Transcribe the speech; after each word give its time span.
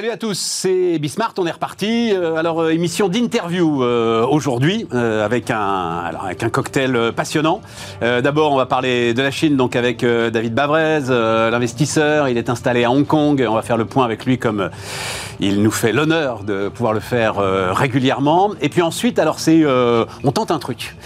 Salut 0.00 0.12
à 0.12 0.16
tous, 0.16 0.38
c'est 0.38 0.98
Bismart, 0.98 1.34
on 1.36 1.46
est 1.46 1.50
reparti. 1.50 2.12
Euh, 2.14 2.36
alors, 2.36 2.62
euh, 2.62 2.70
émission 2.70 3.10
d'interview 3.10 3.84
euh, 3.84 4.24
aujourd'hui 4.24 4.86
avec, 4.90 5.50
un, 5.50 6.04
avec 6.24 6.42
un 6.42 6.48
cocktail 6.48 7.12
passionnant. 7.14 7.60
D'abord, 8.00 8.52
on 8.52 8.56
va 8.56 8.64
parler 8.64 9.12
de 9.12 9.20
la 9.20 9.30
Chine, 9.30 9.58
donc 9.58 9.76
avec 9.76 10.02
David 10.02 10.54
Bavrez, 10.54 11.00
l'investisseur. 11.50 12.28
Il 12.28 12.38
est 12.38 12.48
installé 12.48 12.84
à 12.84 12.90
Hong 12.90 13.06
Kong. 13.06 13.44
On 13.46 13.54
va 13.54 13.60
faire 13.60 13.76
le 13.76 13.84
point 13.84 14.06
avec 14.06 14.24
lui 14.24 14.38
comme 14.38 14.70
il 15.38 15.62
nous 15.62 15.70
fait 15.70 15.92
l'honneur 15.92 16.44
de 16.44 16.68
pouvoir 16.68 16.94
le 16.94 17.00
faire 17.00 17.34
régulièrement. 17.74 18.52
Et 18.62 18.70
puis 18.70 18.80
ensuite, 18.80 19.18
alors 19.18 19.38
c'est, 19.38 19.64
on 19.66 20.32
tente 20.32 20.50
un 20.50 20.58
truc. 20.58 20.96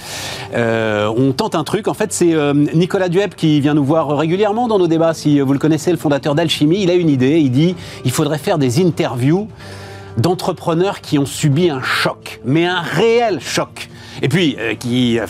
on 0.54 1.32
tente 1.36 1.57
un 1.57 1.64
truc. 1.64 1.89
En 1.89 1.95
fait, 1.95 2.13
c'est 2.13 2.35
Nicolas 2.75 3.08
Dueb 3.08 3.35
qui 3.35 3.61
vient 3.61 3.75
nous 3.75 3.85
voir 3.85 4.17
régulièrement 4.17 4.68
dans 4.68 4.79
nos 4.79 4.89
débats. 4.89 5.14
Si 5.14 5.40
vous 5.40 5.53
le 5.53 5.58
connaissez, 5.58 5.90
le 5.90 5.99
fondateur 5.99 6.36
d'Alchimie, 6.36 6.82
il 6.82 6.90
a 6.90 6.95
une 6.95 7.11
idée. 7.11 7.40
Il 7.40 7.50
dit, 7.50 7.75
il 8.04 8.13
faudrait 8.13 8.39
faire 8.39 8.58
des 8.58 8.81
interviews 8.84 9.48
d'entrepreneurs 10.16 11.00
qui 11.00 11.18
ont 11.18 11.26
subi 11.26 11.70
un 11.70 11.82
choc, 11.82 12.40
mais 12.44 12.66
un 12.66 12.80
réel 12.80 13.40
choc. 13.40 13.88
Et 14.22 14.29
puis, 14.29 14.57
euh, 14.58 14.74
qui, 14.74 15.20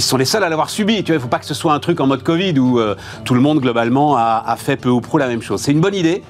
sont 0.00 0.16
les 0.16 0.24
seuls 0.24 0.44
à 0.44 0.48
l'avoir 0.48 0.70
subi. 0.70 1.02
Il 1.06 1.12
ne 1.12 1.18
faut 1.18 1.28
pas 1.28 1.38
que 1.38 1.46
ce 1.46 1.54
soit 1.54 1.72
un 1.72 1.78
truc 1.80 2.00
en 2.00 2.06
mode 2.06 2.22
Covid 2.22 2.58
où 2.58 2.78
euh, 2.78 2.96
tout 3.24 3.34
le 3.34 3.40
monde 3.40 3.60
globalement 3.60 4.16
a, 4.16 4.56
fait 4.58 4.76
peu 4.76 4.88
ou 4.88 5.00
prou 5.00 5.18
la 5.18 5.28
même 5.28 5.42
chose. 5.42 5.60
C'est 5.60 5.72
une 5.72 5.80
bonne 5.80 5.94
idée. 5.94 6.22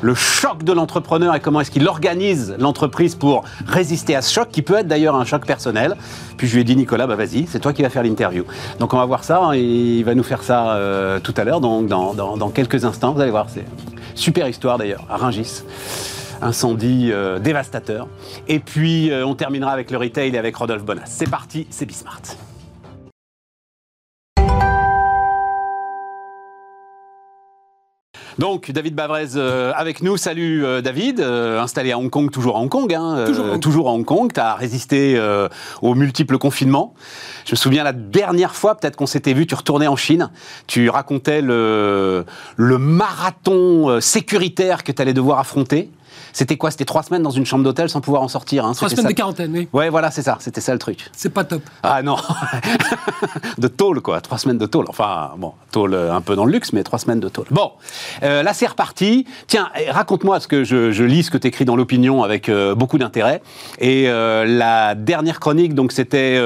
Le 0.00 0.14
choc 0.14 0.62
de 0.62 0.72
l'entrepreneur 0.72 1.34
et 1.34 1.40
comment 1.40 1.60
est-ce 1.60 1.72
qu'il 1.72 1.86
organise 1.88 2.54
l'entreprise 2.60 3.16
pour 3.16 3.42
résister 3.66 4.14
à 4.14 4.22
ce 4.22 4.32
choc, 4.32 4.48
qui 4.52 4.62
peut 4.62 4.76
être 4.76 4.86
d'ailleurs 4.86 5.16
un 5.16 5.24
choc 5.24 5.44
personnel. 5.44 5.96
Puis 6.36 6.46
je 6.46 6.54
lui 6.54 6.60
ai 6.60 6.64
dit, 6.64 6.76
Nicolas, 6.76 7.08
bah 7.08 7.16
vas-y, 7.16 7.46
c'est 7.48 7.58
toi 7.58 7.72
qui 7.72 7.82
vas 7.82 7.90
faire 7.90 8.04
l'interview. 8.04 8.44
Donc 8.78 8.94
on 8.94 8.96
va 8.96 9.04
voir 9.06 9.24
ça, 9.24 9.50
et 9.54 9.60
il 9.60 10.04
va 10.04 10.14
nous 10.14 10.22
faire 10.22 10.44
ça 10.44 10.74
euh, 10.74 11.18
tout 11.18 11.34
à 11.36 11.42
l'heure, 11.42 11.60
donc 11.60 11.88
dans, 11.88 12.50
quelques 12.50 12.84
instants. 12.84 13.12
Vous 13.12 13.20
allez 13.20 13.32
voir, 13.32 13.46
Super 14.18 14.48
histoire 14.48 14.78
d'ailleurs, 14.78 15.04
à 15.08 15.16
Ringis. 15.16 15.62
Incendie 16.42 17.10
euh, 17.12 17.38
dévastateur. 17.38 18.08
Et 18.48 18.58
puis 18.58 19.12
euh, 19.12 19.24
on 19.24 19.36
terminera 19.36 19.70
avec 19.70 19.92
le 19.92 19.96
retail 19.96 20.34
et 20.34 20.38
avec 20.38 20.56
Rodolphe 20.56 20.84
Bonas. 20.84 21.06
C'est 21.06 21.30
parti, 21.30 21.68
c'est 21.70 21.86
Bismart. 21.86 22.22
Donc, 28.38 28.70
David 28.70 28.94
Bavrez 28.94 29.36
euh, 29.36 29.72
avec 29.74 30.02
nous. 30.02 30.16
Salut 30.16 30.64
David, 30.82 31.20
installé 31.20 31.92
à 31.92 31.98
Hong 31.98 32.10
Kong, 32.10 32.30
toujours 32.30 32.56
à 32.56 32.60
Hong 32.60 32.68
Kong. 32.68 32.92
Hein, 32.94 33.24
toujours, 33.60 33.88
à 33.88 33.92
Hong 33.92 34.04
Kong. 34.04 34.32
Tu 34.32 34.40
as 34.40 34.54
résisté 34.54 35.20
aux 35.82 35.94
multiples 35.94 36.38
confinements. 36.38 36.94
Je 37.48 37.52
me 37.52 37.56
souviens 37.56 37.82
la 37.82 37.94
dernière 37.94 38.54
fois, 38.54 38.74
peut-être 38.74 38.96
qu'on 38.96 39.06
s'était 39.06 39.32
vu, 39.32 39.46
tu 39.46 39.54
retournais 39.54 39.86
en 39.86 39.96
Chine, 39.96 40.30
tu 40.66 40.90
racontais 40.90 41.40
le, 41.40 42.26
le 42.56 42.78
marathon 42.78 43.88
euh, 43.88 44.00
sécuritaire 44.00 44.84
que 44.84 44.92
tu 44.92 45.00
allais 45.00 45.14
devoir 45.14 45.38
affronter. 45.38 45.90
C'était 46.38 46.56
quoi? 46.56 46.70
C'était 46.70 46.84
trois 46.84 47.02
semaines 47.02 47.24
dans 47.24 47.32
une 47.32 47.44
chambre 47.44 47.64
d'hôtel 47.64 47.90
sans 47.90 48.00
pouvoir 48.00 48.22
en 48.22 48.28
sortir. 48.28 48.64
Hein. 48.64 48.70
Trois 48.72 48.88
semaines 48.88 49.08
de 49.08 49.12
quarantaine, 49.12 49.50
oui. 49.52 49.68
Ouais, 49.72 49.88
voilà, 49.88 50.12
c'est 50.12 50.22
ça. 50.22 50.36
C'était 50.38 50.60
ça 50.60 50.72
le 50.72 50.78
truc. 50.78 51.10
C'est 51.10 51.30
pas 51.30 51.42
top. 51.42 51.62
Ah 51.82 52.00
non 52.00 52.16
De 53.58 53.66
tôle, 53.66 54.00
quoi. 54.00 54.20
Trois 54.20 54.38
semaines 54.38 54.56
de 54.56 54.66
tôle. 54.66 54.84
Enfin, 54.88 55.32
bon, 55.36 55.54
tôle 55.72 55.94
euh, 55.94 56.14
un 56.14 56.20
peu 56.20 56.36
dans 56.36 56.44
le 56.44 56.52
luxe, 56.52 56.72
mais 56.72 56.84
trois 56.84 57.00
semaines 57.00 57.18
de 57.18 57.28
tôle. 57.28 57.46
Bon, 57.50 57.72
euh, 58.22 58.44
là, 58.44 58.54
c'est 58.54 58.68
reparti. 58.68 59.26
Tiens, 59.48 59.68
eh, 59.80 59.90
raconte-moi, 59.90 60.36
parce 60.36 60.46
que 60.46 60.62
je, 60.62 61.02
lis 61.02 61.24
ce 61.24 61.32
que 61.32 61.38
tu 61.38 61.48
écris 61.48 61.64
dans 61.64 61.74
l'opinion 61.74 62.22
avec 62.22 62.48
euh, 62.48 62.76
beaucoup 62.76 62.98
d'intérêt. 62.98 63.42
Et 63.80 64.06
la 64.06 64.94
dernière 64.94 65.40
chronique, 65.40 65.74
donc, 65.74 65.90
c'était 65.90 66.40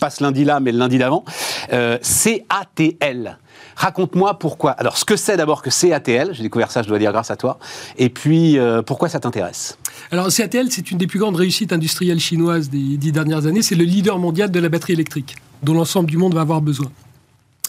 pas 0.00 0.08
ce 0.08 0.24
lundi-là, 0.24 0.60
mais 0.60 0.72
le 0.72 0.78
lundi 0.78 0.96
d'avant. 0.96 1.22
CATL. 1.68 3.36
Raconte-moi 3.76 4.38
pourquoi. 4.38 4.72
Alors, 4.72 4.96
ce 4.96 5.04
que 5.04 5.16
c'est 5.16 5.36
d'abord 5.36 5.62
que 5.62 5.70
CATL, 5.70 6.32
j'ai 6.32 6.42
découvert 6.42 6.70
ça, 6.70 6.82
je 6.82 6.88
dois 6.88 6.98
dire, 6.98 7.12
grâce 7.12 7.30
à 7.30 7.36
toi. 7.36 7.58
Et 7.98 8.08
puis, 8.08 8.58
euh, 8.58 8.82
pourquoi 8.82 9.08
ça 9.08 9.20
t'intéresse 9.20 9.78
Alors, 10.10 10.28
CATL, 10.28 10.70
c'est 10.70 10.90
une 10.90 10.98
des 10.98 11.06
plus 11.06 11.18
grandes 11.18 11.36
réussites 11.36 11.72
industrielles 11.72 12.20
chinoises 12.20 12.70
des 12.70 12.96
dix 12.96 13.12
dernières 13.12 13.46
années. 13.46 13.62
C'est 13.62 13.74
le 13.74 13.84
leader 13.84 14.18
mondial 14.18 14.50
de 14.50 14.60
la 14.60 14.68
batterie 14.68 14.92
électrique, 14.92 15.36
dont 15.62 15.74
l'ensemble 15.74 16.08
du 16.08 16.16
monde 16.16 16.34
va 16.34 16.42
avoir 16.42 16.60
besoin. 16.60 16.90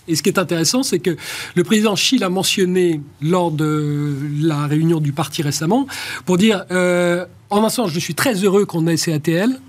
Et 0.07 0.15
ce 0.15 0.21
qui 0.21 0.29
est 0.29 0.38
intéressant, 0.38 0.83
c'est 0.83 0.99
que 0.99 1.17
le 1.55 1.63
président 1.63 1.95
Xi 1.95 2.17
l'a 2.17 2.29
mentionné 2.29 3.01
lors 3.21 3.51
de 3.51 4.15
la 4.41 4.67
réunion 4.67 4.99
du 4.99 5.13
parti 5.13 5.41
récemment, 5.41 5.88
pour 6.25 6.38
dire, 6.38 6.65
euh, 6.71 7.25
en 7.49 7.63
un 7.63 7.69
sens, 7.69 7.91
je 7.91 7.99
suis 7.99 8.13
très 8.13 8.44
heureux 8.44 8.65
qu'on 8.65 8.85
ait 8.88 8.97
CATL, 8.97 9.59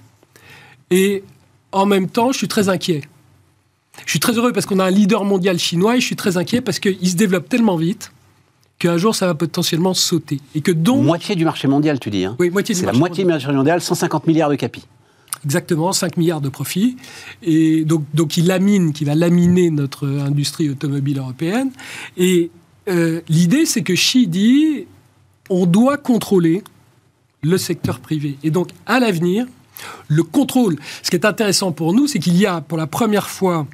et 0.91 1.25
en 1.73 1.87
même 1.87 2.09
temps, 2.09 2.33
je 2.33 2.39
suis 2.39 2.49
très 2.49 2.69
inquiet. 2.69 3.03
Je 4.05 4.11
suis 4.11 4.21
très 4.21 4.35
heureux 4.35 4.53
parce 4.53 4.67
qu'on 4.67 4.79
a 4.79 4.85
un 4.85 4.91
leader 4.91 5.25
mondial 5.25 5.59
chinois 5.59 5.97
et 5.97 6.01
je 6.01 6.07
suis 6.07 6.17
très 6.17 6.37
inquiet 6.37 6.61
parce 6.61 6.79
qu'il 6.79 7.09
se 7.09 7.17
développe 7.17 7.49
tellement 7.49 7.77
vite 7.77 8.13
qu'un 8.79 8.99
jour 8.99 9.15
ça 9.15 9.27
va 9.27 9.35
potentiellement 9.35 9.95
sauter. 9.95 10.41
Et 10.55 10.61
que 10.61 10.73
donc... 10.73 11.05
Moitié 11.05 11.35
du 11.35 11.45
marché 11.45 11.67
mondial, 11.67 11.99
tu 11.99 12.11
dis. 12.11 12.25
Hein 12.25 12.37
oui, 12.39 12.51
moitié 12.51 12.75
du 12.75 12.83
marché 12.83 12.93
la 12.93 12.99
moitié 12.99 13.25
du 13.25 13.31
marché 13.31 13.53
mondial, 13.53 13.81
150 13.81 14.27
milliards 14.27 14.51
de 14.51 14.57
capis. 14.57 14.85
Exactement, 15.45 15.93
5 15.93 16.17
milliards 16.17 16.41
de 16.41 16.49
profits. 16.49 16.97
Et 17.43 17.85
donc, 17.85 18.05
donc 18.15 18.37
il 18.37 18.47
lamine, 18.47 18.93
qui 18.93 19.05
va 19.05 19.15
laminer 19.15 19.71
notre 19.71 20.07
industrie 20.07 20.69
automobile 20.69 21.19
européenne. 21.19 21.71
Et 22.17 22.51
euh, 22.89 23.21
l'idée, 23.29 23.65
c'est 23.65 23.83
que 23.83 23.93
Xi 23.93 24.27
dit 24.27 24.87
on 25.49 25.67
doit 25.67 25.97
contrôler 25.97 26.63
le 27.43 27.59
secteur 27.59 28.01
privé. 28.01 28.37
Et 28.43 28.51
donc, 28.51 28.71
à 28.87 28.99
l'avenir, 28.99 29.47
le 30.09 30.23
contrôle. 30.23 30.77
Ce 31.03 31.11
qui 31.11 31.17
est 31.17 31.25
intéressant 31.25 31.73
pour 31.73 31.93
nous, 31.93 32.07
c'est 32.07 32.19
qu'il 32.19 32.37
y 32.37 32.47
a 32.47 32.61
pour 32.61 32.79
la 32.79 32.87
première 32.87 33.29
fois 33.29 33.67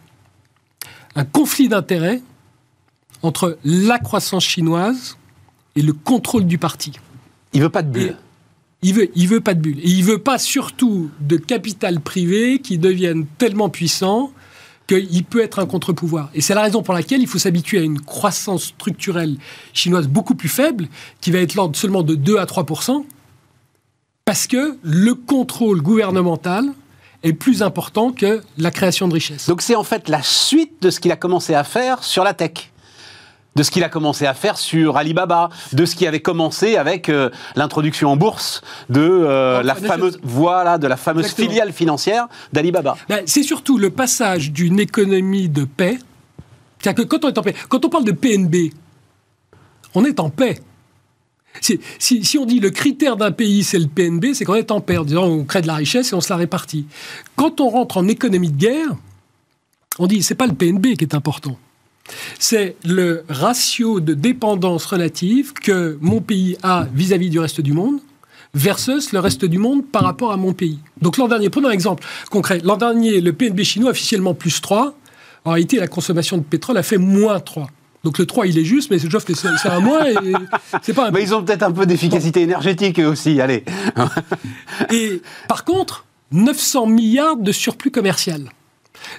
un 1.15 1.25
conflit 1.25 1.69
d'intérêts 1.69 2.23
entre 3.23 3.59
la 3.65 3.99
croissance 3.99 4.45
chinoise 4.45 5.17
et 5.77 5.83
le 5.83 5.93
contrôle 5.93 6.47
du 6.47 6.59
parti. 6.59 6.93
Il 7.53 7.63
veut 7.63 7.69
pas 7.69 7.83
de 7.83 7.91
bulle. 7.91 8.17
il 8.83 8.95
veut, 8.95 9.11
il 9.15 9.29
veut 9.29 9.41
pas 9.41 9.55
de 9.55 9.61
bulle. 9.61 9.79
Et 9.81 9.89
il 9.89 10.05
veut 10.05 10.19
pas 10.19 10.39
surtout 10.39 11.11
de 11.21 11.37
capital 11.37 12.01
privé 12.01 12.59
qui 12.59 12.79
devienne 12.79 13.27
tellement 13.39 13.69
puissant 13.69 14.33
qu'il 14.89 15.25
peut 15.25 15.43
être 15.43 15.61
un 15.61 15.67
contre-pouvoir. 15.67 16.31
Et 16.35 16.41
c'est 16.41 16.55
la 16.55 16.63
raison 16.63 16.83
pour 16.83 16.95
laquelle 16.95 17.21
il 17.21 17.29
faut 17.29 17.39
s'habituer 17.39 17.79
à 17.79 17.83
une 17.83 18.01
croissance 18.01 18.65
structurelle 18.65 19.37
chinoise 19.73 20.09
beaucoup 20.09 20.35
plus 20.35 20.49
faible, 20.49 20.89
qui 21.21 21.31
va 21.31 21.39
être 21.39 21.55
l'ordre 21.55 21.77
seulement 21.77 22.03
de 22.03 22.15
2 22.15 22.39
à 22.39 22.45
3% 22.45 23.05
parce 24.25 24.47
que 24.47 24.79
le 24.83 25.15
contrôle 25.15 25.83
gouvernemental 25.83 26.73
est 27.23 27.33
plus 27.33 27.63
important 27.63 28.13
que 28.13 28.43
la 28.59 28.71
création 28.71 29.09
de 29.09 29.15
richesses. 29.15 29.49
Donc 29.49 29.63
c'est 29.63 29.77
en 29.77 29.85
fait 29.85 30.09
la 30.09 30.23
suite 30.23 30.83
de 30.83 30.91
ce 30.91 31.01
qu'il 31.01 31.13
a 31.13 31.17
commencé 31.17 31.55
à 31.55 31.65
faire 31.65 32.03
sur 32.05 32.25
la 32.25 32.35
tech 32.35 32.73
de 33.55 33.63
ce 33.63 33.71
qu'il 33.71 33.85
a 33.85 33.89
commencé 33.89 34.27
à 34.27 34.35
faire 34.35 34.57
sur 34.57 34.97
Alibaba, 34.97 35.51
de 35.73 35.85
ce 35.85 35.95
qui 35.95 36.07
avait 36.07 36.21
commencé 36.21 36.77
avec 36.77 37.09
euh, 37.09 37.31
l'introduction 37.55 38.11
en 38.11 38.17
bourse 38.17 38.63
de 38.89 39.01
euh, 39.01 39.63
la 39.63 39.75
fameuse 39.75 40.19
voilà 40.23 40.79
de 40.79 40.87
la 40.87 40.97
fameuse 40.97 41.33
filiale 41.33 41.73
financière 41.73 42.29
d'Alibaba. 42.53 42.97
Ben, 43.09 43.23
c'est 43.27 43.43
surtout 43.43 43.79
le 43.79 43.91
passage 43.91 44.53
d'une 44.53 44.81
économie 44.81 45.49
de 45.49 45.65
paix. 45.65 45.99
Que 46.83 47.03
quand 47.03 47.25
on 47.25 47.29
est 47.29 47.39
en 47.39 47.43
paix, 47.43 47.55
quand 47.69 47.85
on 47.85 47.89
parle 47.89 48.05
de 48.05 48.13
PNB, 48.13 48.73
on 49.95 50.05
est 50.05 50.19
en 50.19 50.31
paix. 50.31 50.59
Si, 51.61 52.39
on 52.39 52.47
dit 52.47 52.61
le 52.61 52.71
critère 52.71 53.17
d'un 53.17 53.31
pays, 53.31 53.63
c'est 53.63 53.79
le 53.79 53.87
PNB, 53.87 54.35
c'est 54.35 54.45
qu'on 54.45 54.55
est 54.55 54.71
en 54.71 54.81
disant 54.81 55.25
on 55.25 55.45
crée 55.45 55.63
de 55.63 55.67
la 55.67 55.75
richesse 55.75 56.13
et 56.13 56.15
on 56.15 56.21
se 56.21 56.31
la 56.31 56.37
répartit. 56.37 56.87
Quand 57.37 57.61
on 57.61 57.69
rentre 57.69 57.99
en 57.99 58.09
économie 58.09 58.51
de 58.51 58.57
guerre, 58.57 58.97
on 59.99 60.07
dit 60.07 60.23
c'est 60.23 60.35
pas 60.35 60.47
le 60.47 60.55
PNB 60.55 60.97
qui 60.97 61.05
est 61.05 61.15
important. 61.15 61.59
C'est 62.39 62.77
le 62.85 63.25
ratio 63.29 64.01
de 64.01 64.15
dépendance 64.15 64.87
relative 64.87 65.53
que 65.53 65.99
mon 66.01 66.21
pays 66.21 66.57
a 66.63 66.87
vis-à-vis 66.93 67.31
du 67.31 67.39
reste 67.39 67.61
du 67.61 67.73
monde 67.73 68.01
versus 68.55 69.13
le 69.13 69.21
reste 69.21 69.45
du 69.45 69.59
monde 69.59 69.87
par 69.87 70.03
rapport 70.03 70.33
à 70.33 70.37
mon 70.37 70.53
pays. 70.53 70.79
Donc 71.01 71.17
l'an 71.17 71.29
dernier, 71.29 71.49
prenons 71.49 71.69
un 71.69 71.73
exemple 71.73 72.05
concret. 72.31 72.61
L'an 72.65 72.77
dernier, 72.77 73.21
le 73.21 73.33
PNB 73.33 73.63
chinois 73.63 73.91
officiellement 73.91 74.35
plus 74.35 74.61
3. 74.61 74.95
En 75.45 75.51
réalité, 75.53 75.79
la 75.79 75.89
consommation 75.89 76.39
de 76.39 76.43
pétrole 76.43 76.77
a 76.77 76.83
fait 76.83 76.99
moins 76.99 77.41
3. 77.41 77.69
Donc 78.05 78.19
le 78.19 78.27
3, 78.27 78.47
il 78.49 78.59
est 78.59 78.65
juste, 78.65 78.91
mais 78.91 78.99
c'est 78.99 79.09
que 79.09 79.35
c'est 79.35 79.69
un 79.69 79.81
moins 79.81 80.05
et 80.07 80.15
c'est 80.83 80.93
pas 80.93 81.09
un 81.09 81.11
Mais 81.11 81.23
ils 81.23 81.35
ont 81.35 81.43
peut-être 81.45 81.63
un 81.63 81.71
peu 81.71 81.87
d'efficacité 81.87 82.43
énergétique 82.43 82.99
aussi, 82.99 83.41
allez. 83.41 83.65
et 84.91 85.23
par 85.49 85.65
contre, 85.65 86.05
900 86.33 86.87
milliards 86.87 87.37
de 87.37 87.53
surplus 87.53 87.91
commercial. 87.91 88.51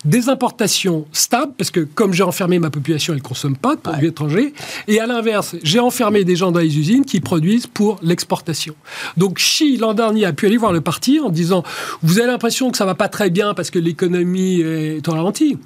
Des 0.05 0.29
importations 0.29 1.05
stables, 1.11 1.53
parce 1.57 1.69
que 1.69 1.81
comme 1.81 2.13
j'ai 2.13 2.23
enfermé 2.23 2.57
ma 2.57 2.69
population, 2.69 3.13
elle 3.13 3.19
ne 3.19 3.23
consomme 3.23 3.57
pas 3.57 3.75
de 3.75 3.81
produits 3.81 4.07
étrangers. 4.07 4.53
Et 4.87 4.99
à 4.99 5.07
l'inverse, 5.07 5.55
j'ai 5.61 5.79
enfermé 5.79 6.23
des 6.23 6.35
gens 6.35 6.51
dans 6.51 6.59
les 6.59 6.77
usines 6.77 7.05
qui 7.05 7.19
produisent 7.19 7.67
pour 7.67 7.99
l'exportation. 8.01 8.75
Donc 9.17 9.37
Xi, 9.37 9.77
l'an 9.77 9.93
dernier, 9.93 10.25
a 10.25 10.33
pu 10.33 10.45
aller 10.45 10.57
voir 10.57 10.71
le 10.71 10.81
parti 10.81 11.19
en 11.19 11.29
disant 11.29 11.63
Vous 12.01 12.19
avez 12.19 12.27
l'impression 12.27 12.71
que 12.71 12.77
ça 12.77 12.85
va 12.85 12.95
pas 12.95 13.09
très 13.09 13.29
bien 13.29 13.53
parce 13.53 13.71
que 13.71 13.79
l'économie 13.79 14.61
est 14.61 15.07
en 15.09 15.13
ralenti. 15.13 15.57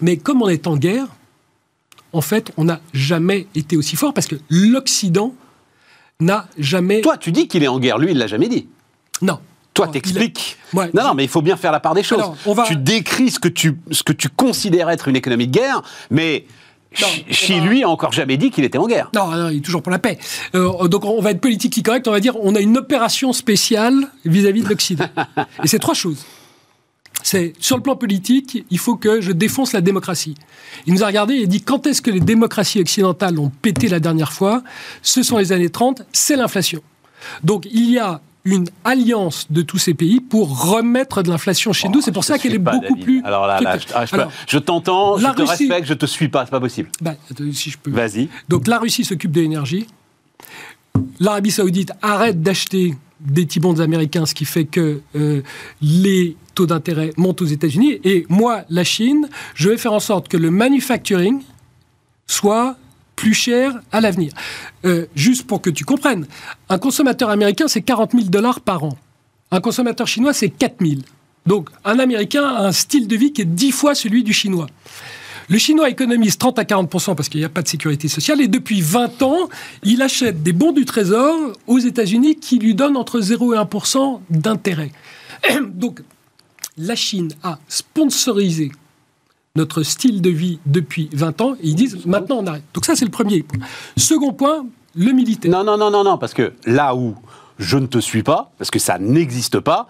Mais 0.00 0.16
comme 0.16 0.42
on 0.42 0.48
est 0.48 0.66
en 0.66 0.76
guerre, 0.76 1.06
en 2.16 2.22
fait, 2.22 2.50
on 2.56 2.64
n'a 2.64 2.80
jamais 2.94 3.46
été 3.54 3.76
aussi 3.76 3.94
fort 3.94 4.14
parce 4.14 4.26
que 4.26 4.36
l'Occident 4.48 5.34
n'a 6.18 6.48
jamais. 6.58 7.02
Toi, 7.02 7.18
tu 7.18 7.30
dis 7.30 7.46
qu'il 7.46 7.62
est 7.62 7.68
en 7.68 7.78
guerre. 7.78 7.98
Lui, 7.98 8.12
il 8.12 8.18
l'a 8.18 8.26
jamais 8.26 8.48
dit. 8.48 8.68
Non. 9.20 9.38
Toi, 9.74 9.88
t'expliques. 9.88 10.56
non, 10.72 10.88
non, 10.94 11.14
mais 11.14 11.24
il 11.24 11.28
faut 11.28 11.42
bien 11.42 11.56
faire 11.56 11.72
la 11.72 11.80
part 11.80 11.94
des 11.94 12.02
choses. 12.02 12.24
Tu 12.66 12.76
décris 12.76 13.30
ce 13.30 13.38
que 13.38 13.48
tu, 13.48 13.76
ce 13.90 14.02
que 14.02 14.14
tu 14.14 14.30
considères 14.30 14.88
être 14.88 15.08
une 15.08 15.16
économie 15.16 15.46
de 15.46 15.52
guerre, 15.52 15.82
mais 16.10 16.46
Xi, 17.30 17.60
lui, 17.60 17.82
a 17.82 17.88
encore 17.90 18.12
jamais 18.12 18.38
dit 18.38 18.50
qu'il 18.50 18.64
était 18.64 18.78
en 18.78 18.86
guerre. 18.86 19.10
Non, 19.14 19.26
non, 19.26 19.50
il 19.50 19.58
est 19.58 19.60
toujours 19.60 19.82
pour 19.82 19.92
la 19.92 19.98
paix. 19.98 20.16
Euh, 20.54 20.88
donc 20.88 21.04
on 21.04 21.20
va 21.20 21.32
être 21.32 21.42
politiquement 21.42 21.82
correct, 21.84 22.08
on 22.08 22.12
va 22.12 22.20
dire 22.20 22.36
on 22.40 22.54
a 22.54 22.60
une 22.60 22.78
opération 22.78 23.34
spéciale 23.34 23.94
vis-à-vis 24.24 24.62
de 24.62 24.68
l'Occident. 24.70 25.08
Et 25.62 25.68
c'est 25.68 25.78
trois 25.78 25.92
choses. 25.92 26.24
C'est 27.22 27.54
sur 27.58 27.76
le 27.76 27.82
plan 27.82 27.96
politique, 27.96 28.64
il 28.70 28.78
faut 28.78 28.96
que 28.96 29.20
je 29.20 29.32
défonce 29.32 29.72
la 29.72 29.80
démocratie. 29.80 30.34
Il 30.86 30.94
nous 30.94 31.02
a 31.02 31.06
regardé 31.06 31.34
et 31.34 31.46
dit 31.46 31.62
quand 31.62 31.86
est-ce 31.86 32.02
que 32.02 32.10
les 32.10 32.20
démocraties 32.20 32.80
occidentales 32.80 33.38
ont 33.38 33.50
pété 33.50 33.88
la 33.88 34.00
dernière 34.00 34.32
fois? 34.32 34.62
Ce 35.02 35.22
sont 35.22 35.38
les 35.38 35.52
années 35.52 35.70
30, 35.70 36.02
c'est 36.12 36.36
l'inflation. 36.36 36.82
Donc 37.42 37.66
il 37.70 37.90
y 37.90 37.98
a 37.98 38.20
une 38.44 38.68
alliance 38.84 39.48
de 39.50 39.60
tous 39.62 39.78
ces 39.78 39.92
pays 39.92 40.20
pour 40.20 40.70
remettre 40.70 41.22
de 41.22 41.30
l'inflation 41.30 41.72
chez 41.72 41.88
nous. 41.88 42.00
C'est 42.00 42.12
pour 42.12 42.22
ça 42.22 42.38
qu'elle 42.38 42.54
est 42.54 42.58
beaucoup 42.58 42.94
plus. 42.94 43.22
Alors 43.24 43.46
là, 43.46 43.58
je, 44.46 44.58
t'entends, 44.58 45.18
je 45.18 45.26
te 45.26 45.42
respecte, 45.42 45.88
je 45.88 45.94
te 45.94 46.06
suis 46.06 46.28
pas, 46.28 46.44
c'est 46.44 46.52
pas 46.52 46.60
possible. 46.60 46.88
Bah, 47.00 47.14
si 47.52 47.70
je 47.70 47.78
peux. 47.78 47.90
Vas-y. 47.90 48.28
Donc 48.48 48.68
la 48.68 48.78
Russie 48.78 49.04
s'occupe 49.04 49.32
de 49.32 49.40
l'énergie. 49.40 49.88
L'Arabie 51.18 51.50
Saoudite 51.50 51.92
arrête 52.02 52.40
d'acheter 52.40 52.94
des 53.20 53.46
T-bonds 53.46 53.80
américains, 53.80 54.26
ce 54.26 54.34
qui 54.34 54.44
fait 54.44 54.64
que 54.64 55.00
euh, 55.16 55.42
les 55.82 56.36
taux 56.56 56.66
d'intérêt 56.66 57.12
montent 57.16 57.42
aux 57.42 57.46
États-Unis. 57.46 58.00
Et 58.02 58.26
moi, 58.28 58.64
la 58.68 58.82
Chine, 58.82 59.28
je 59.54 59.68
vais 59.68 59.76
faire 59.76 59.92
en 59.92 60.00
sorte 60.00 60.26
que 60.26 60.36
le 60.36 60.50
manufacturing 60.50 61.42
soit 62.26 62.76
plus 63.14 63.34
cher 63.34 63.80
à 63.92 64.00
l'avenir. 64.00 64.32
Euh, 64.84 65.06
juste 65.14 65.46
pour 65.46 65.62
que 65.62 65.70
tu 65.70 65.84
comprennes, 65.84 66.26
un 66.68 66.78
consommateur 66.78 67.30
américain, 67.30 67.68
c'est 67.68 67.82
40 67.82 68.12
000 68.12 68.24
dollars 68.24 68.60
par 68.60 68.82
an. 68.82 68.96
Un 69.50 69.60
consommateur 69.60 70.08
chinois, 70.08 70.32
c'est 70.32 70.50
4 70.50 70.76
000. 70.80 71.00
Donc, 71.46 71.70
un 71.84 71.98
Américain 72.00 72.44
a 72.44 72.66
un 72.66 72.72
style 72.72 73.06
de 73.06 73.16
vie 73.16 73.32
qui 73.32 73.42
est 73.42 73.44
10 73.44 73.70
fois 73.70 73.94
celui 73.94 74.24
du 74.24 74.32
Chinois. 74.32 74.66
Le 75.48 75.58
Chinois 75.58 75.88
économise 75.88 76.38
30 76.38 76.58
à 76.58 76.64
40% 76.64 77.14
parce 77.14 77.28
qu'il 77.28 77.40
n'y 77.40 77.44
a 77.44 77.48
pas 77.48 77.62
de 77.62 77.68
sécurité 77.68 78.08
sociale 78.08 78.40
et 78.40 78.48
depuis 78.48 78.80
20 78.80 79.22
ans, 79.22 79.48
il 79.84 80.02
achète 80.02 80.42
des 80.42 80.52
bons 80.52 80.72
du 80.72 80.84
Trésor 80.84 81.52
aux 81.68 81.78
États-Unis 81.78 82.34
qui 82.36 82.58
lui 82.58 82.74
donnent 82.74 82.96
entre 82.96 83.20
0 83.20 83.54
et 83.54 83.56
1% 83.56 84.20
d'intérêt. 84.28 84.90
Donc, 85.74 86.00
la 86.76 86.94
Chine 86.94 87.32
a 87.42 87.58
sponsorisé 87.68 88.72
notre 89.54 89.82
style 89.82 90.20
de 90.20 90.30
vie 90.30 90.58
depuis 90.66 91.08
20 91.12 91.40
ans 91.40 91.54
et 91.54 91.68
ils 91.68 91.74
disent 91.74 92.04
maintenant 92.06 92.36
on 92.40 92.46
arrête. 92.46 92.64
Donc 92.74 92.84
ça 92.84 92.94
c'est 92.94 93.04
le 93.04 93.10
premier 93.10 93.42
point. 93.42 93.64
Second 93.96 94.32
point, 94.32 94.66
le 94.94 95.12
militaire. 95.12 95.50
Non, 95.50 95.64
non, 95.64 95.76
non, 95.76 95.90
non, 95.90 96.04
non, 96.04 96.18
parce 96.18 96.34
que 96.34 96.52
là 96.66 96.94
où 96.94 97.14
je 97.58 97.78
ne 97.78 97.86
te 97.86 97.98
suis 97.98 98.22
pas, 98.22 98.50
parce 98.58 98.70
que 98.70 98.78
ça 98.78 98.98
n'existe 98.98 99.60
pas, 99.60 99.86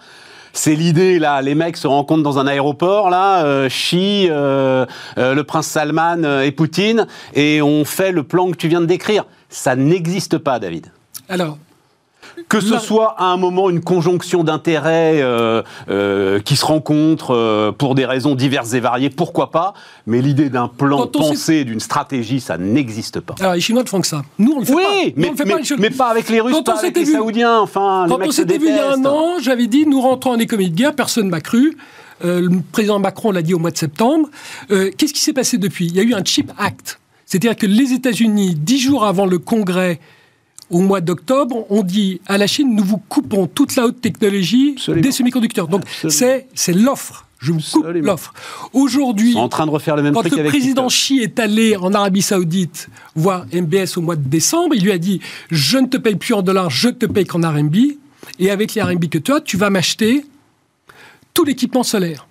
c'est 0.53 0.75
l'idée 0.75 1.19
là, 1.19 1.41
les 1.41 1.53
mecs 1.53 1.77
se 1.77 1.87
rencontrent 1.87 2.23
dans 2.23 2.39
un 2.39 2.47
aéroport 2.47 3.09
là, 3.09 3.45
euh, 3.45 3.69
euh, 3.93 4.85
euh 5.17 5.35
le 5.35 5.43
prince 5.43 5.67
Salman 5.67 6.23
euh, 6.23 6.41
et 6.43 6.51
Poutine, 6.51 7.05
et 7.33 7.61
on 7.61 7.85
fait 7.85 8.11
le 8.11 8.23
plan 8.23 8.49
que 8.49 8.57
tu 8.57 8.67
viens 8.67 8.81
de 8.81 8.85
décrire. 8.85 9.25
Ça 9.49 9.75
n'existe 9.75 10.37
pas, 10.37 10.59
David. 10.59 10.91
Alors, 11.29 11.57
que 12.49 12.59
ce 12.59 12.79
soit 12.79 13.15
à 13.17 13.25
un 13.25 13.37
moment 13.37 13.69
une 13.69 13.81
conjonction 13.81 14.43
d'intérêts 14.43 15.21
euh, 15.21 15.61
euh, 15.89 16.39
qui 16.39 16.55
se 16.55 16.65
rencontrent 16.65 17.35
euh, 17.35 17.71
pour 17.71 17.95
des 17.95 18.05
raisons 18.05 18.35
diverses 18.35 18.73
et 18.73 18.79
variées, 18.79 19.09
pourquoi 19.09 19.51
pas 19.51 19.73
Mais 20.05 20.21
l'idée 20.21 20.49
d'un 20.49 20.67
plan 20.67 21.07
pensé, 21.07 21.63
d'une 21.63 21.79
stratégie, 21.79 22.39
ça 22.39 22.57
n'existe 22.57 23.19
pas. 23.19 23.35
Alors 23.39 23.53
les 23.53 23.61
Chinois 23.61 23.83
ne 23.83 23.89
font 23.89 24.01
que 24.01 24.07
ça. 24.07 24.23
Nous, 24.39 24.53
on 24.55 24.59
le 24.59 24.65
fait 24.65 24.73
oui, 24.73 24.83
pas. 24.83 25.11
Mais, 25.15 25.31
mais, 25.79 25.89
pas 25.89 26.07
avec 26.07 26.29
les 26.29 26.39
Russes, 26.39 26.61
pas 26.63 26.79
avec 26.79 26.95
les 26.95 27.05
Saoudiens. 27.05 27.59
Enfin, 27.59 28.05
Quand 28.07 28.19
on 28.21 28.31
s'était 28.31 28.57
vu 28.57 28.67
il 28.69 28.75
y 28.75 28.79
a 28.79 28.93
un 28.93 29.05
an, 29.05 29.39
j'avais 29.41 29.67
dit 29.67 29.85
nous 29.85 30.01
rentrons 30.01 30.31
en 30.31 30.39
économie 30.39 30.69
de 30.69 30.75
guerre, 30.75 30.95
personne 30.95 31.29
m'a 31.29 31.41
cru. 31.41 31.77
le 32.23 32.49
président 32.71 32.99
Macron 32.99 33.31
l'a 33.31 33.41
dit 33.41 33.53
au 33.53 33.59
mois 33.59 33.71
de 33.71 33.77
septembre. 33.77 34.29
Qu'est-ce 34.69 35.13
qui 35.13 35.21
s'est 35.21 35.33
passé 35.33 35.57
depuis? 35.57 35.87
Il 35.87 35.95
y 35.95 35.99
a 35.99 36.03
eu 36.03 36.13
un 36.13 36.23
Chip 36.23 36.51
Act. 36.57 36.99
C'est-à-dire 37.25 37.57
que 37.57 37.65
les 37.65 37.91
États-Unis, 37.91 38.55
dix 38.55 38.79
jours 38.79 39.05
avant 39.05 39.25
le 39.25 39.37
congrès 39.37 39.99
au 40.69 40.79
mois 40.79 41.01
d'octobre, 41.01 41.65
on 41.69 41.83
dit 41.83 42.21
à 42.27 42.37
la 42.37 42.47
Chine, 42.47 42.75
nous 42.75 42.83
vous 42.83 42.97
coupons 42.97 43.47
toute 43.47 43.75
la 43.75 43.85
haute 43.85 44.01
technologie 44.01 44.75
des 44.87 45.11
semi-conducteurs. 45.11 45.67
Donc 45.67 45.83
c'est 46.09 46.73
l'offre. 46.73 47.25
Je 47.39 47.51
vous 47.51 47.59
coupe 47.59 47.85
l'offre. 47.87 48.33
Aujourd'hui, 48.73 49.35
en 49.35 49.47
train 49.47 49.67
de 49.67 49.71
refaire 49.71 49.95
le 49.95 50.01
même 50.01 50.13
quand 50.13 50.23
le 50.23 50.43
président 50.45 50.87
Xi 50.87 51.19
est 51.19 51.39
allé 51.39 51.75
en 51.75 51.93
Arabie 51.93 52.23
Saoudite 52.23 52.89
voir 53.15 53.45
MBS 53.53 53.97
au 53.97 54.01
mois 54.01 54.15
de 54.15 54.27
décembre, 54.27 54.73
il 54.73 54.83
lui 54.83 54.91
a 54.91 54.97
dit 54.97 55.21
je 55.51 55.77
ne 55.77 55.85
te 55.85 55.97
paye 55.97 56.15
plus 56.15 56.33
en 56.33 56.41
dollars, 56.41 56.71
je 56.71 56.89
te 56.89 57.05
paye 57.05 57.25
qu'en 57.25 57.41
RMB. 57.41 57.75
Et 58.39 58.49
avec 58.49 58.73
les 58.73 58.81
RMB 58.81 59.05
que 59.05 59.19
toi, 59.19 59.39
tu 59.39 59.55
vas 59.55 59.69
m'acheter 59.69 60.25
tout 61.33 61.43
l'équipement 61.43 61.83
solaire. 61.83 62.27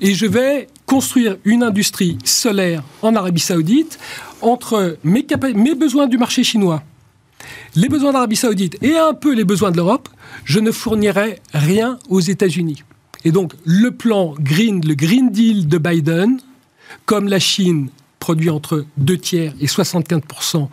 Et 0.00 0.14
je 0.14 0.26
vais 0.26 0.68
construire 0.86 1.36
une 1.44 1.64
industrie 1.64 2.18
solaire 2.24 2.84
en 3.02 3.16
Arabie 3.16 3.40
Saoudite 3.40 3.98
entre 4.42 4.96
mes, 5.02 5.26
mes 5.54 5.74
besoins 5.74 6.06
du 6.06 6.18
marché 6.18 6.44
chinois 6.44 6.84
les 7.78 7.88
besoins 7.88 8.12
d'Arabie 8.12 8.34
Saoudite 8.34 8.76
et 8.82 8.96
un 8.96 9.14
peu 9.14 9.32
les 9.34 9.44
besoins 9.44 9.70
de 9.70 9.76
l'Europe, 9.76 10.08
je 10.44 10.58
ne 10.58 10.72
fournirai 10.72 11.40
rien 11.54 11.98
aux 12.08 12.18
États-Unis. 12.18 12.82
Et 13.24 13.30
donc, 13.30 13.52
le 13.64 13.92
plan 13.92 14.34
Green, 14.40 14.84
le 14.84 14.94
Green 14.94 15.30
Deal 15.30 15.68
de 15.68 15.78
Biden, 15.78 16.40
comme 17.06 17.28
la 17.28 17.38
Chine 17.38 17.88
produit 18.18 18.50
entre 18.50 18.84
2 18.96 19.18
tiers 19.18 19.54
et 19.60 19.66
75% 19.66 20.68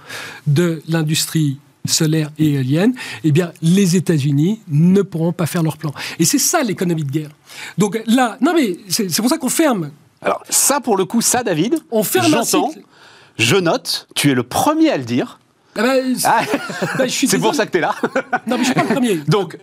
de 0.48 0.82
l'industrie 0.88 1.60
solaire 1.86 2.32
et 2.40 2.54
éolienne, 2.54 2.96
eh 3.24 3.32
bien, 3.32 3.52
les 3.62 3.96
États-Unis 3.96 4.62
ne 4.68 5.04
pourront 5.04 5.32
pas 5.32 5.46
faire 5.46 5.62
leur 5.62 5.78
plan. 5.78 5.94
Et 6.18 6.26
c'est 6.26 6.40
ça 6.40 6.64
l'économie 6.64 7.04
de 7.04 7.12
guerre. 7.12 7.30
Donc 7.78 8.02
là, 8.08 8.40
non 8.42 8.54
mais 8.56 8.78
c'est 8.90 9.16
pour 9.18 9.30
ça 9.30 9.38
qu'on 9.38 9.50
ferme. 9.50 9.92
Alors 10.24 10.42
ça, 10.50 10.82
pour 10.82 10.98
le 10.98 11.06
coup, 11.06 11.22
ça, 11.22 11.44
David, 11.44 11.76
on 11.92 12.02
ferme 12.02 12.32
j'entends, 12.32 12.74
je 13.38 13.58
note, 13.58 14.08
tu 14.16 14.32
es 14.32 14.34
le 14.34 14.42
premier 14.42 14.90
à 14.90 14.98
le 14.98 15.06
dire. 15.06 15.40
Ah 15.78 15.82
bah, 15.82 15.94
ah. 16.24 16.42
bah, 16.98 17.04
c'est 17.10 17.38
pour 17.38 17.54
ça 17.54 17.66
que 17.66 17.72
tu 17.72 17.78
es 17.80 17.82
là. 17.82 17.94
non, 18.48 18.58
mais 18.58 18.60
je 18.60 18.66
suis 18.66 18.74
pas 18.74 18.84
le 18.84 18.94
premier. 18.94 19.16
Donc, 19.28 19.58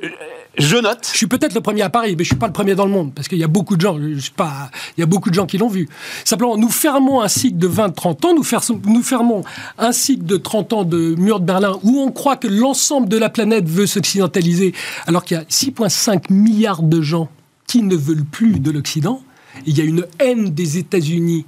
je 0.58 0.76
note. 0.76 1.08
Je 1.10 1.16
suis 1.16 1.26
peut-être 1.26 1.54
le 1.54 1.62
premier 1.62 1.82
à 1.82 1.88
Paris, 1.88 2.14
mais 2.18 2.24
je 2.24 2.28
suis 2.28 2.36
pas 2.36 2.46
le 2.46 2.52
premier 2.52 2.74
dans 2.74 2.84
le 2.84 2.90
monde, 2.90 3.14
parce 3.14 3.28
qu'il 3.28 3.38
y 3.38 3.44
a 3.44 3.48
beaucoup 3.48 3.76
de 3.76 3.80
gens, 3.80 3.98
je 3.98 4.18
suis 4.18 4.30
pas, 4.30 4.70
il 4.96 5.00
y 5.00 5.02
a 5.02 5.06
beaucoup 5.06 5.30
de 5.30 5.34
gens 5.34 5.46
qui 5.46 5.56
l'ont 5.56 5.68
vu. 5.68 5.88
Simplement, 6.24 6.58
nous 6.58 6.68
fermons 6.68 7.22
un 7.22 7.28
cycle 7.28 7.56
de 7.56 7.68
20-30 7.68 8.26
ans, 8.26 8.34
nous, 8.34 8.92
nous 8.92 9.02
fermons 9.02 9.42
un 9.78 9.92
cycle 9.92 10.24
de 10.24 10.36
30 10.36 10.72
ans 10.74 10.84
de 10.84 11.14
mur 11.14 11.40
de 11.40 11.46
Berlin, 11.46 11.78
où 11.82 12.00
on 12.00 12.10
croit 12.10 12.36
que 12.36 12.48
l'ensemble 12.48 13.08
de 13.08 13.16
la 13.16 13.30
planète 13.30 13.66
veut 13.66 13.86
s'occidentaliser, 13.86 14.74
alors 15.06 15.24
qu'il 15.24 15.38
y 15.38 15.40
a 15.40 15.44
6,5 15.44 16.30
milliards 16.30 16.82
de 16.82 17.00
gens 17.00 17.30
qui 17.66 17.82
ne 17.82 17.96
veulent 17.96 18.26
plus 18.26 18.60
de 18.60 18.70
l'Occident. 18.70 19.22
Il 19.66 19.78
y 19.78 19.80
a 19.80 19.84
une 19.84 20.06
haine 20.18 20.50
des 20.50 20.76
États-Unis 20.76 21.46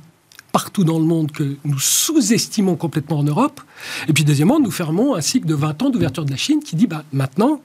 partout 0.54 0.84
dans 0.84 1.00
le 1.00 1.04
monde 1.04 1.32
que 1.32 1.56
nous 1.64 1.80
sous-estimons 1.80 2.76
complètement 2.76 3.18
en 3.18 3.24
Europe. 3.24 3.60
Et 4.08 4.12
puis 4.12 4.22
deuxièmement, 4.22 4.60
nous 4.60 4.70
fermons 4.70 5.16
un 5.16 5.20
cycle 5.20 5.48
de 5.48 5.54
20 5.54 5.82
ans 5.82 5.90
d'ouverture 5.90 6.24
de 6.24 6.30
la 6.30 6.36
Chine 6.36 6.60
qui 6.62 6.76
dit 6.76 6.86
bah, 6.86 7.02
maintenant, 7.12 7.60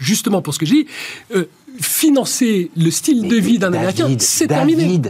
justement 0.00 0.42
pour 0.42 0.52
ce 0.52 0.58
que 0.58 0.66
j'ai 0.66 0.82
dit, 0.82 0.86
euh, 1.36 1.44
financer 1.80 2.72
le 2.76 2.90
style 2.90 3.28
de 3.28 3.36
vie 3.36 3.60
d'un 3.60 3.72
Américain, 3.72 4.08
c'est 4.18 4.48
terminé. 4.48 5.00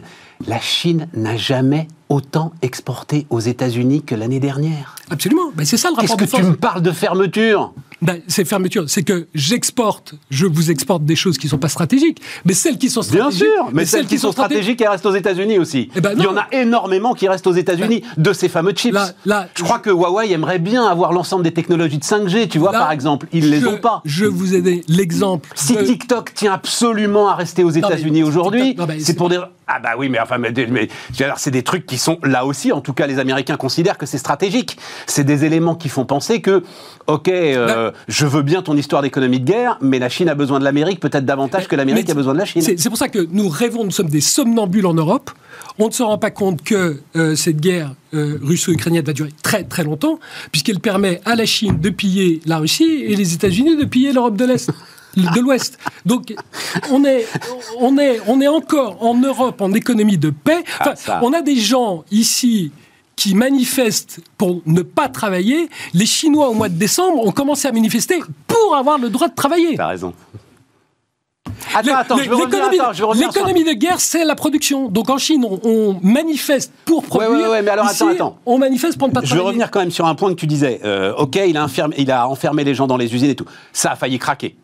La 0.47 0.61
Chine 0.61 1.09
n'a 1.14 1.38
jamais 1.38 1.88
autant 2.11 2.52
exporté 2.61 3.26
aux 3.31 3.40
États-Unis 3.40 4.02
que 4.02 4.14
l'année 4.14 4.40
dernière. 4.40 4.97
Absolument. 5.09 5.50
Ben, 5.55 5.64
c'est 5.64 5.78
ça 5.78 5.88
le 5.88 5.95
rapport 5.95 6.19
Qu'est-ce 6.19 6.33
que 6.33 6.37
tu 6.37 6.43
me 6.43 6.57
parles 6.57 6.83
de 6.83 6.93
fermeture? 6.93 7.73
Ben, 8.02 8.21
c'est 8.26 8.44
fermeture. 8.44 8.85
C'est 8.88 9.04
que 9.04 9.28
j'exporte, 9.35 10.14
je 10.30 10.47
vous 10.47 10.71
exporte 10.71 11.04
des 11.04 11.16
choses 11.16 11.38
qui 11.38 11.47
ne 11.47 11.50
sont 11.50 11.59
pas 11.59 11.68
stratégiques, 11.68 12.21
mais 12.44 12.52
celles 12.52 12.76
qui 12.76 12.90
sont 12.90 13.02
stratégiques. 13.02 13.44
Bien 13.44 13.54
sûr, 13.54 13.71
mais, 13.73 13.85
celles, 13.85 14.06
qui, 14.06 14.18
sont 14.18 14.32
stratégiques, 14.32 14.80
elles 14.80 14.88
restent 14.88 15.06
aux 15.06 15.14
États-Unis 15.14 15.59
aussi. 15.59 15.88
Eh 15.94 16.00
ben, 16.00 16.12
Il 16.16 16.25
y 16.25 16.26
en 16.26 16.37
a 16.37 16.49
énormément 16.50 17.14
qui 17.14 17.28
restent 17.28 17.47
aux 17.47 17.52
États-Unis 17.52 18.02
ben, 18.16 18.23
de 18.23 18.32
ces 18.32 18.49
fameux 18.49 18.73
chips. 18.73 18.97
Là, 19.25 19.49
je, 19.54 19.62
crois 19.62 19.78
que 19.78 19.90
Huawei 19.90 20.32
aimerait 20.32 20.59
bien 20.59 20.85
avoir 20.85 21.12
l'ensemble 21.12 21.44
des 21.44 21.52
technologies 21.52 21.99
de 21.99 22.04
5G, 22.04 22.49
tu 22.49 22.59
vois, 22.59 22.73
par 22.73 22.90
exemple. 22.90 23.28
Ils 23.32 23.44
ne 23.44 23.50
les 23.50 23.66
ont 23.66 23.78
pas. 23.78 24.02
Je 24.04 24.25
vous 24.25 24.54
ai 24.54 24.62
donné 24.62 24.82
l'exemple. 24.88 25.49
Si 25.54 25.76
TikTok 25.76 26.35
tient 26.35 26.52
absolument 26.52 27.28
à 27.28 27.37
rester 27.37 27.62
aux 27.62 27.71
États-Unis 27.71 28.25
aujourd'hui, 28.25 28.76
c'est 28.99 29.14
pour 29.14 29.28
des. 29.28 29.38
Ah 29.68 29.78
bah 29.78 29.90
oui, 29.97 30.09
mais 30.09 30.18
enfin, 30.21 30.38
mais, 30.38 30.52
mais 30.68 30.88
c'est 31.37 31.50
des 31.50 31.62
trucs 31.62 31.87
qui 31.87 31.97
sont 31.97 32.18
là 32.25 32.44
aussi. 32.44 32.73
En 32.73 32.80
tout 32.80 32.92
cas, 32.92 33.06
les 33.06 33.18
Américains 33.18 33.56
considèrent 33.56 33.97
que 33.97 34.06
c'est 34.06 34.18
stratégique. 34.18 34.76
C'est 35.06 35.25
des 35.25 35.44
éléments 35.44 35.76
qui 35.76 35.88
font 35.88 36.04
penser 36.04 36.42
que, 36.42 36.62
ok, 37.06 37.28
euh, 37.28 37.92
je 38.09 38.27
veux 38.27 38.43
bien 38.43 38.63
ton 38.63 38.77
histoire 38.77 39.03
d'économie 39.03 39.41
de 39.41 39.45
guerre, 39.45 39.79
mais 39.81 39.99
la 39.99 40.09
Chine 40.09 40.29
a 40.29 40.35
besoin 40.35 40.59
de 40.59 40.65
l'Amérique 40.65 41.01
peut-être 41.01 41.25
davantage 41.25 41.69
que 41.69 41.77
l'Amérique 41.77 42.11
a 42.11 42.15
besoin 42.15 42.35
de 42.35 42.39
la 42.39 42.45
Chine. 42.45 42.63
C'est 42.63 42.89
pour 42.89 42.99
ça 42.99 43.09
que 43.09 43.27
nous 43.31 43.49
rêvons, 43.49 43.85
nous 43.85 43.91
sommes 43.91 44.09
des 44.11 44.21
somnambules 44.21 44.87
en 44.87 44.95
Europe. 44.95 45.31
On 45.79 45.89
ne 45.89 45.93
se 45.93 46.03
rend 46.03 46.19
pas 46.19 46.31
compte 46.31 46.63
que 46.63 47.01
euh, 47.17 47.35
cette 47.35 47.61
guerre 47.61 47.95
euh, 48.15 48.39
russo-ukrainienne 48.43 49.05
va 49.05 49.13
durer 49.13 49.33
très 49.43 49.65
très 49.65 49.85
longtemps, 49.85 50.19
puisqu'elle 50.51 50.81
permet 50.81 51.21
à 51.25 51.35
la 51.35 51.47
Chine 51.47 51.81
de 51.81 51.91
piller 51.91 52.41
la 52.47 52.59
Russie 52.59 53.05
et 53.07 53.17
les 53.17 53.35
États-Unis 53.35 53.77
de 53.77 53.85
piller 53.85 54.13
l'Europe 54.13 54.37
de 54.37 54.45
l'Est. 54.45 54.71
de 55.17 55.41
l'Ouest. 55.41 55.79
Donc, 56.07 56.35
on 56.91 57.05
est, 57.05 57.27
on, 57.81 57.99
est, 57.99 58.21
on 58.27 58.41
est 58.41 58.49
encore 58.49 59.03
en 59.03 59.19
Europe 59.19 59.61
en 59.61 59.73
économie 59.73 60.19
de 60.19 60.31
paix. 60.31 60.65
Ah, 60.81 60.95
on 61.23 61.33
a 61.33 61.43
des 61.43 61.57
gens 61.57 62.05
ici 62.11 62.71
qui 63.16 63.35
manifestent 63.35 64.21
pour 64.38 64.62
ne 64.66 64.83
pas 64.83 65.09
travailler, 65.09 65.69
les 65.95 66.07
Chinois 66.07 66.49
au 66.49 66.54
mois 66.54 66.69
de 66.69 66.75
décembre 66.75 67.25
ont 67.25 67.33
commencé 67.33 67.69
à 67.69 67.73
manifester 67.73 68.21
pour 68.47 68.75
avoir 68.76 68.99
le 68.99 69.11
droit 69.11 69.28
de 69.28 69.35
travailler. 69.35 69.76
T'as 69.76 69.88
raison. 69.88 70.14
Attends, 71.75 71.95
attends, 71.97 72.16
je 72.19 72.23
l'économie- 72.25 73.64
de 73.64 73.73
guerre, 73.73 74.00
c'est 74.00 74.25
la 74.25 74.35
production. 74.35 74.88
Donc 74.88 75.09
en 75.11 75.19
Chine, 75.19 75.45
on, 75.45 75.61
on 75.62 75.99
manifeste 76.02 76.73
pour 76.85 77.04
produire. 77.04 77.31
ouais, 77.31 77.49
ouais, 77.49 77.62
mais 77.62 77.71
alors, 77.71 77.87
Ici, 77.87 78.02
attends, 78.02 78.11
attends. 78.12 78.38
On 78.47 78.59
manifeste 78.59 78.99
pour 78.99 79.09
ne 79.09 79.12
pas 79.12 79.21
Je 79.21 79.26
veux 79.26 79.31
travailler. 79.31 79.47
revenir 79.49 79.71
quand 79.71 79.81
même 79.81 79.90
sur 79.90 80.07
un 80.07 80.14
point 80.14 80.31
que 80.31 80.38
tu 80.40 80.47
disais. 80.47 80.81
Euh, 80.85 81.14
ok, 81.16 81.38
il 81.47 81.57
a, 81.57 81.64
enfermé, 81.64 81.95
il 81.99 82.11
a 82.11 82.28
enfermé 82.28 82.64
les 82.64 82.75
gens 82.75 82.87
dans 82.87 82.97
les 82.97 83.14
usines 83.14 83.31
et 83.31 83.35
tout. 83.35 83.47
Ça 83.73 83.92
a 83.92 83.97
failli 83.97 84.19
craquer. 84.19 84.57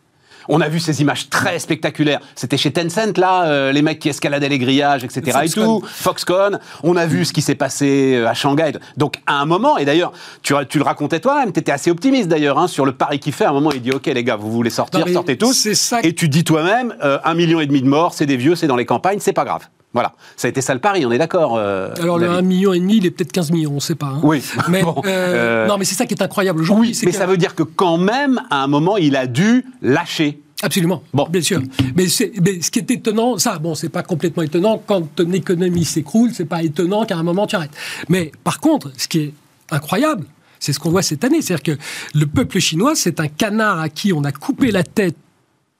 On 0.49 0.61
a 0.61 0.67
vu 0.67 0.79
ces 0.79 0.99
images 1.01 1.29
très 1.29 1.59
spectaculaires. 1.59 2.19
C'était 2.35 2.57
chez 2.57 2.71
Tencent, 2.71 3.17
là, 3.17 3.45
euh, 3.45 3.71
les 3.71 3.81
mecs 3.81 3.99
qui 3.99 4.09
escaladaient 4.09 4.49
les 4.49 4.57
grillages, 4.59 5.03
etc. 5.03 5.21
et 5.27 5.31
Foxconn. 5.31 5.63
tout. 5.65 5.83
Foxconn. 5.87 6.59
On 6.83 6.95
a 6.97 7.05
vu 7.05 7.23
ce 7.23 7.31
qui 7.33 7.41
s'est 7.41 7.55
passé 7.55 8.15
euh, 8.15 8.27
à 8.27 8.33
Shanghai. 8.33 8.71
Donc, 8.97 9.15
à 9.27 9.35
un 9.39 9.45
moment, 9.45 9.77
et 9.77 9.85
d'ailleurs, 9.85 10.11
tu, 10.41 10.53
tu 10.67 10.79
le 10.79 10.83
racontais 10.83 11.19
toi-même, 11.19 11.53
tu 11.53 11.59
étais 11.59 11.71
assez 11.71 11.91
optimiste 11.91 12.27
d'ailleurs, 12.27 12.57
hein, 12.57 12.67
sur 12.67 12.85
le 12.85 12.91
pari 12.93 13.19
qu'il 13.19 13.31
fait. 13.33 13.45
À 13.45 13.49
un 13.51 13.53
moment, 13.53 13.71
il 13.71 13.81
dit 13.81 13.91
Ok, 13.91 14.07
les 14.07 14.23
gars, 14.23 14.35
vous 14.35 14.51
voulez 14.51 14.69
sortir, 14.71 15.05
Non, 15.05 15.13
sortez 15.13 15.37
tous. 15.37 15.53
c'est 15.53 15.75
ça- 15.75 15.99
Et 16.03 16.13
tu 16.13 16.27
dis 16.29 16.43
toi-même 16.43 16.95
euh, 17.03 17.19
Un 17.23 17.35
million 17.35 17.59
et 17.59 17.65
demi 17.67 17.81
de 17.81 17.87
morts, 17.87 18.13
c'est 18.13 18.25
des 18.25 18.37
vieux, 18.37 18.55
c'est 18.55 18.67
dans 18.67 18.75
les 18.75 18.85
campagnes, 18.85 19.19
c'est 19.19 19.33
pas 19.33 19.45
grave. 19.45 19.67
Voilà. 19.93 20.13
Ça 20.37 20.47
a 20.47 20.49
été 20.49 20.61
ça 20.61 20.73
le 20.75 20.79
pari, 20.79 21.05
on 21.05 21.11
est 21.11 21.17
d'accord. 21.17 21.55
euh, 21.57 21.89
Alors 21.99 22.17
le 22.19 22.25
David 22.27 22.39
1 22.39 22.41
million 22.43 22.73
et 22.73 22.79
demi, 22.79 22.97
il 22.97 23.05
est 23.07 23.11
peut-être 23.11 23.31
15 23.31 23.51
millions, 23.51 23.71
on 23.71 23.75
ne 23.75 23.79
sait 23.79 23.95
pas. 23.95 24.07
hein. 24.07 24.19
Oui. 24.23 24.43
Mais, 24.69 24.83
Bon, 24.83 24.95
euh, 25.05 25.07
euh, 25.07 25.67
Non, 25.67 25.77
mais 25.79 25.85
c'est 25.85 25.95
ça 25.95 26.05
qui 26.05 26.13
est 26.13 26.21
incroyable 26.21 26.61
aujourd'hui. 26.61 26.89
Oui, 26.91 27.01
mais 27.05 27.11
ça 27.11 27.25
veut 27.25 27.37
dire 27.37 27.55
que 27.55 27.63
quand 27.63 27.97
même, 27.97 28.39
à 28.51 28.63
un 28.63 28.67
moment, 28.67 28.97
il 28.97 29.15
a 29.15 29.25
dû 29.25 29.65
lâcher. 29.81 30.41
Absolument, 30.61 31.01
Bon. 31.13 31.25
bien 31.29 31.41
sûr. 31.41 31.61
Mais, 31.95 32.07
c'est- 32.09 32.33
mais 32.41 32.61
ce 32.61 32.69
qui 32.69 32.79
est 32.79 32.91
étonnant, 32.91 33.37
ça, 33.37 33.57
bon, 33.59 33.75
c'est 33.75 33.87
pas 33.89 34.03
complètement 34.03 34.43
étonnant. 34.43 34.83
Quand 34.85 35.03
ton 35.15 35.31
économie 35.31 35.85
s'écroule, 35.85 36.31
c'est 36.33 36.43
pas 36.45 36.61
étonnant 36.63 37.05
qu'à 37.05 37.17
un 37.17 37.23
moment 37.23 37.47
tu 37.47 37.55
arrêtes. 37.55 37.71
Mais 38.09 38.31
par 38.43 38.59
contre, 38.59 38.91
ce 38.97 39.07
qui 39.07 39.19
est 39.19 39.33
incroyable, 39.71 40.25
c'est 40.59 40.73
ce 40.73 40.79
qu'on 40.79 40.89
voit 40.89 41.01
cette 41.01 41.23
année. 41.23 41.41
C'est-à-dire 41.41 41.63
que 41.77 41.81
le 42.13 42.25
peuple 42.27 42.59
chinois, 42.59 42.93
c'est 42.93 43.21
un 43.21 43.27
canard 43.29 43.79
à 43.79 43.87
qui 43.89 44.11
on 44.11 44.23
a 44.25 44.33
coupé 44.33 44.69
la 44.71 44.83
tête 44.83 45.15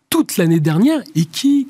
toute 0.10 0.38
l'année 0.38 0.62
dernière 0.62 1.02
et 1.14 1.26
qui 1.26 1.68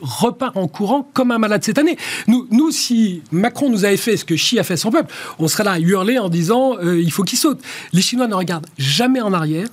repart 0.00 0.56
en 0.56 0.66
courant 0.68 1.08
comme 1.12 1.30
un 1.30 1.38
malade 1.38 1.62
cette 1.64 1.78
année. 1.78 1.96
Nous, 2.26 2.46
nous, 2.50 2.70
si 2.70 3.22
Macron 3.32 3.68
nous 3.70 3.84
avait 3.84 3.96
fait 3.96 4.16
ce 4.16 4.24
que 4.24 4.34
Xi 4.34 4.58
a 4.58 4.64
fait 4.64 4.74
à 4.74 4.78
son 4.78 4.90
peuple, 4.90 5.12
on 5.38 5.48
serait 5.48 5.64
là 5.64 5.72
à 5.72 5.78
hurler 5.78 6.18
en 6.18 6.28
disant 6.28 6.76
euh, 6.78 7.00
il 7.00 7.12
faut 7.12 7.22
qu'il 7.22 7.38
saute. 7.38 7.60
Les 7.92 8.00
Chinois 8.02 8.26
ne 8.26 8.34
regardent 8.34 8.66
jamais 8.78 9.20
en 9.20 9.32
arrière. 9.32 9.68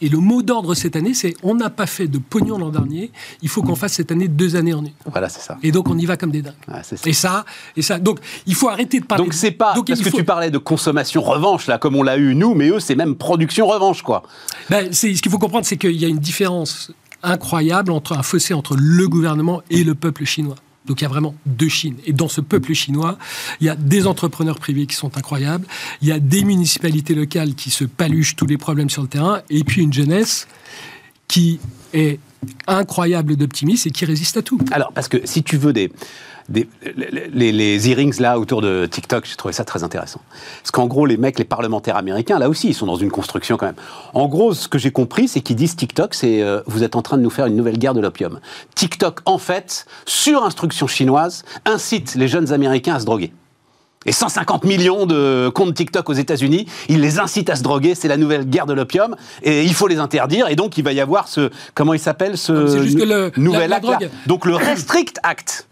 Et 0.00 0.08
le 0.08 0.18
mot 0.18 0.42
d'ordre 0.42 0.74
cette 0.74 0.96
année, 0.96 1.14
c'est 1.14 1.34
on 1.44 1.54
n'a 1.54 1.70
pas 1.70 1.86
fait 1.86 2.08
de 2.08 2.18
pognon 2.18 2.58
l'an 2.58 2.70
dernier, 2.70 3.12
il 3.40 3.48
faut 3.48 3.62
qu'on 3.62 3.76
fasse 3.76 3.92
cette 3.92 4.10
année 4.10 4.26
deux 4.26 4.56
années 4.56 4.74
en 4.74 4.84
une. 4.84 4.90
Voilà, 5.06 5.28
c'est 5.28 5.40
ça. 5.42 5.58
Et 5.62 5.70
donc 5.70 5.88
on 5.88 5.96
y 5.96 6.06
va 6.06 6.16
comme 6.16 6.32
des 6.32 6.42
dingues. 6.42 6.54
Ouais, 6.66 6.80
c'est 6.82 6.96
ça. 6.96 7.08
Et 7.08 7.12
ça, 7.12 7.44
et 7.76 7.82
ça. 7.82 8.00
Donc 8.00 8.18
il 8.46 8.56
faut 8.56 8.68
arrêter 8.68 8.98
de 8.98 9.04
parler. 9.04 9.22
Donc 9.22 9.32
c'est 9.32 9.52
pas 9.52 9.74
Donc, 9.74 9.86
parce 9.86 10.00
que 10.00 10.10
faut- 10.10 10.16
tu 10.16 10.24
parlais 10.24 10.50
de 10.50 10.58
consommation 10.58 11.22
revanche 11.22 11.68
là, 11.68 11.78
comme 11.78 11.94
on 11.94 12.02
l'a 12.02 12.16
eu 12.16 12.34
nous, 12.34 12.54
mais 12.54 12.68
eux 12.70 12.80
c'est 12.80 12.96
même 12.96 13.14
production 13.14 13.68
revanche 13.68 14.02
quoi. 14.02 14.24
Ben, 14.70 14.92
c'est- 14.92 15.14
ce 15.14 15.22
qu'il 15.22 15.30
faut 15.30 15.38
comprendre, 15.38 15.66
c'est 15.66 15.76
qu'il 15.76 15.92
y 15.94 16.04
a 16.04 16.08
une 16.08 16.18
différence 16.18 16.90
incroyable 17.22 17.92
entre 17.92 18.16
un 18.16 18.22
fossé 18.22 18.54
entre 18.54 18.76
le 18.76 19.08
gouvernement 19.08 19.62
et 19.70 19.84
le 19.84 19.94
peuple 19.94 20.24
chinois. 20.24 20.56
Donc 20.86 21.00
il 21.00 21.04
y 21.04 21.06
a 21.06 21.10
vraiment 21.10 21.34
deux 21.46 21.68
Chines. 21.68 21.96
Et 22.06 22.12
dans 22.12 22.28
ce 22.28 22.40
peuple 22.40 22.74
chinois, 22.74 23.18
il 23.60 23.66
y 23.66 23.70
a 23.70 23.76
des 23.76 24.06
entrepreneurs 24.06 24.58
privés 24.58 24.86
qui 24.86 24.96
sont 24.96 25.16
incroyables, 25.16 25.66
il 26.00 26.08
y 26.08 26.12
a 26.12 26.18
des 26.18 26.44
municipalités 26.44 27.14
locales 27.14 27.54
qui 27.54 27.70
se 27.70 27.84
paluchent 27.84 28.36
tous 28.36 28.46
les 28.46 28.58
problèmes 28.58 28.90
sur 28.90 29.02
le 29.02 29.08
terrain, 29.08 29.42
et 29.48 29.62
puis 29.64 29.82
une 29.82 29.92
jeunesse 29.92 30.48
qui 31.28 31.60
est 31.92 32.18
incroyable 32.66 33.36
d'optimisme 33.36 33.88
et 33.88 33.90
qui 33.92 34.04
résiste 34.04 34.36
à 34.36 34.42
tout. 34.42 34.58
Alors 34.70 34.92
parce 34.92 35.08
que 35.08 35.18
si 35.24 35.42
tu 35.42 35.56
veux 35.56 35.72
des, 35.72 35.90
les, 36.50 37.52
les 37.52 37.88
earrings 37.88 38.18
là 38.20 38.38
autour 38.38 38.62
de 38.62 38.86
TikTok, 38.86 39.24
j'ai 39.26 39.36
trouvé 39.36 39.52
ça 39.52 39.64
très 39.64 39.82
intéressant. 39.84 40.20
Parce 40.62 40.70
qu'en 40.70 40.86
gros 40.86 41.06
les 41.06 41.16
mecs, 41.16 41.38
les 41.38 41.44
parlementaires 41.44 41.96
américains 41.96 42.38
là 42.38 42.48
aussi 42.48 42.68
ils 42.68 42.74
sont 42.74 42.86
dans 42.86 42.96
une 42.96 43.10
construction 43.10 43.56
quand 43.56 43.66
même. 43.66 43.76
En 44.14 44.28
gros 44.28 44.54
ce 44.54 44.68
que 44.68 44.78
j'ai 44.78 44.90
compris 44.90 45.28
c'est 45.28 45.40
qu'ils 45.40 45.56
disent 45.56 45.76
TikTok 45.76 46.14
c'est 46.14 46.42
euh, 46.42 46.62
vous 46.66 46.82
êtes 46.82 46.96
en 46.96 47.02
train 47.02 47.16
de 47.16 47.22
nous 47.22 47.30
faire 47.30 47.46
une 47.46 47.56
nouvelle 47.56 47.78
guerre 47.78 47.94
de 47.94 48.00
l'opium. 48.00 48.40
TikTok 48.74 49.20
en 49.24 49.38
fait 49.38 49.86
sur 50.06 50.44
instruction 50.44 50.86
chinoise 50.86 51.44
incite 51.64 52.14
les 52.14 52.28
jeunes 52.28 52.52
américains 52.52 52.94
à 52.94 53.00
se 53.00 53.04
droguer. 53.04 53.32
Et 54.06 54.12
150 54.12 54.64
millions 54.64 55.06
de 55.06 55.48
comptes 55.54 55.74
TikTok 55.74 56.08
aux 56.10 56.12
États-Unis, 56.14 56.66
ils 56.88 57.00
les 57.00 57.18
incitent 57.18 57.50
à 57.50 57.56
se 57.56 57.62
droguer, 57.62 57.94
c'est 57.94 58.08
la 58.08 58.16
nouvelle 58.16 58.44
guerre 58.44 58.66
de 58.66 58.72
l'opium, 58.72 59.14
et 59.42 59.62
il 59.62 59.74
faut 59.74 59.86
les 59.88 59.98
interdire, 59.98 60.48
et 60.48 60.56
donc 60.56 60.76
il 60.78 60.84
va 60.84 60.92
y 60.92 61.00
avoir 61.00 61.28
ce, 61.28 61.50
comment 61.74 61.94
il 61.94 62.00
s'appelle, 62.00 62.36
ce 62.36 62.82
juste 62.82 62.98
que 62.98 63.04
le- 63.04 63.32
nouvel 63.36 63.70
la- 63.70 63.76
acte 63.76 64.10
Donc 64.26 64.44
le 64.46 64.56
Restrict 64.56 65.16
Act. 65.22 65.66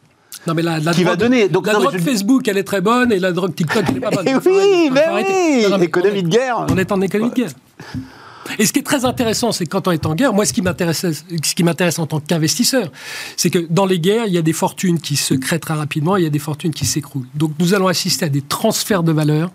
Non, 0.47 0.55
mais 0.55 0.63
la, 0.63 0.79
la 0.79 0.93
Qui 0.95 1.05
va 1.05 1.17
drogue, 1.17 1.29
donner- 1.29 1.49
donc, 1.49 1.67
la 1.67 1.75
non, 1.75 1.81
drogue 1.81 1.95
je- 1.99 2.03
Facebook, 2.03 2.49
elle 2.49 2.57
est 2.57 2.65
très 2.65 2.81
bonne, 2.81 3.13
et 3.13 3.19
la 3.19 3.33
drogue 3.33 3.55
TikTok, 3.55 3.85
elle 3.89 3.97
est 3.97 4.01
pas 4.01 4.11
bonne. 4.11 4.25
Eh 4.27 4.35
oui, 4.49 4.91
mais 4.93 5.05
oui, 5.13 5.83
économie 5.85 6.23
de 6.23 6.29
guerre. 6.29 6.65
On 6.71 6.79
est 6.79 6.91
en 6.93 7.01
économie 7.03 7.31
de 7.31 7.35
guerre. 7.35 7.51
Et 8.59 8.67
ce 8.67 8.73
qui 8.73 8.81
est 8.81 8.83
très 8.85 9.05
intéressant, 9.05 9.53
c'est 9.53 9.65
que 9.67 9.71
quand 9.71 9.89
on 9.89 9.93
est 9.93 10.07
en 10.07 10.15
guerre, 10.15 10.33
moi, 10.33 10.45
ce 10.45 10.53
qui 10.53 10.63
m'intéresse, 10.63 11.05
en 11.99 12.07
tant 12.07 12.21
qu'investisseur, 12.21 12.91
c'est 13.37 13.51
que 13.51 13.59
dans 13.71 13.87
les 13.87 13.99
guerres, 14.01 14.27
il 14.27 14.33
y 14.33 14.39
a 14.39 14.43
des 14.43 14.53
fortunes 14.53 15.01
qui 15.01 15.17
se 15.17 15.35
créent 15.35 15.59
très 15.59 15.75
rapidement, 15.75 16.17
et 16.17 16.21
il 16.21 16.25
y 16.25 16.27
a 16.27 16.31
des 16.31 16.39
fortunes 16.39 16.73
qui 16.73 16.87
s'écroulent. 16.87 17.27
Donc, 17.35 17.53
nous 17.59 17.75
allons 17.75 17.87
assister 17.89 18.25
à 18.27 18.29
des 18.29 18.43
transferts 18.43 19.03
de 19.03 19.13
valeur 19.13 19.51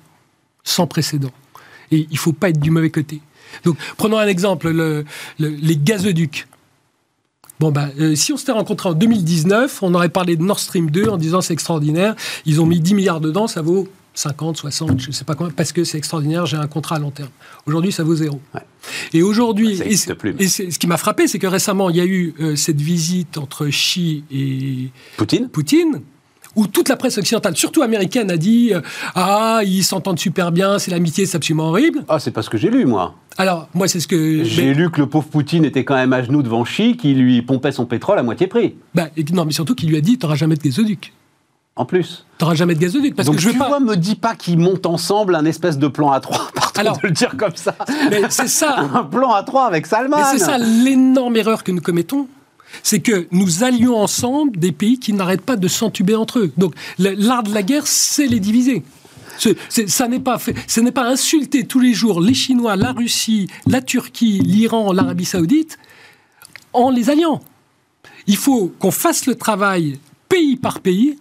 sans 0.63 0.87
précédent. 0.87 1.31
Et 1.91 2.07
il 2.09 2.13
ne 2.13 2.17
faut 2.17 2.33
pas 2.33 2.49
être 2.49 2.59
du 2.59 2.71
mauvais 2.71 2.89
côté. 2.89 3.21
Donc, 3.63 3.77
prenons 3.97 4.17
un 4.17 4.27
exemple, 4.27 4.69
le- 4.71 5.05
le- 5.39 5.49
les 5.49 5.77
gazoducs. 5.77 6.47
Bon, 7.59 7.71
ben, 7.71 7.89
si 8.15 8.33
on 8.33 8.37
s'était 8.37 8.51
rencontrés 8.51 8.89
en 8.89 8.93
2019, 8.93 9.81
on 9.81 9.93
aurait 9.93 10.09
parlé 10.09 10.35
de 10.35 10.43
Nord 10.43 10.59
Stream 10.59 10.89
2 10.91 11.07
en 11.07 11.17
disant 11.17 11.39
c'est 11.41 11.53
extraordinaire. 11.53 12.15
Ils 12.45 12.59
ont 12.59 12.65
mis 12.65 12.81
10 12.81 12.95
milliards 12.95 13.21
dedans, 13.21 13.47
ça 13.47 13.61
vaut 13.61 13.87
50, 14.15 14.57
60, 14.57 14.99
je 15.01 15.07
ne 15.07 15.11
sais 15.13 15.25
pas 15.25 15.35
combien, 15.35 15.51
parce 15.51 15.71
que 15.71 15.83
c'est 15.83 15.97
extraordinaire, 15.97 16.45
j'ai 16.45 16.57
un 16.57 16.67
contrat 16.67 16.95
à 16.95 16.99
long 16.99 17.11
terme. 17.11 17.29
Aujourd'hui, 17.65 17.91
ça 17.91 18.03
vaut 18.03 18.15
zéro. 18.15 18.39
Ouais. 18.53 18.61
Et 19.13 19.21
aujourd'hui, 19.21 19.79
et, 19.81 19.93
et 19.93 20.47
ce 20.47 20.79
qui 20.79 20.87
m'a 20.87 20.97
frappé, 20.97 21.27
c'est 21.27 21.37
que 21.39 21.47
récemment, 21.47 21.89
il 21.89 21.97
y 21.97 22.01
a 22.01 22.05
eu 22.05 22.33
euh, 22.39 22.55
cette 22.55 22.79
visite 22.81 23.37
entre 23.37 23.67
Xi 23.67 24.23
et 24.31 24.89
Poutine 25.17 25.49
Poutine, 25.49 26.01
où 26.55 26.67
toute 26.67 26.87
la 26.87 26.95
presse 26.95 27.17
occidentale, 27.17 27.57
surtout 27.57 27.81
américaine, 27.81 28.31
a 28.31 28.37
dit 28.37 28.71
euh, 28.73 28.79
Ah, 29.15 29.59
ils 29.65 29.83
s'entendent 29.83 30.19
super 30.19 30.53
bien, 30.53 30.79
c'est 30.79 30.91
l'amitié, 30.91 31.25
c'est 31.25 31.35
absolument 31.35 31.67
horrible. 31.69 32.05
Ah, 32.07 32.17
c'est 32.19 32.31
pas 32.31 32.41
ce 32.41 32.49
que 32.49 32.57
j'ai 32.57 32.69
lu, 32.69 32.85
moi. 32.85 33.15
Alors, 33.37 33.67
moi, 33.73 33.89
c'est 33.89 33.99
ce 33.99 34.07
que. 34.07 34.45
J'ai 34.45 34.73
lu 34.73 34.89
que 34.89 35.01
le 35.01 35.07
pauvre 35.07 35.27
Poutine 35.27 35.65
était 35.65 35.83
quand 35.83 35.95
même 35.95 36.13
à 36.13 36.23
genoux 36.23 36.41
devant 36.41 36.63
Xi, 36.63 36.95
qui 36.95 37.13
lui 37.13 37.41
pompait 37.41 37.73
son 37.73 37.85
pétrole 37.85 38.17
à 38.17 38.23
moitié 38.23 38.47
prix. 38.47 38.75
Bah, 38.93 39.09
et- 39.17 39.25
non, 39.33 39.43
mais 39.43 39.51
surtout 39.51 39.75
qu'il 39.75 39.89
lui 39.89 39.97
a 39.97 40.01
dit 40.01 40.17
T'auras 40.17 40.35
jamais 40.35 40.55
de 40.55 40.61
gazoduc. 40.63 41.11
En 41.77 41.83
plus. 41.85 42.25
T'auras 42.37 42.55
jamais 42.55 42.73
de 42.75 42.79
gazoduc. 42.79 43.15
Parce 43.15 43.25
Donc 43.25 43.35
que 43.35 43.41
je 43.41 43.47
veux 43.47 43.53
tu 43.53 43.59
pas. 43.59 43.67
vois, 43.67 43.79
me 43.81 43.95
dis 43.97 44.15
pas 44.15 44.33
qu'ils 44.35 44.57
montent 44.57 44.85
ensemble 44.85 45.35
un 45.35 45.43
espèce 45.43 45.77
de 45.77 45.87
plan 45.89 46.11
A3, 46.17 46.21
pardon 46.53 46.71
Alors- 46.75 46.97
de 46.99 47.07
le 47.07 47.11
dire 47.11 47.35
comme 47.37 47.55
ça. 47.55 47.75
Mais 48.09 48.21
c'est 48.29 48.47
ça. 48.47 48.79
Un 48.93 49.03
plan 49.03 49.33
A3 49.33 49.67
avec 49.67 49.85
Salman. 49.85 50.15
Mais 50.17 50.23
c'est 50.37 50.45
ça 50.45 50.57
l'énorme 50.57 51.35
erreur 51.35 51.63
que 51.65 51.71
nous 51.73 51.81
commettons. 51.81 52.27
C'est 52.81 52.99
que 52.99 53.27
nous 53.31 53.63
allions 53.63 53.97
ensemble 53.97 54.57
des 54.57 54.71
pays 54.71 54.99
qui 54.99 55.11
n'arrêtent 55.13 55.41
pas 55.45 55.55
de 55.57 55.67
s'entuber 55.67 56.15
entre 56.15 56.39
eux. 56.39 56.51
Donc 56.57 56.73
l'art 56.97 57.43
de 57.43 57.53
la 57.53 57.61
guerre, 57.63 57.87
c'est 57.87 58.27
les 58.27 58.39
diviser. 58.39 58.83
Ça 59.69 60.07
n'est 60.07 60.19
pas 60.21 60.37
fait, 60.39 60.55
ce 60.67 60.79
n'est 60.79 60.93
pas 60.93 61.05
insulter 61.09 61.67
tous 61.67 61.79
les 61.81 61.93
jours 61.93 62.21
les 62.21 62.33
Chinois, 62.33 62.77
la 62.77 62.93
Russie, 62.93 63.49
la 63.67 63.81
Turquie, 63.81 64.39
l'Iran, 64.39 64.93
l'Arabie 64.93 65.25
Saoudite 65.25 65.77
en 66.71 66.89
les 66.89 67.09
alliant. 67.09 67.41
Il 68.27 68.37
faut 68.37 68.73
qu'on 68.79 68.91
fasse 68.91 69.25
le 69.25 69.35
travail 69.35 69.99
pays 70.29 70.55
par 70.55 70.79
pays, 70.79 71.17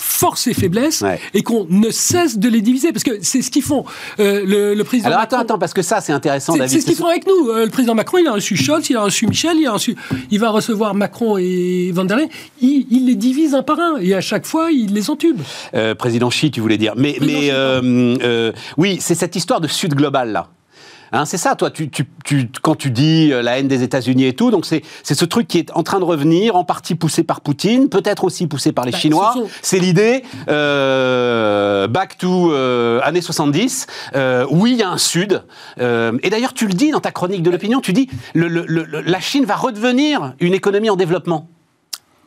force 0.00 0.46
et 0.46 0.54
faiblesse, 0.54 1.00
Ouais. 1.00 1.18
et 1.34 1.42
qu'on 1.42 1.66
ne 1.68 1.90
cesse 1.90 2.38
de 2.38 2.48
les 2.48 2.60
diviser, 2.60 2.92
parce 2.92 3.02
que 3.02 3.18
c'est 3.20 3.42
ce 3.42 3.50
qu'ils 3.50 3.62
font. 3.64 3.84
Euh, 4.20 4.44
le, 4.46 4.74
le 4.74 4.84
président 4.84 5.08
Alors 5.08 5.20
Macron- 5.20 5.36
attends, 5.38 5.42
attends, 5.54 5.58
parce 5.58 5.74
que 5.74 5.82
ça 5.82 6.00
c'est 6.00 6.12
intéressant, 6.12 6.52
c'est 6.52 6.60
David. 6.60 6.72
c'est 6.72 6.80
ce 6.82 6.86
qu'ils 6.86 6.94
font 6.96 7.08
avec 7.08 7.26
nous. 7.26 7.50
Euh, 7.50 7.64
le 7.64 7.70
président 7.70 7.94
Macron, 7.96 8.18
il 8.18 8.26
a 8.28 8.32
reçu 8.32 8.56
Scholz, 8.56 8.88
il 8.90 8.96
a 8.96 9.02
reçu 9.02 9.26
Michel, 9.26 9.56
il 9.58 9.66
a 9.66 9.72
reçu, 9.72 9.96
il 10.30 10.38
va 10.38 10.50
recevoir 10.50 10.94
Macron 10.94 11.36
et 11.36 11.90
Van 11.92 12.04
der 12.04 12.16
Leyen. 12.16 12.28
Il, 12.60 12.86
il 12.90 13.06
les 13.06 13.16
divise 13.16 13.54
un 13.54 13.62
par 13.62 13.80
un 13.80 13.96
et 14.00 14.14
à 14.14 14.20
chaque 14.20 14.46
fois, 14.46 14.70
il 14.70 14.94
les 14.94 15.10
entube. 15.10 15.40
Euh, 15.74 15.94
président 15.96 16.28
Xi, 16.28 16.50
tu 16.52 16.60
voulais 16.60 16.78
dire. 16.78 16.92
Mais, 16.96 17.14
Président 17.14 17.80
mais 17.82 18.52
oui, 18.76 18.98
c'est 19.00 19.14
cette 19.16 19.34
histoire 19.34 19.60
de 19.60 19.66
Sud 19.68 19.94
global 19.94 20.30
là. 20.32 20.48
Hein, 21.12 21.24
c'est 21.24 21.38
ça, 21.38 21.54
toi, 21.56 21.70
tu, 21.70 21.88
tu, 21.88 22.04
tu- 22.24 22.48
quand 22.62 22.74
tu 22.74 22.90
dis 22.90 23.32
euh, 23.32 23.40
la 23.42 23.58
haine 23.58 23.68
des 23.68 23.82
États-Unis 23.82 24.26
et 24.26 24.34
tout, 24.34 24.50
donc 24.50 24.66
c'est 24.66 24.82
c'est 25.02 25.14
ce 25.14 25.24
truc 25.24 25.48
qui 25.48 25.58
est 25.58 25.70
en 25.72 25.82
train 25.82 25.98
de 26.00 26.04
revenir, 26.04 26.54
en 26.56 26.64
partie 26.64 26.94
poussé 26.94 27.22
par 27.22 27.40
Poutine, 27.40 27.88
peut-être 27.88 28.24
aussi 28.24 28.46
poussé 28.46 28.72
par 28.72 28.84
les 28.84 28.92
Bah, 28.92 28.98
Chinois. 28.98 29.34
C'est 29.62 29.78
l'idée, 29.78 30.22
euh, 30.48 31.86
back 31.88 32.18
to 32.18 32.52
euh, 32.52 33.00
années 33.02 33.20
70. 33.22 33.86
Euh, 34.14 34.46
oui, 34.50 34.72
il 34.72 34.78
y 34.78 34.82
a 34.82 34.90
un 34.90 34.98
Sud. 34.98 35.42
Euh, 35.80 36.18
et 36.22 36.30
d'ailleurs, 36.30 36.54
tu 36.54 36.66
le 36.66 36.74
dis 36.74 36.90
dans 36.90 37.00
ta 37.00 37.10
chronique 37.10 37.42
de 37.42 37.50
l'opinion, 37.50 37.80
tu 37.80 37.92
dis 37.92 38.08
le, 38.34 38.48
le- 38.48 38.64
le- 38.66 38.84
le- 38.84 39.00
la 39.00 39.20
Chine 39.20 39.44
va 39.44 39.56
redevenir 39.56 40.34
une 40.40 40.54
économie 40.54 40.90
en 40.90 40.96
développement. 40.96 41.48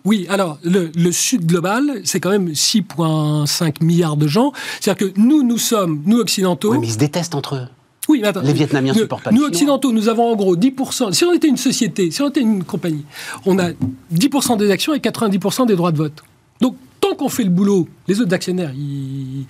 Oui, 0.03 0.25
alors 0.29 0.57
le, 0.63 0.91
le 0.95 1.11
Sud 1.11 1.45
global, 1.45 2.01
c'est 2.05 2.19
quand 2.19 2.31
même 2.31 2.49
6,5 2.49 3.83
milliards 3.83 4.17
de 4.17 4.27
gens. 4.27 4.51
C'est-à-dire 4.79 5.07
que 5.09 5.13
nous, 5.19 5.43
nous 5.43 5.59
sommes, 5.59 6.01
nous 6.07 6.17
occidentaux. 6.17 6.71
Oui, 6.71 6.79
mais 6.79 6.87
ils 6.87 6.93
se 6.93 6.97
détestent 6.97 7.35
entre 7.35 7.55
eux. 7.55 7.67
Oui, 8.09 8.19
mais 8.21 8.27
attends, 8.29 8.41
Les 8.41 8.53
Vietnamiens 8.53 8.93
nous, 8.93 8.99
supportent 8.99 9.23
pas 9.23 9.31
Nous, 9.31 9.43
occidentaux, 9.43 9.91
nous 9.91 10.09
avons 10.09 10.31
en 10.31 10.35
gros 10.35 10.55
10%. 10.55 11.13
Si 11.13 11.23
on 11.23 11.33
était 11.33 11.47
une 11.47 11.57
société, 11.57 12.09
si 12.11 12.21
on 12.21 12.29
était 12.29 12.41
une 12.41 12.63
compagnie, 12.63 13.05
on 13.45 13.59
a 13.59 13.69
10% 14.13 14.57
des 14.57 14.71
actions 14.71 14.93
et 14.93 14.99
90% 14.99 15.67
des 15.67 15.75
droits 15.75 15.91
de 15.91 15.97
vote. 15.97 16.23
Donc, 16.61 16.75
tant 16.99 17.15
qu'on 17.15 17.29
fait 17.29 17.43
le 17.43 17.49
boulot, 17.49 17.87
les 18.07 18.19
autres 18.19 18.33
actionnaires, 18.33 18.71
ils, 18.75 19.45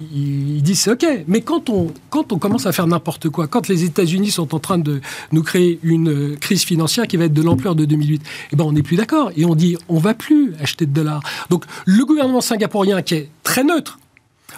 ils 0.00 0.62
disent 0.62 0.80
c'est 0.80 0.90
OK. 0.90 1.06
Mais 1.28 1.40
quand 1.40 1.70
on, 1.70 1.92
quand 2.10 2.32
on 2.32 2.38
commence 2.38 2.66
à 2.66 2.72
faire 2.72 2.86
n'importe 2.86 3.28
quoi, 3.28 3.46
quand 3.46 3.68
les 3.68 3.84
États-Unis 3.84 4.30
sont 4.30 4.54
en 4.54 4.58
train 4.58 4.78
de 4.78 5.00
nous 5.32 5.42
créer 5.42 5.78
une 5.82 6.10
euh, 6.10 6.36
crise 6.36 6.64
financière 6.64 7.06
qui 7.06 7.16
va 7.16 7.24
être 7.24 7.32
de 7.32 7.42
l'ampleur 7.42 7.74
de 7.74 7.84
2008, 7.84 8.22
eh 8.52 8.56
ben 8.56 8.64
on 8.64 8.72
n'est 8.72 8.82
plus 8.82 8.96
d'accord. 8.96 9.30
Et 9.36 9.44
on 9.44 9.54
dit 9.54 9.76
on 9.88 9.98
va 9.98 10.14
plus 10.14 10.54
acheter 10.60 10.86
de 10.86 10.92
dollars. 10.92 11.22
Donc 11.50 11.64
le 11.86 12.04
gouvernement 12.04 12.40
singapourien, 12.40 13.02
qui 13.02 13.14
est 13.14 13.28
très 13.44 13.64
neutre, 13.64 13.98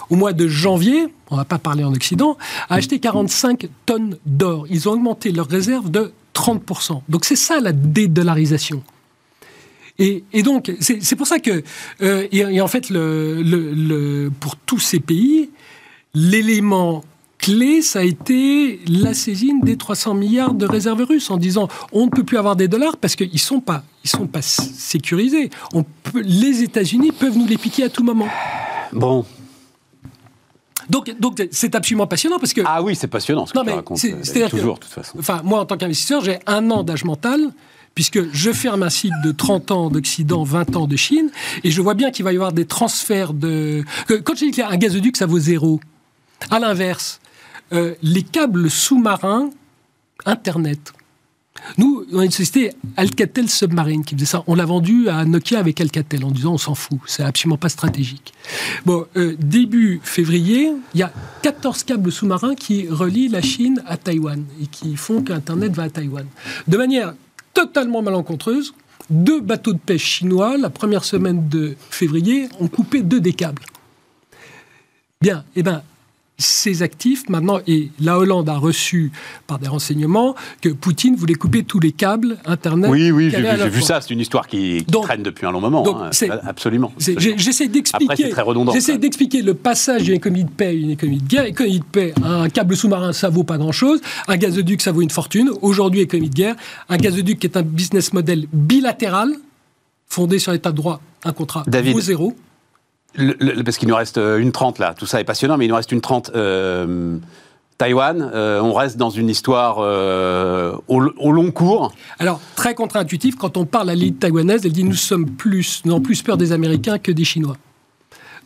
au 0.09 0.15
mois 0.15 0.33
de 0.33 0.47
janvier, 0.47 1.07
on 1.29 1.35
ne 1.35 1.41
va 1.41 1.45
pas 1.45 1.59
parler 1.59 1.83
en 1.83 1.93
Occident, 1.93 2.37
a 2.69 2.75
acheté 2.75 2.99
45 2.99 3.67
tonnes 3.85 4.17
d'or. 4.25 4.65
Ils 4.69 4.87
ont 4.89 4.93
augmenté 4.93 5.31
leurs 5.31 5.47
réserves 5.47 5.91
de 5.91 6.11
30%. 6.33 7.01
Donc 7.09 7.25
c'est 7.25 7.35
ça 7.35 7.59
la 7.59 7.71
dédollarisation. 7.71 8.83
Et, 9.99 10.43
donc, 10.43 10.71
c'est 10.79 11.15
pour 11.15 11.25
ça 11.25 11.39
que, 11.39 11.63
euh, 12.03 12.27
et, 12.31 12.61
en 12.61 12.67
fait, 12.67 12.93
pour 14.39 14.55
tous 14.55 14.77
ces 14.77 14.99
pays, 14.99 15.49
l'élément 16.13 17.03
clé, 17.39 17.81
ça 17.81 17.99
a 17.99 18.03
été 18.03 18.79
la 18.87 19.13
saisine 19.13 19.61
des 19.61 19.77
300 19.77 20.13
milliards 20.13 20.53
de 20.53 20.65
réserves 20.65 21.03
russes 21.03 21.29
en 21.29 21.37
disant 21.37 21.67
on 21.91 22.05
ne 22.05 22.09
peut 22.09 22.23
plus 22.23 22.37
avoir 22.37 22.55
des 22.55 22.67
dollars 22.67 22.97
parce 22.97 23.15
qu'ils 23.15 23.31
ne 23.31 23.37
sont, 23.37 23.59
pas, 23.59 23.83
sont 24.03 24.27
pas 24.27 24.41
sécurisés. 24.41 25.49
On 25.73 25.85
les 26.15 26.63
États-Unis 26.63 27.11
peuvent 27.11 27.37
nous 27.37 27.47
les 27.47 27.57
piquer 27.57 27.83
à 27.83 27.89
tout 27.89 28.03
moment. 28.03 28.27
Bon, 28.93 29.25
donc, 30.89 31.15
donc 31.19 31.47
c'est 31.51 31.75
absolument 31.75 32.07
passionnant 32.07 32.39
parce 32.39 32.53
que. 32.53 32.61
Ah 32.65 32.81
oui, 32.81 32.95
c'est 32.95 33.07
passionnant 33.07 33.45
ce 33.45 33.53
que 33.53 33.57
non, 33.57 33.65
tu 33.65 33.71
racontes. 33.71 33.97
C'est 33.97 34.49
toujours, 34.49 34.75
de 34.75 34.81
toute 34.81 34.91
façon. 34.91 35.17
Enfin, 35.19 35.41
moi, 35.43 35.59
en 35.59 35.65
tant 35.65 35.77
qu'investisseur, 35.77 36.23
j'ai 36.23 36.39
un 36.45 36.69
an 36.71 36.83
d'âge 36.83 37.03
mental 37.03 37.51
puisque 37.97 38.31
je 38.31 38.51
ferme 38.51 38.83
un 38.83 38.91
cycle 38.91 39.15
de 39.23 39.31
30 39.31 39.71
ans 39.71 39.89
d'Occident, 39.89 40.43
20 40.43 40.75
ans 40.75 40.85
de 40.85 40.95
Chine, 40.95 41.31
et 41.63 41.71
je 41.71 41.81
vois 41.81 41.95
bien 41.95 42.11
qu'il 42.11 42.23
va 42.25 42.31
y 42.31 42.35
avoir 42.35 42.51
des 42.53 42.65
transferts 42.65 43.33
de... 43.33 43.83
Quand 44.07 44.35
je 44.35 44.45
dis 44.45 44.51
qu'un 44.51 44.77
gazoduc, 44.77 45.17
ça 45.17 45.25
vaut 45.25 45.39
zéro, 45.39 45.79
à 46.51 46.59
l'inverse, 46.59 47.19
euh, 47.73 47.95
les 48.03 48.21
câbles 48.21 48.69
sous-marins, 48.69 49.49
Internet, 50.27 50.93
nous, 51.77 52.05
on 52.13 52.19
a 52.19 52.25
une 52.25 52.31
société 52.31 52.71
Alcatel 52.95 53.49
Submarine 53.49 54.03
qui 54.03 54.15
faisait 54.15 54.25
ça. 54.25 54.43
On 54.47 54.55
l'a 54.55 54.65
vendu 54.65 55.09
à 55.09 55.25
Nokia 55.25 55.59
avec 55.59 55.79
Alcatel 55.81 56.23
en 56.23 56.31
disant 56.31 56.53
on 56.53 56.57
s'en 56.57 56.75
fout, 56.75 56.99
c'est 57.05 57.23
absolument 57.23 57.57
pas 57.57 57.69
stratégique. 57.69 58.33
Bon, 58.85 59.05
euh, 59.15 59.35
début 59.39 59.99
février, 60.03 60.71
il 60.93 60.99
y 60.99 61.03
a 61.03 61.11
14 61.41 61.83
câbles 61.83 62.11
sous-marins 62.11 62.55
qui 62.55 62.87
relient 62.87 63.29
la 63.29 63.41
Chine 63.41 63.83
à 63.85 63.97
Taïwan 63.97 64.43
et 64.61 64.67
qui 64.67 64.95
font 64.95 65.21
qu'Internet 65.21 65.73
va 65.73 65.83
à 65.83 65.89
Taïwan. 65.89 66.25
De 66.67 66.77
manière 66.77 67.13
totalement 67.53 68.01
malencontreuse, 68.01 68.73
deux 69.09 69.39
bateaux 69.41 69.73
de 69.73 69.79
pêche 69.79 70.03
chinois, 70.03 70.57
la 70.57 70.69
première 70.69 71.03
semaine 71.03 71.47
de 71.49 71.75
février, 71.89 72.49
ont 72.59 72.67
coupé 72.67 73.01
deux 73.01 73.19
des 73.19 73.33
câbles. 73.33 73.63
Bien, 75.21 75.43
eh 75.55 75.63
bien, 75.63 75.81
ces 76.37 76.83
actifs 76.83 77.29
maintenant, 77.29 77.59
et 77.65 77.89
la 77.99 78.19
Hollande 78.19 78.47
a 78.49 78.57
reçu 78.57 79.11
par 79.47 79.57
des 79.57 79.67
renseignements 79.67 80.35
que 80.61 80.69
Poutine 80.69 81.15
voulait 81.15 81.33
couper 81.33 81.63
tous 81.63 81.79
les 81.79 81.91
câbles 81.91 82.37
Internet. 82.45 82.91
Oui, 82.91 83.11
oui, 83.11 83.31
j'ai 83.31 83.69
vu, 83.69 83.81
ça. 83.81 84.01
C'est 84.01 84.13
une 84.13 84.19
histoire 84.19 84.47
qui, 84.47 84.85
traîne 84.85 85.23
depuis 85.23 85.47
un 85.47 85.51
long 85.51 85.61
moment. 85.61 85.81
Donc, 85.83 85.97
hein, 85.99 86.39
absolument. 86.45 86.93
J'essaie 86.97 87.67
d'expliquer. 87.67 88.31
J'essaie 88.73 88.97
d'expliquer 88.97 89.41
le 89.41 89.55
passage 89.55 90.03
d'une 90.03 90.15
économie 90.15 90.43
de 90.43 90.49
paix 90.49 90.67
à 90.67 90.71
une 90.73 90.91
économie 90.91 91.19
de 91.19 91.27
guerre. 91.27 91.45
Économie 91.45 91.79
de 91.79 91.85
paix, 91.85 92.13
un 92.23 92.49
câble 92.49 92.75
sous-marin, 92.75 93.13
ça 93.13 93.29
vaut 93.29 93.43
pas 93.43 93.57
grand-chose. 93.57 93.99
Un 94.27 94.37
gazoduc, 94.37 94.81
ça 94.81 94.91
vaut 94.91 95.01
une 95.01 95.09
fortune. 95.09 95.49
Aujourd'hui, 95.61 96.01
économie 96.01 96.29
de 96.29 96.35
guerre. 96.35 96.55
Un 96.89 96.97
gazoduc 96.97 97.39
qui 97.39 97.47
est 97.47 97.57
un 97.57 97.63
business 97.63 98.13
model 98.13 98.45
bilatéral, 98.53 99.31
fondé 100.07 100.37
sur 100.37 100.51
l'état 100.51 100.71
de 100.71 100.77
droit, 100.77 101.01
un 101.23 101.33
contrat 101.33 101.63
vaut 101.67 101.99
zéro 101.99 102.35
parce 103.63 103.77
qu'il 103.77 103.87
nous 103.87 103.95
reste 103.95 104.17
euh, 104.17 104.37
une 104.37 104.51
trente 104.51 104.79
là, 104.79 104.93
tout 104.93 105.05
ça 105.05 105.19
est 105.19 105.23
passionnant, 105.23 105.57
mais 105.57 105.65
il 105.65 105.69
nous 105.69 105.75
reste 105.75 105.91
une 105.91 106.01
trente. 106.01 106.31
Euh, 106.35 107.17
Taïwan, 107.77 108.31
euh, 108.33 108.59
on 108.59 108.73
reste 108.73 108.97
dans 108.97 109.11
une 109.11 109.29
histoire 109.29 109.77
au, 110.87 111.31
long 111.31 111.51
cours. 111.51 111.93
Alors, 112.17 112.41
très 112.55 112.73
contre-intuitif, 112.73 113.35
quand 113.35 113.55
on 113.55 113.65
parle 113.65 113.91
à 113.91 113.95
l'élite 113.95 114.19
taïwanaise, 114.19 114.65
elle 114.65 114.71
dit 114.71 114.83
nous 114.83 114.93
sommes 114.93 115.29
plus, 115.29 115.83
nous 115.85 115.91
avons 115.91 116.01
plus 116.01 116.23
peur 116.23 116.37
des 116.37 116.53
Américains 116.53 116.97
que 116.97 117.11
des 117.11 117.23
Chinois. 117.23 117.55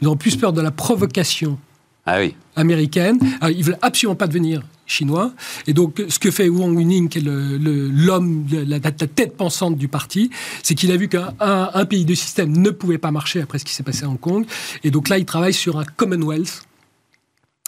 Nous 0.01 0.09
avons 0.09 0.17
plus 0.17 0.35
peur 0.35 0.51
de 0.51 0.59
la 0.59 0.71
provocation 0.71 1.57
ah 2.05 2.17
oui. 2.19 2.35
américaine. 2.57 3.19
Alors, 3.39 3.55
ils 3.55 3.63
veulent 3.63 3.77
absolument 3.81 4.15
pas 4.15 4.27
devenir 4.27 4.63
chinois. 4.91 5.33
Et 5.67 5.73
donc, 5.73 6.03
ce 6.07 6.19
que 6.19 6.31
fait 6.31 6.49
Wang 6.49 6.77
Yuning, 6.77 7.09
qui 7.09 7.19
est 7.19 7.23
l'homme, 7.23 8.45
la, 8.51 8.79
tête 8.79 9.35
pensante 9.35 9.77
du 9.77 9.87
parti, 9.87 10.29
c'est 10.63 10.75
qu'il 10.75 10.91
a 10.91 10.97
vu 10.97 11.07
qu'un 11.07 11.33
un, 11.39 11.85
pays 11.85 12.05
de 12.05 12.15
système 12.15 12.55
ne 12.55 12.69
pouvait 12.69 12.97
pas 12.97 13.11
marcher 13.11 13.41
après 13.41 13.59
ce 13.59 13.65
qui 13.65 13.73
s'est 13.73 13.83
passé 13.83 14.03
à 14.03 14.09
Hong 14.09 14.19
Kong. 14.19 14.45
Et 14.83 14.91
donc 14.91 15.09
là, 15.09 15.17
il 15.17 15.25
travaille 15.25 15.53
sur 15.53 15.79
un 15.79 15.85
Commonwealth 15.85 16.63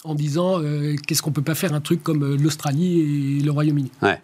en 0.04 0.16
disant 0.16 0.60
euh, 0.60 0.96
qu'est-ce 1.08 1.22
qu'on 1.22 1.32
peut 1.32 1.42
pas 1.42 1.56
faire 1.56 1.74
un 1.74 1.82
truc 1.82 2.04
comme 2.04 2.24
euh, 2.24 2.38
l'Australie 2.38 3.40
et 3.40 3.44
le 3.44 3.52
Royaume-Uni. 3.52 3.92
Ouais. 4.02 4.20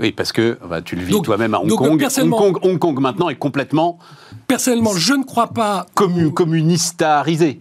Oui, 0.00 0.12
parce 0.12 0.32
que 0.32 0.58
bah, 0.68 0.82
tu 0.82 0.96
le 0.96 1.02
vis 1.02 1.22
toi-même 1.22 1.54
à 1.54 1.60
Hong 1.60 1.70
Kong. 1.70 2.02
Hong 2.02 2.30
Kong. 2.30 2.58
Hong 2.62 2.78
Kong 2.78 3.00
maintenant 3.00 3.28
est 3.28 3.36
complètement. 3.36 3.98
Personnellement, 4.46 4.94
je 4.94 5.14
ne 5.14 5.24
crois 5.24 5.48
pas. 5.48 5.86
Commun, 5.94 6.30
communistarisé. 6.30 7.60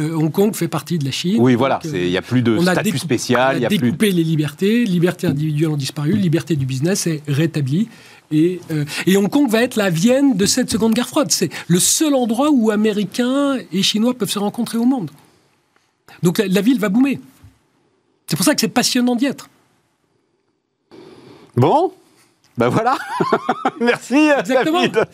Euh, 0.00 0.14
Hong 0.14 0.32
Kong 0.32 0.54
fait 0.54 0.68
partie 0.68 0.98
de 0.98 1.04
la 1.04 1.10
Chine. 1.10 1.36
Oui, 1.40 1.54
voilà, 1.54 1.78
il 1.84 2.08
n'y 2.08 2.16
a 2.16 2.22
plus 2.22 2.42
de 2.42 2.58
statut 2.58 2.98
spécial. 2.98 3.58
On 3.60 3.64
a 3.64 3.68
découpé 3.68 4.10
les 4.10 4.24
libertés, 4.24 4.84
libertés 4.84 5.26
individuelles 5.26 5.70
ont 5.70 5.76
disparu, 5.76 6.14
liberté 6.14 6.56
du 6.56 6.64
business 6.64 7.06
est 7.06 7.22
rétablie. 7.28 7.88
Et, 8.32 8.60
euh, 8.70 8.84
et, 9.06 9.16
Hong 9.16 9.28
Kong 9.28 9.50
va 9.50 9.62
être 9.62 9.76
la 9.76 9.90
Vienne 9.90 10.36
de 10.36 10.46
cette 10.46 10.70
Seconde 10.70 10.94
Guerre 10.94 11.08
froide. 11.08 11.32
C'est 11.32 11.50
le 11.66 11.80
seul 11.80 12.14
endroit 12.14 12.50
où 12.50 12.70
Américains 12.70 13.58
et 13.72 13.82
Chinois 13.82 14.14
peuvent 14.14 14.30
se 14.30 14.38
rencontrer 14.38 14.78
au 14.78 14.84
monde. 14.84 15.10
Donc 16.22 16.38
la, 16.38 16.46
la 16.46 16.60
ville 16.60 16.78
va 16.78 16.88
boomer. 16.88 17.18
C'est 18.28 18.36
pour 18.36 18.44
ça 18.44 18.54
que 18.54 18.60
c'est 18.60 18.68
passionnant 18.68 19.16
d'y 19.16 19.26
être. 19.26 19.50
Bon, 21.56 21.92
ben 22.58 22.68
voilà. 22.68 22.96
Merci, 23.80 24.30
David. 24.46 25.06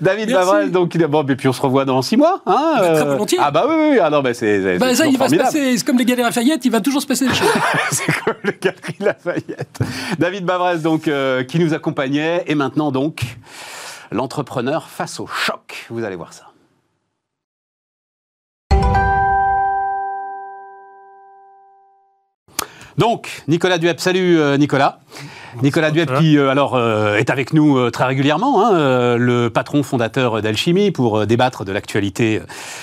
David 0.00 0.32
Bavrel, 0.32 0.70
donc 0.70 0.96
bon, 0.96 1.26
et 1.26 1.36
puis 1.36 1.48
on 1.48 1.52
se 1.52 1.60
revoit 1.60 1.84
dans 1.84 2.00
six 2.02 2.16
mois. 2.16 2.40
Hein, 2.46 2.76
bah, 2.78 2.94
très 2.94 3.04
volontiers. 3.04 3.38
Ah 3.40 3.50
bah 3.50 3.66
oui, 3.68 3.74
oui. 3.78 3.98
Ah 4.00 4.10
non, 4.10 4.22
bah 4.22 4.32
c'est. 4.32 4.78
Bah 4.78 4.94
ça, 4.94 5.06
il 5.06 5.18
va 5.18 5.28
se 5.28 5.36
passer. 5.36 5.76
C'est 5.76 5.84
comme 5.84 5.98
les 5.98 6.04
Galeries 6.04 6.24
Lafayette, 6.24 6.64
il 6.64 6.70
va 6.70 6.80
toujours 6.80 7.02
se 7.02 7.06
passer 7.06 7.26
des 7.26 7.34
choses. 7.34 7.48
c'est 7.90 8.12
comme 8.24 8.36
les 8.44 8.56
Galeries 8.60 8.96
Lafayette. 9.00 9.80
David 10.18 10.44
Bavrel, 10.44 10.80
donc, 10.80 11.08
euh, 11.08 11.42
qui 11.44 11.58
nous 11.58 11.74
accompagnait, 11.74 12.44
et 12.46 12.54
maintenant 12.54 12.90
donc 12.92 13.22
l'entrepreneur 14.10 14.88
face 14.88 15.20
au 15.20 15.26
choc. 15.26 15.86
Vous 15.90 16.04
allez 16.04 16.16
voir 16.16 16.32
ça. 16.32 16.52
Donc, 22.98 23.42
Nicolas 23.48 23.78
Duep, 23.78 24.00
salut 24.00 24.38
euh, 24.38 24.56
Nicolas. 24.56 25.00
Nicolas 25.62 25.90
Duep 25.90 26.18
qui 26.18 26.38
euh, 26.38 26.48
alors 26.48 26.74
euh, 26.74 27.16
est 27.16 27.30
avec 27.30 27.52
nous 27.52 27.90
très 27.90 28.04
régulièrement, 28.04 28.64
hein, 28.64 29.16
le 29.16 29.48
patron 29.48 29.82
fondateur 29.82 30.40
d'Alchimie 30.40 30.90
pour 30.90 31.26
débattre 31.26 31.64
de 31.64 31.72
l'actualité 31.72 32.40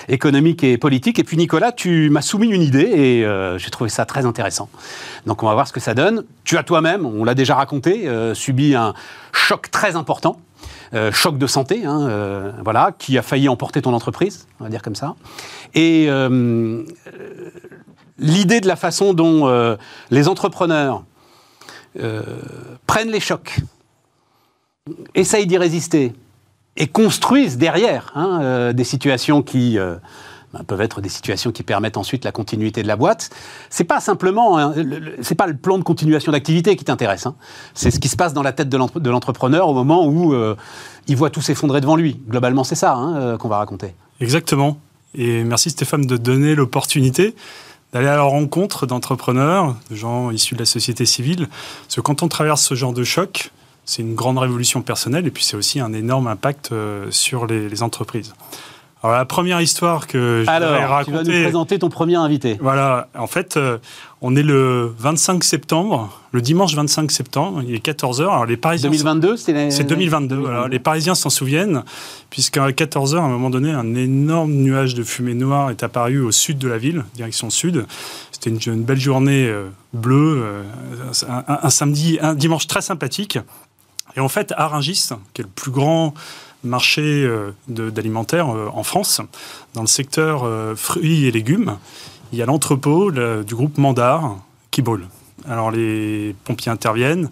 économique 0.07 0.63
et 0.63 0.77
politique. 0.77 1.19
Et 1.19 1.23
puis 1.23 1.37
Nicolas, 1.37 1.71
tu 1.71 2.09
m'as 2.09 2.21
soumis 2.21 2.49
une 2.49 2.61
idée 2.61 2.81
et 2.81 3.57
j'ai 3.57 3.69
trouvé 3.69 3.89
ça 3.89 4.05
très 4.05 4.25
intéressant. 4.25 4.69
Donc 5.25 5.43
on 5.43 5.47
va 5.47 5.53
voir 5.53 5.67
ce 5.67 5.73
que 5.73 5.79
ça 5.79 5.93
donne. 5.93 6.23
Tu 6.43 6.57
as 6.57 6.63
toi-même, 6.63 7.05
on 7.05 7.23
l'a 7.23 7.35
déjà 7.35 7.55
raconté, 7.55 8.07
subi 8.33 8.75
un 8.75 8.93
choc 9.31 9.71
très 9.71 9.95
important. 9.95 10.39
choc 11.11 11.37
de 11.37 11.47
santé, 11.47 11.85
hein, 11.85 12.53
voilà, 12.63 12.93
qui 12.97 13.17
a 13.17 13.21
failli 13.21 13.49
emporter 13.49 13.81
ton 13.81 13.93
entreprise, 13.93 14.47
on 14.59 14.65
va 14.65 14.69
dire 14.69 14.81
comme 14.81 14.95
ça. 14.95 15.15
Et 15.73 16.09
l'idée 18.19 18.61
de 18.61 18.67
la 18.67 18.75
façon 18.75 19.13
dont 19.13 19.47
euh, 19.47 19.75
les 20.11 20.27
entrepreneurs 20.27 21.03
euh, 21.99 22.21
prennent 22.85 23.11
les 23.11 23.19
chocs, 23.19 23.59
essayent 25.15 25.47
d'y 25.47 25.57
résister 25.57 26.13
et 26.77 26.87
construisent 26.87 27.57
derrière 27.57 28.11
hein, 28.15 28.39
euh, 28.41 28.73
des 28.73 28.83
situations 28.83 29.41
qui 29.41 29.77
ben, 30.53 30.63
peuvent 30.65 30.81
être 30.81 31.01
des 31.01 31.09
situations 31.09 31.51
qui 31.51 31.63
permettent 31.63 31.97
ensuite 31.97 32.25
la 32.25 32.31
continuité 32.31 32.83
de 32.83 32.87
la 32.87 32.95
boîte. 32.95 33.29
C'est 33.69 33.83
pas 33.83 33.99
simplement, 33.99 34.73
c'est 35.21 35.35
pas 35.35 35.47
le 35.47 35.55
plan 35.55 35.77
de 35.77 35.83
continuation 35.83 36.31
d'activité 36.31 36.75
qui 36.75 36.85
t'intéresse. 36.85 37.25
Hein. 37.25 37.35
C'est 37.73 37.91
ce 37.91 37.99
qui 37.99 38.07
se 38.07 38.15
passe 38.15 38.33
dans 38.33 38.43
la 38.43 38.51
tête 38.51 38.69
de 38.69 39.09
l'entrepreneur 39.09 39.67
au 39.67 39.73
moment 39.73 40.05
où 40.07 40.33
il 41.07 41.15
voit 41.15 41.29
tout 41.29 41.41
s'effondrer 41.41 41.81
devant 41.81 41.95
lui. 41.95 42.19
Globalement, 42.27 42.63
c'est 42.63 42.75
ça 42.75 42.93
hein, 42.93 43.37
qu'on 43.37 43.49
va 43.49 43.57
raconter. 43.57 43.93
Exactement. 44.21 44.77
Et 45.15 45.43
merci 45.43 45.71
Stéphane 45.71 46.05
de 46.05 46.17
donner 46.17 46.55
l'opportunité 46.55 47.35
d'aller 47.93 48.07
à 48.07 48.15
la 48.15 48.21
rencontre 48.21 48.85
d'entrepreneurs, 48.85 49.75
de 49.89 49.95
gens 49.95 50.31
issus 50.31 50.55
de 50.55 50.59
la 50.59 50.65
société 50.65 51.05
civile. 51.05 51.47
Parce 51.83 51.95
que 51.95 52.01
quand 52.01 52.23
on 52.23 52.27
traverse 52.27 52.61
ce 52.61 52.75
genre 52.75 52.93
de 52.93 53.03
choc, 53.03 53.51
c'est 53.85 54.03
une 54.03 54.13
grande 54.13 54.37
révolution 54.37 54.81
personnelle 54.81 55.25
et 55.25 55.31
puis 55.31 55.43
c'est 55.43 55.57
aussi 55.57 55.79
un 55.79 55.93
énorme 55.93 56.27
impact 56.27 56.71
euh, 56.71 57.09
sur 57.09 57.47
les, 57.47 57.81
entreprises. 57.81 58.35
Alors 59.01 59.15
la 59.15 59.23
première 59.23 59.61
histoire 59.61 60.07
que 60.07 60.43
je 60.45 60.49
Alors, 60.51 60.73
vais 60.73 60.79
tu 60.79 60.85
raconter. 60.85 61.11
vas 61.17 61.23
nous 61.37 61.43
présenter 61.43 61.79
ton 61.79 61.89
premier 61.89 62.15
invité. 62.15 62.57
Voilà, 62.61 63.07
en 63.17 63.27
fait, 63.27 63.55
euh, 63.55 63.77
on 64.21 64.35
est 64.35 64.43
le 64.43 64.93
25 64.97 65.41
septembre, 65.45 66.09
le 66.33 66.41
dimanche 66.41 66.75
25 66.75 67.09
septembre, 67.09 67.61
il 67.65 67.73
est 67.73 67.85
14h. 67.85 68.23
Alors 68.23 68.45
les 68.45 68.57
Parisiens. 68.57 68.89
2022, 68.89 69.37
c'est 69.37 69.71
C'est 69.71 69.85
2022. 69.85 70.35
voilà. 70.35 70.67
Les 70.67 70.79
Parisiens 70.79 71.15
s'en 71.15 71.29
souviennent, 71.29 71.83
puisqu'à 72.29 72.67
14h, 72.71 73.15
à 73.19 73.21
un 73.21 73.29
moment 73.29 73.49
donné, 73.49 73.71
un 73.71 73.95
énorme 73.95 74.51
nuage 74.51 74.95
de 74.95 75.03
fumée 75.03 75.33
noire 75.33 75.69
est 75.69 75.81
apparu 75.81 76.19
au 76.19 76.31
sud 76.33 76.57
de 76.57 76.67
la 76.67 76.77
ville, 76.77 77.05
direction 77.15 77.49
sud. 77.49 77.85
C'était 78.33 78.49
une, 78.49 78.59
une 78.73 78.83
belle 78.83 78.99
journée 78.99 79.45
euh, 79.47 79.69
bleue, 79.93 80.41
euh, 80.43 80.63
un, 81.29 81.53
un- 81.53 81.59
un 81.63 81.69
samedi, 81.69 82.19
un 82.21 82.35
dimanche 82.35 82.67
très 82.67 82.81
sympathique. 82.81 83.39
Et 84.17 84.19
en 84.19 84.27
fait, 84.27 84.53
à 84.57 84.67
Rungis, 84.67 85.07
qui 85.33 85.41
est 85.41 85.45
le 85.45 85.49
plus 85.49 85.71
grand 85.71 86.13
marché 86.63 87.01
euh, 87.25 87.51
d'alimentaire 87.67 88.49
euh, 88.49 88.67
en 88.73 88.83
France, 88.83 89.21
dans 89.73 89.81
le 89.81 89.87
secteur 89.87 90.43
euh, 90.43 90.75
fruits 90.75 91.25
et 91.25 91.31
légumes, 91.31 91.77
il 92.31 92.37
y 92.39 92.41
a 92.41 92.45
l'entrepôt 92.45 93.09
le- 93.09 93.43
du 93.43 93.55
groupe 93.55 93.77
Mandar 93.77 94.37
qui 94.71 94.81
brûle. 94.81 95.07
Alors 95.47 95.71
les 95.71 96.35
pompiers 96.43 96.71
interviennent. 96.71 97.29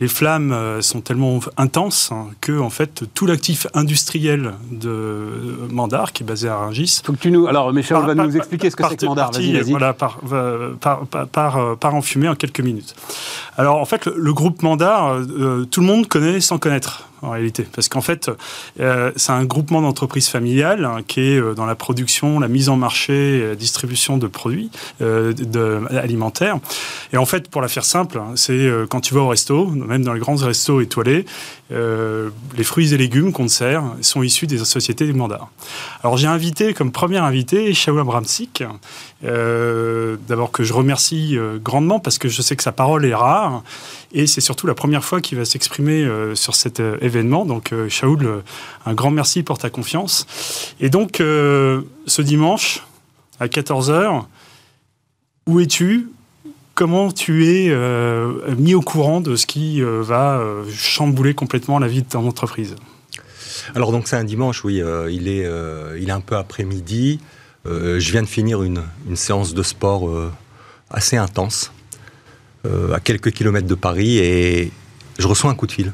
Les 0.00 0.08
flammes 0.08 0.82
sont 0.82 1.00
tellement 1.00 1.38
intenses 1.56 2.10
hein, 2.12 2.26
que 2.40 2.58
en 2.58 2.68
fait 2.68 3.04
tout 3.14 3.26
l'actif 3.26 3.68
industriel 3.74 4.54
de 4.72 5.28
Mandar, 5.70 6.12
qui 6.12 6.24
est 6.24 6.26
basé 6.26 6.48
à 6.48 6.56
Rungis, 6.56 7.00
Faut 7.04 7.12
que 7.12 7.18
tu 7.18 7.30
nous. 7.30 7.46
Alors, 7.46 7.72
Michel 7.72 7.96
par- 7.98 8.06
va 8.08 8.14
par- 8.16 8.26
nous 8.26 8.36
expliquer 8.36 8.70
ce 8.70 8.76
que 8.76 8.82
c'est 8.88 8.96
que 8.96 9.06
Mandar. 9.06 9.30
parti, 9.30 9.52
Vas-y, 9.52 9.60
vas-y. 9.62 9.70
Voilà, 9.70 9.92
par, 9.92 10.18
va- 10.22 10.58
par, 10.80 11.06
par, 11.06 11.28
par, 11.28 11.76
part 11.78 11.94
en 11.94 12.02
fumée 12.02 12.28
en 12.28 12.34
quelques 12.34 12.60
minutes. 12.60 12.96
Alors, 13.56 13.76
en 13.76 13.84
fait, 13.84 14.06
le, 14.06 14.14
le 14.18 14.32
groupe 14.34 14.62
Mandar, 14.64 15.14
euh, 15.14 15.64
tout 15.70 15.80
le 15.80 15.86
monde 15.86 16.08
connaît 16.08 16.40
sans 16.40 16.58
connaître, 16.58 17.08
en 17.22 17.30
réalité. 17.30 17.66
Parce 17.74 17.88
qu'en 17.88 18.00
fait, 18.00 18.30
euh, 18.80 19.12
c'est 19.16 19.32
un 19.32 19.44
groupement 19.44 19.82
d'entreprises 19.82 20.28
familiales 20.28 20.84
hein, 20.84 20.98
qui 21.06 21.20
est 21.20 21.40
euh, 21.40 21.54
dans 21.54 21.66
la 21.66 21.74
production, 21.74 22.40
la 22.40 22.48
mise 22.48 22.68
en 22.68 22.76
marché 22.76 23.46
la 23.48 23.54
distribution 23.54 24.18
de 24.18 24.26
produits 24.26 24.70
euh, 25.00 25.32
alimentaires. 25.90 26.58
Et 27.12 27.16
en 27.16 27.26
fait, 27.26 27.48
pour 27.48 27.62
la 27.62 27.68
faire 27.68 27.84
simple, 27.84 28.18
hein, 28.18 28.32
c'est 28.36 28.70
quand 28.88 29.00
tu 29.00 29.14
vas 29.14 29.20
au 29.20 29.28
resto, 29.28 29.66
même 29.66 30.04
dans 30.04 30.12
les 30.12 30.20
grands 30.20 30.36
restos 30.36 30.80
étoilés, 30.80 31.26
euh, 31.72 32.28
les 32.58 32.64
fruits 32.64 32.92
et 32.92 32.98
légumes 32.98 33.32
qu'on 33.32 33.48
sert 33.48 33.82
sont 34.02 34.22
issus 34.22 34.46
des 34.46 34.58
sociétés 34.58 35.06
du 35.06 35.14
Mandar. 35.14 35.50
Alors 36.02 36.18
j'ai 36.18 36.26
invité 36.26 36.74
comme 36.74 36.92
premier 36.92 37.16
invité 37.16 37.72
Shaou 37.72 37.98
Abramsik, 37.98 38.62
euh, 39.24 40.16
d'abord 40.28 40.50
que 40.50 40.62
je 40.62 40.74
remercie 40.74 41.38
euh, 41.38 41.58
grandement 41.58 42.00
parce 42.00 42.18
que 42.18 42.28
je 42.28 42.42
sais 42.42 42.54
que 42.54 42.62
sa 42.62 42.72
parole 42.72 43.06
est 43.06 43.14
rare 43.14 43.62
et 44.12 44.26
c'est 44.26 44.42
surtout 44.42 44.66
la 44.66 44.74
première 44.74 45.04
fois 45.04 45.22
qu'il 45.22 45.38
va 45.38 45.46
s'exprimer 45.46 46.04
euh, 46.04 46.34
sur 46.34 46.54
cet 46.54 46.80
événement. 46.80 47.46
Donc 47.46 47.72
Shaoul, 47.88 48.42
un 48.84 48.94
grand 48.94 49.10
merci 49.10 49.42
pour 49.42 49.56
ta 49.56 49.70
confiance. 49.70 50.26
Et 50.80 50.90
donc 50.90 51.16
ce 51.18 52.22
dimanche 52.22 52.82
à 53.40 53.46
14h, 53.46 54.24
où 55.46 55.60
es-tu? 55.60 56.10
Comment 56.74 57.12
tu 57.12 57.46
es 57.46 57.70
euh, 57.70 58.32
mis 58.58 58.74
au 58.74 58.80
courant 58.80 59.20
de 59.20 59.36
ce 59.36 59.46
qui 59.46 59.80
euh, 59.80 60.02
va 60.02 60.38
euh, 60.38 60.64
chambouler 60.74 61.32
complètement 61.32 61.78
la 61.78 61.86
vie 61.86 62.02
de 62.02 62.08
ton 62.08 62.26
entreprise? 62.26 62.74
Alors 63.76 63.92
donc 63.92 64.08
c'est 64.08 64.16
un 64.16 64.24
dimanche, 64.24 64.64
oui, 64.64 64.82
il, 65.10 65.28
est, 65.28 66.10
un 66.10 66.20
peu 66.20 66.36
après-midi. 66.36 67.20
Je 67.64 68.10
viens 68.10 68.22
de 68.22 68.28
finir 68.28 68.62
une, 68.62 68.82
une 69.08 69.16
séance 69.16 69.54
de 69.54 69.62
sport 69.62 70.10
assez 70.90 71.16
intense, 71.16 71.72
à 72.64 73.00
quelques 73.00 73.30
kilomètres 73.30 73.68
de 73.68 73.74
Paris, 73.74 74.18
et 74.18 74.70
je 75.18 75.26
reçois 75.26 75.50
un 75.50 75.54
coup 75.54 75.66
de 75.66 75.72
fil. 75.72 75.92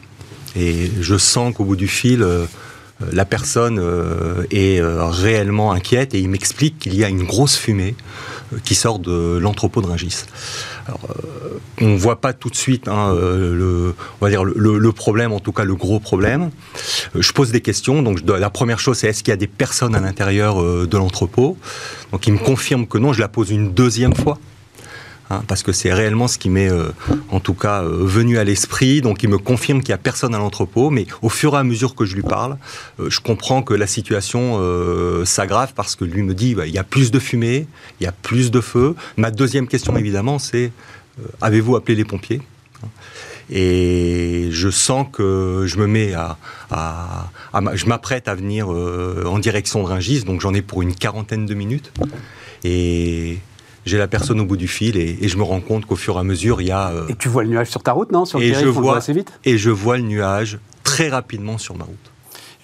Et 0.56 0.90
je 1.00 1.16
sens 1.16 1.54
qu'au 1.54 1.64
bout 1.64 1.76
du 1.76 1.86
fil, 1.86 2.26
la 3.12 3.24
personne 3.24 3.78
est 4.50 4.80
réellement 4.82 5.70
inquiète, 5.70 6.14
et 6.14 6.18
il 6.18 6.28
m'explique 6.28 6.80
qu'il 6.80 6.96
y 6.96 7.04
a 7.04 7.08
une 7.08 7.24
grosse 7.24 7.56
fumée 7.56 7.94
qui 8.64 8.74
sort 8.74 8.98
de 8.98 9.38
l'entrepôt 9.38 9.80
de. 9.80 9.90
Alors, 10.86 11.00
euh, 11.10 11.58
on 11.80 11.88
ne 11.88 11.96
voit 11.96 12.20
pas 12.20 12.32
tout 12.32 12.50
de 12.50 12.56
suite 12.56 12.88
hein, 12.88 13.12
euh, 13.14 13.54
le, 13.54 13.94
on 14.20 14.24
va 14.24 14.30
dire 14.30 14.44
le, 14.44 14.92
problème, 14.92 15.32
en 15.32 15.40
tout 15.40 15.52
cas 15.52 15.64
le 15.64 15.74
gros 15.74 16.00
problème. 16.00 16.50
Euh, 17.16 17.22
je 17.22 17.32
pose 17.32 17.50
des 17.52 17.60
questions. 17.60 18.02
Donc, 18.02 18.20
la 18.26 18.50
première 18.50 18.78
chose, 18.78 18.98
c'est 18.98 19.08
est-ce 19.08 19.22
qu'il 19.22 19.30
y 19.30 19.34
a 19.34 19.36
des 19.36 19.46
personnes 19.46 19.94
à 19.94 20.00
l'intérieur 20.00 20.62
de 20.62 20.96
l'entrepôt? 20.96 21.56
Donc, 22.12 22.26
il 22.26 22.32
me 22.32 22.38
confirme 22.38 22.86
que 22.86 22.98
non. 22.98 23.12
Je 23.12 23.20
la 23.20 23.28
pose 23.28 23.50
une 23.50 23.72
deuxième 23.72 24.14
fois. 24.14 24.38
Hein, 25.30 25.42
parce 25.46 25.62
que 25.62 25.72
c'est 25.72 25.92
réellement 25.92 26.28
ce 26.28 26.38
qui 26.38 26.50
m'est, 26.50 26.70
euh, 26.70 26.90
en 27.30 27.40
tout 27.40 27.54
cas, 27.54 27.82
euh, 27.82 28.04
venu 28.04 28.38
à 28.38 28.44
l'esprit. 28.44 29.00
Donc, 29.00 29.22
il 29.22 29.28
me 29.28 29.38
confirme 29.38 29.80
qu'il 29.80 29.90
n'y 29.90 29.94
a 29.94 29.98
personne 29.98 30.34
à 30.34 30.38
l'entrepôt. 30.38 30.90
Mais 30.90 31.06
au 31.22 31.28
fur 31.28 31.54
et 31.54 31.58
à 31.58 31.64
mesure 31.64 31.94
que 31.94 32.04
je 32.04 32.14
lui 32.14 32.22
parle, 32.22 32.58
euh, 32.98 33.08
je 33.08 33.20
comprends 33.20 33.62
que 33.62 33.74
la 33.74 33.86
situation 33.86 34.60
s'aggrave 35.24 35.72
parce 35.74 35.96
que 35.96 36.04
lui 36.04 36.22
me 36.22 36.34
dit 36.34 36.54
bah, 36.54 36.66
il 36.66 36.72
y 36.72 36.78
a 36.78 36.84
plus 36.84 37.10
de 37.10 37.18
fumée, 37.18 37.66
il 38.00 38.04
y 38.04 38.06
a 38.06 38.12
plus 38.12 38.50
de 38.50 38.60
feu. 38.60 38.94
Ma 39.16 39.30
deuxième 39.30 39.66
question, 39.68 39.96
évidemment, 39.96 40.38
c'est 40.38 40.72
avez-vous 41.40 41.76
appelé 41.76 41.94
les 41.94 42.04
pompiers 42.04 42.40
et 43.50 44.48
je 44.52 44.70
sens 44.70 45.06
que 45.12 45.64
je 45.66 45.76
me 45.78 45.86
mets 45.86 46.14
à, 46.14 46.38
je 47.74 47.86
m'apprête 47.86 48.28
à 48.28 48.34
venir 48.34 48.68
en 48.68 49.38
direction 49.38 49.82
de 49.82 49.88
Rungis, 49.88 50.24
donc 50.24 50.40
j'en 50.40 50.54
ai 50.54 50.62
pour 50.62 50.82
une 50.82 50.94
quarantaine 50.94 51.46
de 51.46 51.54
minutes. 51.54 51.92
Et 52.64 53.38
j'ai 53.86 53.98
la 53.98 54.08
personne 54.08 54.40
au 54.40 54.44
bout 54.44 54.56
du 54.56 54.68
fil 54.68 54.96
et, 54.96 55.18
et 55.20 55.28
je 55.28 55.36
me 55.36 55.42
rends 55.42 55.60
compte 55.60 55.86
qu'au 55.86 55.96
fur 55.96 56.16
et 56.16 56.20
à 56.20 56.22
mesure, 56.22 56.60
il 56.60 56.68
y 56.68 56.70
a... 56.70 56.90
euh, 56.90 57.08
Et 57.08 57.14
tu 57.16 57.28
vois 57.28 57.42
le 57.44 57.48
nuage 57.50 57.68
sur 57.70 57.82
ta 57.82 57.92
route, 57.92 58.12
non? 58.12 58.24
Sur 58.24 58.38
le 58.38 58.44
et 58.44 58.54
je 58.54 58.66
vois- 58.66 58.96
assez 58.98 59.12
vite? 59.12 59.32
et 59.44 59.56
je 59.58 59.70
vois 59.70 59.96
le 59.96 60.02
nuage 60.04 60.58
très 60.84 61.08
rapidement 61.08 61.56
sur 61.58 61.76
ma 61.76 61.84
route. 61.84 61.96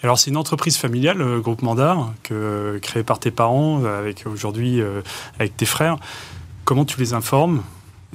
Alors 0.03 0.19
c'est 0.19 0.31
une 0.31 0.37
entreprise 0.37 0.77
familiale, 0.77 1.17
le 1.19 1.41
groupe 1.41 1.63
Mandar, 1.63 2.13
que, 2.23 2.79
créé 2.83 3.03
par 3.03 3.19
tes 3.19 3.31
parents, 3.31 3.83
euh, 3.85 3.99
avec 3.99 4.25
aujourd'hui 4.27 4.81
euh, 4.81 5.01
avec 5.39 5.57
tes 5.57 5.65
frères. 5.67 5.97
Comment 6.65 6.85
tu 6.85 6.99
les 7.01 7.13
informes? 7.15 7.63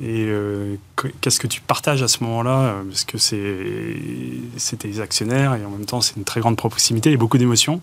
Et 0.02 0.26
euh, 0.28 0.76
qu- 0.96 1.14
qu'est-ce 1.22 1.40
que 1.40 1.48
tu 1.48 1.60
partages 1.60 2.02
à 2.04 2.08
ce 2.08 2.24
moment-là? 2.24 2.60
Euh, 2.60 2.84
Parce 2.88 3.04
que 3.04 3.18
c'est 3.18 3.98
c'est 4.58 4.78
tes 4.78 5.00
actionnaires 5.00 5.56
et 5.56 5.66
en 5.66 5.70
même 5.72 5.86
temps 5.86 6.02
c'est 6.02 6.16
une 6.18 6.24
très 6.24 6.40
grande 6.40 6.56
proximité 6.56 7.12
et 7.12 7.18
beaucoup 7.18 7.38
d'émotions. 7.40 7.82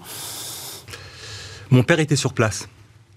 Mon 1.71 1.83
père 1.83 2.01
était 2.01 2.17
sur 2.17 2.33
place 2.33 2.69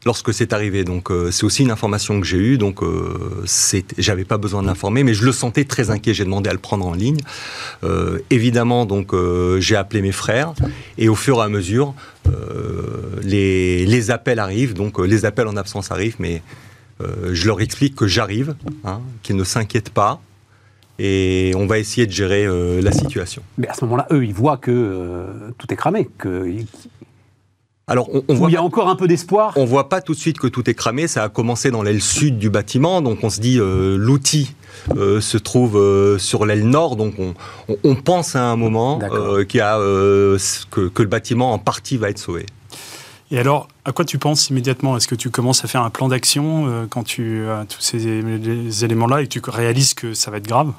lorsque 0.06 0.34
c'est 0.34 0.54
arrivé, 0.54 0.84
donc 0.84 1.12
euh, 1.12 1.32
c'est 1.32 1.44
aussi 1.46 1.64
une 1.64 1.72
information 1.72 2.20
que 2.20 2.26
j'ai 2.26 2.38
eue, 2.38 2.58
donc 2.58 2.82
euh, 2.82 3.44
j'avais 3.98 4.26
pas 4.26 4.38
besoin 4.38 4.62
de 4.62 4.68
l'informer, 4.68 5.04
mais 5.04 5.14
je 5.14 5.26
le 5.26 5.32
sentais 5.32 5.66
très 5.66 5.90
inquiet. 5.90 6.14
J'ai 6.14 6.24
demandé 6.24 6.50
à 6.50 6.54
le 6.54 6.60
prendre 6.60 6.86
en 6.86 6.94
ligne. 6.94 7.20
Euh, 7.84 8.20
évidemment, 8.30 8.86
donc 8.86 9.14
j'ai 9.60 9.76
appelé 9.76 10.02
mes 10.02 10.12
frères 10.12 10.54
et 10.98 11.10
au 11.10 11.16
fur 11.16 11.38
et 11.38 11.42
à 11.42 11.50
mesure, 11.50 11.94
les, 13.24 14.12
appels 14.12 14.40
arrivent, 14.40 14.74
donc 14.74 15.00
les 15.00 15.26
appels 15.26 15.48
en 15.48 15.58
absence 15.58 15.92
arrivent, 15.92 16.16
mais 16.20 16.42
je 17.00 17.48
leur 17.48 17.62
explique 17.62 17.96
que 17.96 18.08
j'arrive, 18.08 18.56
hein, 18.84 19.02
qu'ils 19.24 19.36
ne 19.36 19.44
s'inquiètent 19.44 19.90
pas. 19.90 20.22
Et 21.00 21.54
on 21.56 21.66
va 21.66 21.80
essayer 21.80 22.06
de 22.06 22.12
gérer 22.12 22.46
la 22.82 22.92
situation. 22.92 23.42
Mais 23.58 23.68
à 23.68 23.74
ce 23.74 23.86
moment-là, 23.86 24.08
eux, 24.12 24.24
ils 24.24 24.34
voient 24.34 24.58
que 24.58 25.26
tout 25.58 25.72
est 25.74 25.76
cramé, 25.76 26.10
qu'il 26.22 26.68
Alors, 27.92 28.10
on, 28.14 28.24
on 28.30 28.34
voit 28.36 28.50
y 28.50 28.56
a 28.56 28.64
encore 28.64 28.88
un 28.90 28.96
peu 28.96 29.08
d'espoir. 29.08 29.54
On 29.58 29.66
voit 29.66 29.90
pas 29.90 30.00
tout 30.02 30.14
de 30.14 30.18
suite 30.18 30.40
que 30.40 30.48
tout 30.48 30.70
est 30.70 30.74
cramé. 30.74 31.08
Ça 31.08 31.24
a 31.24 31.30
commencé 31.30 31.72
dans 31.72 31.84
l'aile 31.84 32.02
sud 32.02 32.38
du 32.38 32.50
bâtiment, 32.50 33.02
donc 33.02 33.20
on 33.24 33.30
se 33.30 33.42
dit 33.42 33.60
euh, 33.60 33.98
l'outil 33.98 34.56
euh, 34.96 35.20
se 35.20 35.38
trouve 35.38 35.78
euh, 35.78 36.18
sur 36.18 36.46
l'aile 36.46 36.66
nord, 36.68 36.96
donc 36.96 37.16
on, 37.20 37.34
on- 37.68 37.78
on 37.84 37.96
pense 37.96 38.36
à 38.38 38.44
un 38.44 38.56
moment 38.56 38.98
D'accord. 38.98 39.34
euh, 39.36 39.44
qu'il 39.44 39.58
y 39.58 39.62
a, 39.62 39.78
que, 39.78 40.88
que 40.88 41.02
le 41.04 41.10
bâtiment 41.10 41.52
en 41.54 41.60
partie 41.60 41.98
va 41.98 42.10
être 42.10 42.18
sauvé. 42.20 42.46
Et 43.30 43.40
alors, 43.40 43.68
à 43.86 43.92
quoi 43.92 44.04
tu 44.06 44.18
penses 44.18 44.50
immédiatement? 44.50 44.96
Est-ce 44.98 45.08
que 45.08 45.16
tu 45.16 45.30
commences 45.30 45.64
à 45.64 45.68
faire 45.68 45.82
un 45.84 45.90
plan 45.90 46.08
d'action 46.08 46.86
quand 46.90 47.04
tu 47.04 47.46
as 47.48 47.66
tous 47.68 47.80
ces 47.82 48.84
éléments-là 48.86 49.22
et 49.22 49.28
que 49.28 49.40
tu 49.40 49.42
réalises 49.50 49.94
que 49.94 50.14
ça 50.14 50.32
va 50.32 50.38
être 50.38 50.48
grave? 50.48 50.72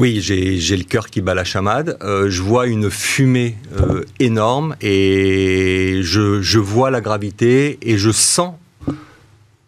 Oui, 0.00 0.22
j'ai 0.22 0.76
le 0.78 0.84
cœur 0.84 1.10
qui 1.10 1.20
bat 1.20 1.34
la 1.34 1.44
chamade. 1.44 1.98
Euh, 2.00 2.30
je 2.30 2.40
vois 2.40 2.66
une 2.66 2.90
fumée 2.90 3.58
euh, 3.78 4.02
énorme 4.18 4.74
et 4.80 6.00
je, 6.02 6.40
je 6.40 6.58
vois 6.58 6.90
la 6.90 7.02
gravité 7.02 7.78
et 7.82 7.98
je 7.98 8.10
sens 8.10 8.54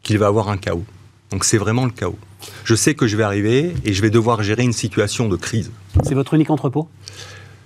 qu'il 0.03 0.16
va 0.16 0.25
y 0.25 0.29
avoir 0.29 0.49
un 0.49 0.57
chaos. 0.57 0.85
Donc 1.31 1.45
c'est 1.45 1.59
vraiment 1.59 1.85
le 1.85 1.90
chaos. 1.90 2.18
Je 2.64 2.75
sais 2.75 2.95
que 2.95 3.07
je 3.07 3.16
vais 3.18 3.25
arriver 3.25 3.75
et 3.85 3.92
je 3.92 4.01
vais 4.01 4.09
devoir 4.09 4.42
gérer 4.42 4.62
une 4.62 4.73
situation 4.73 5.29
de 5.29 5.37
crise. 5.37 5.71
C'est 6.03 6.14
votre 6.14 6.33
unique 6.33 6.49
entrepôt? 6.49 6.88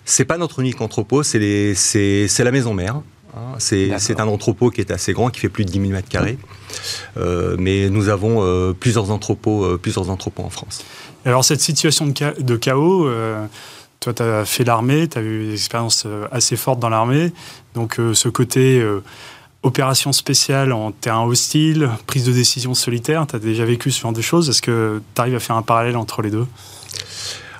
C'est 0.04 0.24
pas 0.24 0.36
notre 0.36 0.58
unique 0.58 0.80
entrepôt, 0.80 1.22
c'est 1.22 1.74
la 2.38 2.50
maison 2.50 2.74
mère. 2.74 2.96
hein. 2.96 3.02
C'est 3.58 4.20
un 4.20 4.28
entrepôt 4.28 4.70
qui 4.70 4.80
est 4.80 4.90
assez 4.90 5.12
grand, 5.12 5.30
qui 5.30 5.40
fait 5.40 5.48
plus 5.48 5.64
de 5.64 5.70
10 5.70 5.80
000 5.80 5.92
mètres 5.92 6.08
carrés. 6.08 6.38
Euh, 7.16 7.56
mais 7.58 7.90
nous 7.90 8.08
avons 8.08 8.42
euh, 8.42 8.72
plusieurs, 8.72 9.10
entrepôts, 9.10 9.64
euh, 9.64 9.78
plusieurs 9.78 10.10
entrepôts 10.10 10.42
en 10.42 10.50
France. 10.50 10.84
Alors 11.26 11.44
cette 11.44 11.60
situation 11.60 12.06
de, 12.06 12.16
cha- 12.16 12.34
de 12.38 12.56
chaos, 12.56 13.08
euh, 13.08 13.44
toi 13.98 14.14
tu 14.14 14.22
as 14.22 14.44
fait 14.44 14.62
l'armée, 14.62 15.08
tu 15.08 15.18
as 15.18 15.22
eu 15.22 15.46
des 15.46 15.54
expériences 15.54 16.04
euh, 16.06 16.28
assez 16.30 16.56
fortes 16.56 16.78
dans 16.78 16.88
l'armée, 16.88 17.32
donc 17.74 17.98
euh, 17.98 18.14
ce 18.14 18.28
côté 18.28 18.80
opération 19.64 20.12
spéciale 20.12 20.72
en 20.72 20.92
terrain 20.92 21.24
hostile, 21.24 21.90
prise 22.06 22.24
de 22.24 22.32
décision 22.32 22.74
solitaire, 22.74 23.26
tu 23.26 23.34
as 23.34 23.40
déjà 23.40 23.64
vécu 23.64 23.90
ce 23.90 24.00
genre 24.00 24.12
de 24.12 24.22
choses, 24.22 24.48
est-ce 24.48 24.62
que 24.62 25.02
tu 25.16 25.20
arrives 25.20 25.34
à 25.34 25.40
faire 25.40 25.56
un 25.56 25.62
parallèle 25.62 25.96
entre 25.96 26.22
les 26.22 26.30
deux? 26.30 26.46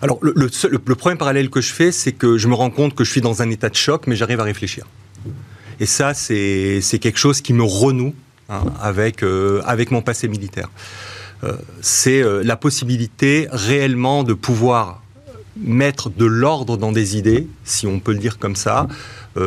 Alors, 0.00 0.18
le, 0.20 0.94
premier 0.94 1.16
parallèle 1.16 1.50
que 1.50 1.60
je 1.60 1.72
fais, 1.72 1.90
c'est 1.90 2.12
que 2.12 2.36
je 2.38 2.46
me 2.48 2.54
rends 2.54 2.70
compte 2.70 2.94
que 2.94 3.02
je 3.02 3.10
suis 3.10 3.22
dans 3.22 3.42
un 3.42 3.50
état 3.50 3.70
de 3.70 3.74
choc, 3.74 4.06
mais 4.06 4.14
j'arrive 4.14 4.38
à 4.38 4.44
réfléchir. 4.44 4.84
Et 5.80 5.86
ça, 5.86 6.12
c'est 6.14 6.98
quelque 7.00 7.18
chose 7.18 7.40
qui 7.40 7.54
me 7.54 7.64
renoue 7.64 8.14
hein, 8.50 8.62
avec, 8.80 9.24
avec 9.64 9.90
mon 9.90 10.02
passé 10.02 10.28
militaire. 10.28 10.68
Euh, 11.44 11.56
c'est 11.80 12.22
euh, 12.22 12.42
la 12.42 12.56
possibilité 12.56 13.48
réellement 13.50 14.24
de 14.24 14.34
pouvoir 14.34 15.02
mettre 15.56 16.10
de 16.10 16.26
l'ordre 16.26 16.76
dans 16.76 16.92
des 16.92 17.16
idées, 17.16 17.46
si 17.64 17.86
on 17.86 17.98
peut 17.98 18.12
le 18.12 18.18
dire 18.18 18.38
comme 18.38 18.56
ça, 18.56 18.88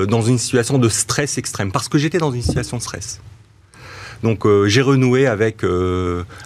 dans 0.07 0.21
une 0.21 0.37
situation 0.37 0.77
de 0.77 0.89
stress 0.89 1.37
extrême. 1.37 1.71
Parce 1.71 1.87
que 1.87 1.99
j'étais 1.99 2.17
dans 2.17 2.31
une 2.31 2.41
situation 2.41 2.77
de 2.77 2.81
stress. 2.81 3.21
Donc 4.23 4.47
j'ai 4.65 4.81
renoué 4.81 5.27
avec, 5.27 5.63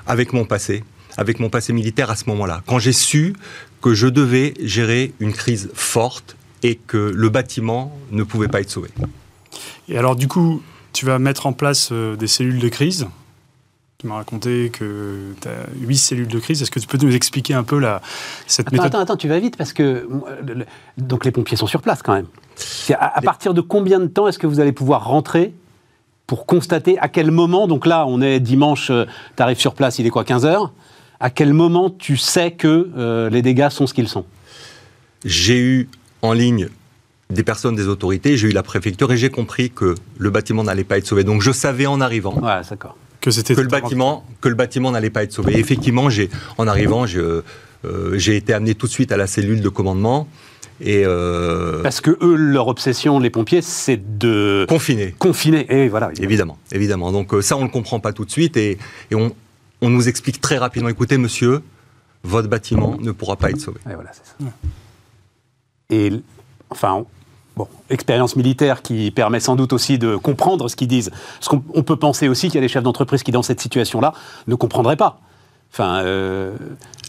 avec 0.06 0.34
mon 0.34 0.44
passé, 0.44 0.84
avec 1.16 1.40
mon 1.40 1.50
passé 1.50 1.72
militaire 1.72 2.10
à 2.10 2.18
ce 2.18 2.26
moment-là. 2.28 2.62
Quand 2.68 2.80
j'ai 2.80 2.92
su 2.92 3.36
que 3.82 3.94
je 3.94 4.08
devais 4.08 4.54
gérer 4.62 5.14
une 5.20 5.34
crise 5.34 5.70
forte 5.74 6.36
et 6.64 6.76
que 6.76 7.12
le 7.14 7.30
bâtiment 7.30 7.98
ne 8.12 8.24
pouvait 8.24 8.48
pas 8.48 8.62
être 8.62 8.70
sauvé. 8.70 8.90
Et 9.90 9.98
alors 9.98 10.16
du 10.16 10.28
coup, 10.28 10.62
tu 10.94 11.06
vas 11.06 11.20
mettre 11.20 11.46
en 11.46 11.54
place 11.54 11.90
euh, 11.92 12.16
des 12.16 12.28
cellules 12.28 12.60
de 12.60 12.70
crise. 12.70 13.08
Tu 14.04 14.10
m'as 14.10 14.16
raconté 14.16 14.70
que 14.70 15.34
tu 15.40 15.48
as 15.48 15.52
huit 15.80 15.96
cellules 15.96 16.28
de 16.28 16.38
crise. 16.38 16.62
Est-ce 16.62 16.72
que 16.72 16.80
tu 16.80 16.88
peux 16.88 16.98
nous 16.98 17.16
expliquer 17.16 17.54
un 17.54 17.64
peu 17.64 17.80
la, 17.80 18.02
cette 18.48 18.68
attends, 18.68 18.74
méthode? 18.74 18.88
Attends, 18.88 19.00
attends, 19.00 19.16
tu 19.16 19.30
vas 19.30 19.40
vite 19.40 19.56
parce 19.56 19.72
que 19.72 20.10
donc 20.98 21.24
les 21.24 21.32
pompiers 21.32 21.56
sont 21.56 21.68
sur 21.68 21.82
place 21.82 22.02
quand 22.04 22.14
même. 22.14 22.26
À, 23.00 23.22
partir 23.22 23.54
de 23.54 23.62
combien 23.62 24.02
de 24.02 24.08
temps 24.08 24.28
est-ce 24.28 24.38
que 24.38 24.46
vous 24.46 24.60
allez 24.60 24.74
pouvoir 24.74 25.06
rentrer 25.06 25.54
pour 26.28 26.46
constater 26.46 27.00
à 27.00 27.08
quel 27.08 27.32
moment, 27.32 27.66
donc 27.66 27.86
là 27.86 28.06
on 28.06 28.22
est 28.22 28.42
dimanche, 28.42 28.90
euh, 28.90 29.06
tu 29.38 29.42
arrives 29.42 29.60
sur 29.60 29.74
place, 29.74 30.00
il 30.00 30.06
est 30.06 30.10
quoi, 30.10 30.26
15 30.26 30.46
heures? 30.46 30.74
À 31.22 31.30
quel 31.30 31.54
moment 31.54 31.90
tu 31.90 32.18
sais 32.18 32.52
que 32.52 32.90
euh, 32.98 33.30
les 33.30 33.42
dégâts 33.42 33.70
sont 33.70 33.88
ce 33.88 33.94
qu'ils 33.94 34.10
sont? 34.10 34.26
J'ai 35.24 35.60
eu 35.60 35.90
en 36.22 36.34
ligne 36.34 36.68
des 37.30 37.44
personnes 37.44 37.76
des 37.76 37.88
autorités, 37.88 38.36
j'ai 38.36 38.50
eu 38.50 38.52
la 38.52 38.64
préfecture 38.64 39.14
et 39.14 39.18
j'ai 39.18 39.30
compris 39.30 39.70
que 39.70 39.96
le 40.18 40.30
bâtiment 40.30 40.66
n'allait 40.66 40.84
pas 40.84 40.98
être 40.98 41.08
sauvé. 41.08 41.24
Donc 41.24 41.42
je 41.42 41.54
savais 41.54 41.86
en 41.86 42.02
arrivant 42.02 42.36
que, 43.24 43.54
que, 43.54 43.62
le 43.62 43.68
bâtiment, 43.68 44.26
que 44.42 44.50
le 44.50 44.56
bâtiment 44.56 44.92
n'allait 44.92 45.10
pas 45.10 45.24
être 45.24 45.32
sauvé. 45.32 45.54
Et 45.54 45.60
effectivement, 45.60 46.10
en 46.58 46.68
arrivant, 46.68 47.06
euh, 47.06 48.18
j'ai 48.18 48.36
été 48.36 48.54
amené 48.54 48.76
tout 48.76 48.88
de 48.88 48.92
suite 48.92 49.12
à 49.12 49.18
la 49.18 49.28
cellule 49.28 49.62
de 49.62 49.70
commandement. 49.70 50.28
Et 50.82 51.04
euh, 51.06 51.82
Parce 51.82 52.02
que 52.02 52.18
eux, 52.22 52.36
leur 52.36 52.68
obsession, 52.68 53.20
les 53.20 53.30
pompiers, 53.30 53.62
c'est 53.62 54.18
de 54.18 54.66
confiner. 54.68 55.16
Confiner, 55.18 55.66
et 55.70 55.88
voilà. 55.88 56.12
Évidemment, 56.20 56.58
évidemment. 56.72 57.12
Donc 57.14 57.34
euh, 57.34 57.42
ça, 57.42 57.56
on 57.56 57.60
ne 57.60 57.66
le 57.66 57.72
comprend 57.72 58.02
pas 58.02 58.12
tout 58.12 58.26
de 58.26 58.32
suite 58.32 58.58
et, 58.58 58.78
on, 59.14 59.32
nous 59.82 60.08
explique 60.10 60.42
très 60.42 60.58
rapidement. 60.58 60.90
Écoutez, 60.90 61.18
monsieur, 61.18 61.62
votre 62.24 62.50
bâtiment 62.50 62.98
ne 63.00 63.12
pourra 63.12 63.38
pas 63.38 63.52
être 63.52 63.60
sauvé. 63.60 63.80
Et 63.90 63.94
voilà, 63.94 64.12
c'est 64.14 64.26
ça. 64.26 64.52
Et 65.90 66.12
enfin, 66.70 67.06
bon, 67.56 67.68
expérience 67.90 68.36
militaire 68.36 68.82
qui 68.82 69.12
permet 69.12 69.40
sans 69.40 69.56
doute 69.56 69.74
aussi 69.74 69.98
de 69.98 70.16
comprendre 70.16 70.68
ce 70.68 70.76
qu'ils 70.76 70.88
disent. 70.88 71.12
Parce 71.40 71.50
qu'on 71.50 71.84
peut 71.84 71.96
penser 71.96 72.28
aussi 72.28 72.48
qu'il 72.48 72.56
y 72.56 72.58
a 72.60 72.62
des 72.62 72.68
chefs 72.68 72.84
d'entreprise 72.84 73.24
qui, 73.24 73.32
dans 73.32 73.44
cette 73.44 73.62
situation-là, 73.62 74.14
ne 74.48 74.56
comprendraient 74.56 74.98
pas. 74.98 75.20
Enfin, 75.72 76.04
euh, 76.04 76.56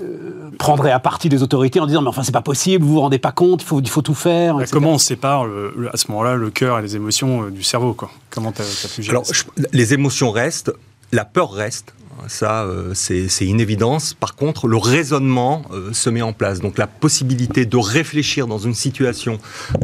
euh, 0.00 0.50
prendraient 0.58 0.90
à 0.90 0.98
partie 0.98 1.28
des 1.28 1.42
autorités 1.42 1.80
en 1.80 1.86
disant 1.86 2.00
mais 2.00 2.08
enfin 2.08 2.22
c'est 2.22 2.32
pas 2.32 2.40
possible, 2.40 2.82
vous 2.82 2.94
vous 2.94 3.00
rendez 3.00 3.18
pas 3.18 3.30
compte, 3.30 3.60
il 3.60 3.66
faut, 3.66 3.78
il 3.78 3.88
faut 3.90 4.00
tout 4.00 4.14
faire. 4.14 4.56
Comment 4.72 4.92
on 4.92 4.98
sépare 4.98 5.46
à 5.92 5.96
ce 5.98 6.10
moment-là 6.10 6.36
le 6.36 6.48
cœur 6.48 6.78
et 6.78 6.82
les 6.82 6.96
émotions 6.96 7.42
euh, 7.42 7.50
du 7.50 7.62
cerveau 7.62 7.92
quoi? 7.92 8.10
Comment 8.30 8.52
tu 8.52 8.62
as, 8.62 8.88
pu 8.94 9.02
gérer 9.02 9.18
Alors, 9.18 9.26
les 9.72 9.92
émotions 9.92 10.30
restent, 10.30 10.72
la 11.12 11.26
peur 11.26 11.52
reste, 11.52 11.92
ça, 12.28 12.64
euh, 12.64 12.92
c'est 12.94 13.46
une 13.46 13.60
évidence. 13.60 14.14
Par 14.14 14.34
contre, 14.34 14.66
le 14.66 14.76
raisonnement 14.76 15.64
euh, 15.72 15.92
se 15.92 16.10
met 16.10 16.22
en 16.22 16.32
place. 16.32 16.60
Donc 16.60 16.78
la 16.78 16.86
possibilité 16.86 17.66
de 17.66 17.76
réfléchir 17.76 18.46
dans 18.46 18.58
une 18.58 18.74
situation 18.74 19.38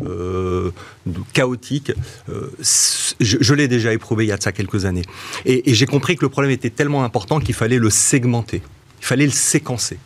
euh, 0.07 0.71
chaotique, 1.33 1.93
je, 3.21 3.55
l'ai 3.55 3.69
déjà 3.69 3.93
éprouvé 3.93 4.25
il 4.25 4.29
y 4.29 4.33
a 4.33 4.37
de 4.37 4.43
ça 4.43 4.53
quelques 4.53 4.85
années. 4.85 5.05
Et, 5.45 5.75
j'ai 5.75 5.87
compris 5.87 6.17
que 6.17 6.25
le 6.25 6.29
problème 6.29 6.53
était 6.53 6.71
tellement 6.71 7.05
important 7.05 7.41
qu'il 7.41 7.55
fallait 7.55 7.79
le 7.79 7.91
segmenter. 7.91 8.63
Il 9.01 9.07
fallait 9.07 9.27
le 9.27 9.33
séquencer. 9.33 9.99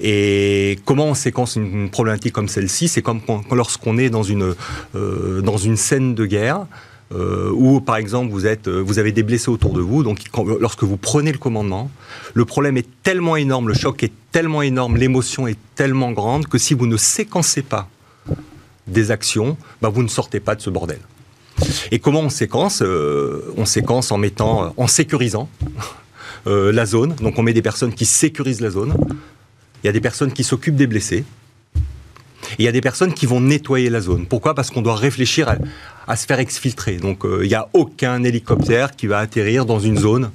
Et 0.00 0.78
comment 0.84 1.06
on 1.06 1.14
séquence 1.14 1.56
une, 1.56 1.90
problématique 1.90 2.32
comme 2.32 2.48
celle-ci? 2.48 2.88
C'est 2.88 3.02
comme 3.02 3.20
lorsqu'on 3.50 3.98
est 3.98 4.10
dans 4.10 4.22
une, 4.22 4.54
dans 4.94 5.56
une 5.58 5.76
scène 5.76 6.14
de 6.14 6.26
guerre. 6.26 6.66
Euh, 7.14 7.50
ou 7.52 7.80
par 7.80 7.96
exemple 7.96 8.30
vous, 8.30 8.46
êtes, 8.46 8.68
euh, 8.68 8.98
avez 8.98 9.12
des 9.12 9.22
blessés 9.22 9.50
autour 9.50 9.74
de 9.74 9.80
vous, 9.80 10.02
donc 10.02 10.20
lorsque 10.60 10.84
vous 10.84 10.96
prenez 10.96 11.32
le 11.32 11.38
commandement, 11.38 11.90
le 12.32 12.44
problème 12.44 12.76
est 12.76 12.88
tellement 13.02 13.36
énorme, 13.36 13.68
le 13.68 13.74
choc 13.74 14.02
est 14.02 14.12
tellement 14.30 14.62
énorme, 14.62 14.96
l'émotion 14.96 15.46
est 15.46 15.58
tellement 15.74 16.12
grande 16.12 16.46
que 16.46 16.58
si 16.58 16.74
vous 16.74 16.86
ne 16.86 16.96
séquencez 16.96 17.62
pas 17.62 17.88
des 18.86 19.10
actions, 19.10 19.56
bah, 19.82 19.90
vous 19.90 20.02
ne 20.02 20.08
sortez 20.08 20.40
pas 20.40 20.54
de 20.54 20.62
ce 20.62 20.70
bordel. 20.70 21.00
Et 21.90 21.98
comment 21.98 22.20
on 22.20 22.30
séquence 22.30 22.80
euh, 22.82 23.52
On 23.56 23.66
séquence 23.66 24.10
en 24.10 24.18
mettant, 24.18 24.72
en 24.76 24.86
sécurisant 24.86 25.48
la 26.46 26.86
zone. 26.86 27.14
Donc 27.16 27.38
on 27.38 27.42
met 27.42 27.52
des 27.52 27.62
personnes 27.62 27.94
qui 27.94 28.04
sécurisent 28.04 28.60
la 28.60 28.70
zone. 28.70 28.96
Il 29.82 29.86
y 29.86 29.90
a 29.90 29.92
des 29.92 30.00
personnes 30.00 30.32
qui 30.32 30.42
s'occupent 30.42 30.74
des 30.74 30.88
blessés. 30.88 31.24
Il 32.58 32.64
y 32.64 32.68
a 32.68 32.72
des 32.72 32.80
personnes 32.80 33.14
qui 33.14 33.26
vont 33.26 33.40
nettoyer 33.40 33.90
la 33.90 34.00
zone. 34.00 34.26
Pourquoi? 34.26 34.54
Parce 34.54 34.70
qu'on 34.70 34.82
doit 34.82 34.96
réfléchir 34.96 35.54
à, 36.06 36.16
se 36.16 36.26
faire 36.26 36.38
exfiltrer. 36.38 36.96
Donc 36.96 37.24
euh, 37.24 37.40
il 37.44 37.48
n'y 37.48 37.54
a 37.54 37.68
aucun 37.72 38.22
hélicoptère 38.22 38.94
qui 38.96 39.06
va 39.06 39.18
atterrir 39.18 39.64
dans 39.64 39.80
une 39.80 39.98
zone 39.98 40.30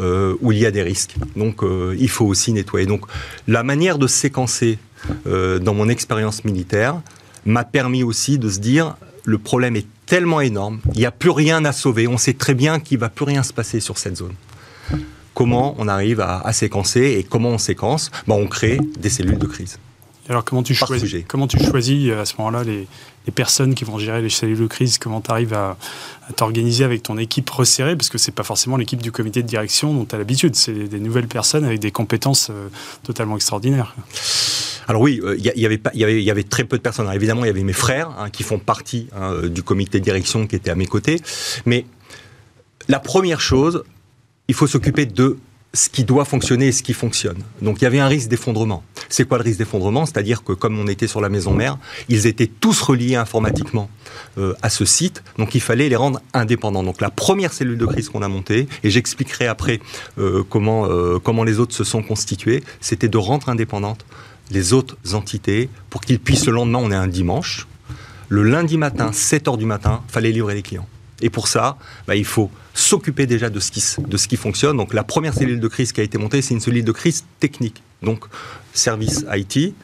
euh, 0.00 0.34
où 0.40 0.52
il 0.52 0.58
y 0.58 0.66
a 0.66 0.70
des 0.70 0.82
risques. 0.82 1.16
Donc 1.36 1.62
euh, 1.62 1.96
il 1.98 2.08
faut 2.08 2.26
aussi 2.26 2.52
nettoyer. 2.52 2.86
Donc 2.86 3.06
la 3.46 3.62
manière 3.62 3.98
de 3.98 4.06
séquencer 4.06 4.78
dans 5.26 5.74
mon 5.74 5.88
expérience 5.88 6.44
militaire 6.44 7.00
m'a 7.46 7.62
permis 7.62 8.02
aussi 8.02 8.36
de 8.36 8.50
se 8.50 8.58
dire 8.58 8.96
le 9.24 9.38
problème 9.38 9.76
est 9.76 9.86
tellement 10.06 10.40
énorme, 10.40 10.80
il 10.94 10.98
n'y 10.98 11.06
a 11.06 11.12
plus 11.12 11.30
rien 11.30 11.64
à 11.64 11.70
sauver, 11.70 12.08
on 12.08 12.18
sait 12.18 12.32
très 12.32 12.54
bien 12.54 12.80
qu'il 12.80 12.96
ne 12.96 13.02
va 13.02 13.08
plus 13.08 13.24
rien 13.24 13.44
se 13.44 13.52
passer 13.52 13.78
sur 13.78 13.96
cette 13.96 14.16
zone 14.16 14.34
comment 15.38 15.76
on 15.78 15.86
arrive 15.86 16.20
à, 16.20 16.52
séquencer 16.52 17.16
et 17.16 17.22
comment 17.22 17.50
on 17.50 17.58
séquence? 17.58 18.10
Ben, 18.26 18.34
On 18.34 18.48
crée 18.48 18.80
des 18.98 19.08
cellules 19.08 19.38
de 19.38 19.46
crise 19.46 19.78
alors 20.28 20.44
comment 20.44 20.62
tu 20.62 20.74
choisis, 20.74 21.24
comment 21.26 21.46
tu 21.46 21.58
choisis 21.58 22.10
euh, 22.10 22.20
à 22.20 22.24
ce 22.26 22.34
moment-là 22.38 22.62
les, 22.64 22.86
personnes 23.34 23.74
qui 23.74 23.84
vont 23.84 23.98
gérer 23.98 24.22
les 24.22 24.30
cellules 24.30 24.58
de 24.58 24.66
crise 24.66 24.96
Comment 24.96 25.20
tu 25.20 25.30
arrives 25.30 25.52
à, 25.52 25.76
t'organiser 26.36 26.84
avec 26.84 27.02
ton 27.02 27.18
équipe 27.18 27.48
resserrée? 27.50 27.94
Parce 27.94 28.08
que 28.08 28.16
c'est 28.16 28.32
pas 28.32 28.42
forcément 28.42 28.78
l'équipe 28.78 29.02
du 29.02 29.12
comité 29.12 29.42
de 29.42 29.46
direction 29.46 29.92
dont 29.92 30.06
tu 30.06 30.14
as 30.14 30.18
l'habitude. 30.18 30.56
C'est 30.56 30.72
des 30.72 30.98
nouvelles 30.98 31.28
personnes 31.28 31.66
avec 31.66 31.78
des 31.78 31.90
compétences 31.90 32.48
euh, 32.50 32.68
totalement 33.02 33.36
extraordinaires. 33.36 33.94
Alors 34.86 35.02
oui, 35.02 35.20
il 35.22 35.28
euh, 35.28 35.36
y, 35.36 35.66
avait 35.66 35.78
y, 35.92 36.04
avait, 36.04 36.22
y 36.22 36.30
avait 36.30 36.42
très 36.42 36.64
peu 36.64 36.78
de 36.78 36.82
personnes. 36.82 37.12
évidemment, 37.12 37.44
il 37.44 37.48
y 37.48 37.50
avait 37.50 37.64
mes 37.64 37.74
frères 37.74 38.08
hein, 38.18 38.30
qui 38.30 38.44
font 38.44 38.58
partie 38.58 39.08
hein, 39.14 39.46
du 39.46 39.62
comité 39.62 39.98
de 39.98 40.04
direction 40.04 40.46
qui 40.46 40.56
étaient 40.56 40.70
à 40.70 40.74
mes 40.74 40.86
côtés. 40.86 41.20
Mais 41.66 41.84
la 42.88 42.98
première 42.98 43.42
chose, 43.42 43.84
il 44.48 44.54
faut 44.54 44.66
s'occuper 44.66 45.04
de 45.04 45.36
ce 45.74 45.88
qui 45.90 46.04
doit 46.04 46.24
fonctionner 46.24 46.68
et 46.68 46.72
ce 46.72 46.82
qui 46.82 46.94
fonctionne. 46.94 47.38
Donc 47.60 47.80
il 47.80 47.84
y 47.84 47.86
avait 47.86 47.98
un 47.98 48.08
risque 48.08 48.28
d'effondrement. 48.28 48.82
C'est 49.08 49.28
quoi 49.28 49.38
le 49.38 49.44
risque 49.44 49.58
d'effondrement? 49.58 50.06
C'est-à-dire 50.06 50.42
que 50.42 50.52
comme 50.52 50.78
on 50.78 50.86
était 50.86 51.06
sur 51.06 51.20
la 51.20 51.28
maison 51.28 51.52
mère, 51.52 51.78
ils 52.08 52.26
étaient 52.26 52.46
tous 52.46 52.80
reliés 52.80 53.16
informatiquement 53.16 53.90
euh, 54.38 54.54
à 54.62 54.70
ce 54.70 54.84
site, 54.84 55.22
donc 55.36 55.54
il 55.54 55.60
fallait 55.60 55.88
les 55.88 55.96
rendre 55.96 56.20
indépendants. 56.32 56.82
Donc 56.82 57.00
la 57.00 57.10
première 57.10 57.52
cellule 57.52 57.78
de 57.78 57.86
crise 57.86 58.08
qu'on 58.08 58.22
a 58.22 58.28
montée, 58.28 58.66
et 58.82 58.90
j'expliquerai 58.90 59.46
après 59.46 59.80
euh, 60.18 60.42
comment, 60.48 60.86
euh, 60.86 61.18
comment 61.18 61.44
les 61.44 61.58
autres 61.58 61.74
se 61.74 61.84
sont 61.84 62.02
constitués, 62.02 62.64
c'était 62.80 63.08
de 63.08 63.18
rendre 63.18 63.48
indépendantes 63.48 64.06
les 64.50 64.72
autres 64.72 64.96
entités 65.12 65.68
pour 65.90 66.00
qu'ils 66.00 66.20
puissent 66.20 66.46
le 66.46 66.52
lendemain, 66.52 66.78
on 66.82 66.90
est 66.90 66.96
un 66.96 67.08
dimanche, 67.08 67.66
le 68.30 68.42
lundi 68.42 68.78
matin, 68.78 69.12
7 69.12 69.48
heures 69.48 69.56
du 69.58 69.66
matin, 69.66 70.02
fallait 70.08 70.32
livrer 70.32 70.54
les 70.54 70.62
clients. 70.62 70.86
Et 71.20 71.30
pour 71.30 71.48
ça, 71.48 71.76
bah, 72.06 72.16
il 72.16 72.24
faut 72.24 72.50
s'occuper 72.74 73.26
déjà 73.26 73.50
de 73.50 73.60
ce, 73.60 73.70
qui, 73.70 73.82
de 74.00 74.16
ce 74.16 74.28
qui 74.28 74.36
fonctionne. 74.36 74.76
Donc 74.76 74.94
la 74.94 75.04
première 75.04 75.34
cellule 75.34 75.60
de 75.60 75.68
crise 75.68 75.92
qui 75.92 76.00
a 76.00 76.04
été 76.04 76.18
montée, 76.18 76.42
c'est 76.42 76.54
une 76.54 76.60
cellule 76.60 76.84
de 76.84 76.92
crise 76.92 77.24
technique. 77.40 77.82
Donc 78.02 78.24
service 78.72 79.24
IT. 79.32 79.74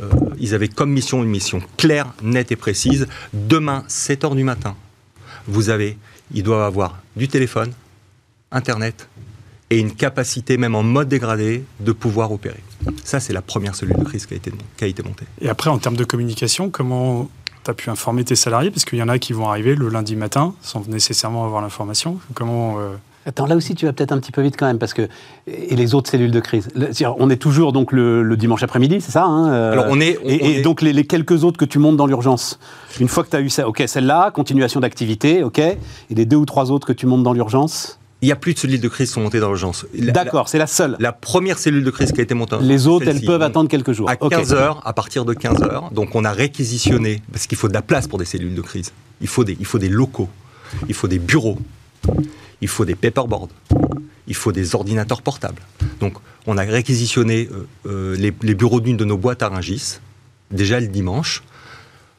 Euh, 0.00 0.08
ils 0.38 0.54
avaient 0.54 0.68
comme 0.68 0.90
mission 0.90 1.22
une 1.22 1.28
mission 1.28 1.60
claire, 1.76 2.12
nette 2.22 2.50
et 2.50 2.56
précise. 2.56 3.06
Demain, 3.34 3.84
7 3.88 4.24
heures 4.24 4.34
du 4.34 4.44
matin, 4.44 4.74
vous 5.46 5.68
avez, 5.68 5.98
ils 6.32 6.42
doivent 6.42 6.62
avoir 6.62 7.02
du 7.14 7.28
téléphone, 7.28 7.72
Internet 8.50 9.08
et 9.68 9.78
une 9.78 9.94
capacité, 9.94 10.58
même 10.58 10.74
en 10.74 10.82
mode 10.82 11.08
dégradé, 11.08 11.64
de 11.80 11.92
pouvoir 11.92 12.30
opérer. 12.30 12.62
Ça, 13.04 13.20
c'est 13.20 13.32
la 13.32 13.40
première 13.40 13.74
cellule 13.74 13.96
de 13.96 14.04
crise 14.04 14.26
qui 14.26 14.34
a 14.34 14.86
été 14.86 15.02
montée. 15.02 15.24
Et 15.40 15.48
après, 15.48 15.70
en 15.70 15.78
termes 15.78 15.96
de 15.96 16.04
communication, 16.04 16.68
comment 16.68 17.30
tu 17.64 17.70
as 17.70 17.74
pu 17.74 17.90
informer 17.90 18.24
tes 18.24 18.36
salariés 18.36 18.70
Parce 18.70 18.84
qu'il 18.84 18.98
y 18.98 19.02
en 19.02 19.08
a 19.08 19.18
qui 19.18 19.32
vont 19.32 19.48
arriver 19.48 19.74
le 19.74 19.88
lundi 19.88 20.16
matin 20.16 20.54
sans 20.62 20.86
nécessairement 20.88 21.44
avoir 21.44 21.62
l'information. 21.62 22.18
Comment. 22.34 22.78
Euh, 22.78 22.94
Attends, 23.24 23.46
là 23.46 23.54
aussi, 23.54 23.76
tu 23.76 23.86
vas 23.86 23.92
peut-être 23.92 24.10
un 24.10 24.18
petit 24.18 24.32
peu 24.32 24.42
vite 24.42 24.56
quand 24.58 24.66
même, 24.66 24.78
parce 24.78 24.94
que. 24.94 25.08
Et 25.46 25.76
les 25.76 25.94
autres 25.94 26.10
cellules 26.10 26.32
de 26.32 26.40
crise 26.40 26.68
On 27.18 27.30
est 27.30 27.36
toujours 27.36 27.72
donc 27.72 27.92
le, 27.92 28.36
dimanche 28.36 28.62
après-midi, 28.62 29.00
c'est 29.00 29.12
ça 29.12 29.24
hein, 29.24 29.52
euh, 29.52 29.72
Alors, 29.72 29.86
on 29.90 30.00
est. 30.00 30.18
et, 30.24 30.62
donc, 30.62 30.82
les, 30.82 31.04
quelques 31.04 31.44
autres 31.44 31.58
que 31.58 31.64
tu 31.64 31.78
montes 31.78 31.96
dans 31.96 32.06
l'urgence. 32.06 32.58
Une 32.98 33.08
fois 33.08 33.22
que 33.22 33.30
tu 33.30 33.36
as 33.36 33.40
eu 33.40 33.48
ça, 33.48 33.68
OK, 33.68 33.82
celle-là, 33.86 34.32
continuation 34.32 34.80
d'activité, 34.80 35.44
OK. 35.44 35.58
Et 35.58 35.78
les 36.10 36.26
deux 36.26 36.36
ou 36.36 36.46
trois 36.46 36.72
autres 36.72 36.86
que 36.86 36.92
tu 36.92 37.06
montes 37.06 37.22
dans 37.22 37.32
l'urgence 37.32 37.98
il 38.22 38.26
n'y 38.26 38.32
a 38.32 38.36
plus 38.36 38.54
de 38.54 38.58
cellules 38.60 38.80
de 38.80 38.88
crise 38.88 39.08
qui 39.08 39.14
sont 39.14 39.20
montées 39.20 39.40
dans 39.40 39.48
l'urgence. 39.48 39.84
D'accord, 39.94 40.48
c'est 40.48 40.58
la 40.58 40.68
seule. 40.68 40.96
La 41.00 41.12
première 41.12 41.58
cellule 41.58 41.82
de 41.82 41.90
crise 41.90 42.12
qui 42.12 42.20
a 42.20 42.22
été 42.22 42.34
montée. 42.34 42.56
Les 42.60 42.86
autres, 42.86 43.08
elles 43.08 43.20
peuvent 43.20 43.42
attendre 43.42 43.68
quelques 43.68 43.92
jours. 43.92 44.08
À 44.08 44.16
15 44.16 44.54
heures, 44.54 44.80
à 44.86 44.92
partir 44.92 45.24
de 45.24 45.34
15 45.34 45.62
heures, 45.62 45.90
donc 45.90 46.14
on 46.14 46.24
a 46.24 46.32
réquisitionné, 46.32 47.20
parce 47.32 47.48
qu'il 47.48 47.58
faut 47.58 47.68
de 47.68 47.74
la 47.74 47.82
place 47.82 48.06
pour 48.06 48.18
des 48.18 48.24
cellules 48.24 48.54
de 48.54 48.62
crise. 48.62 48.92
Il 49.20 49.26
faut 49.26 49.44
des, 49.44 49.56
il 49.58 49.66
faut 49.66 49.78
des 49.78 49.88
locaux. 49.88 50.28
il 50.88 50.94
faut 50.94 51.08
des 51.08 51.18
bureaux, 51.18 51.58
il 52.60 52.68
faut 52.68 52.84
des 52.84 52.94
paperboards, 52.94 53.48
il 54.26 54.34
faut 54.34 54.52
des 54.52 54.74
ordinateurs 54.74 55.22
portables. 55.22 55.62
Donc, 56.00 56.14
on 56.46 56.56
a 56.56 56.62
réquisitionné 56.62 57.48
euh, 57.52 57.66
euh, 57.86 58.16
les, 58.16 58.32
les, 58.42 58.54
bureaux 58.54 58.80
d'une 58.80 58.96
de 58.96 59.04
nos 59.04 59.16
boîtes 59.16 59.42
à 59.42 59.48
Rungis, 59.48 59.98
déjà 60.50 60.80
le 60.80 60.88
dimanche. 60.88 61.42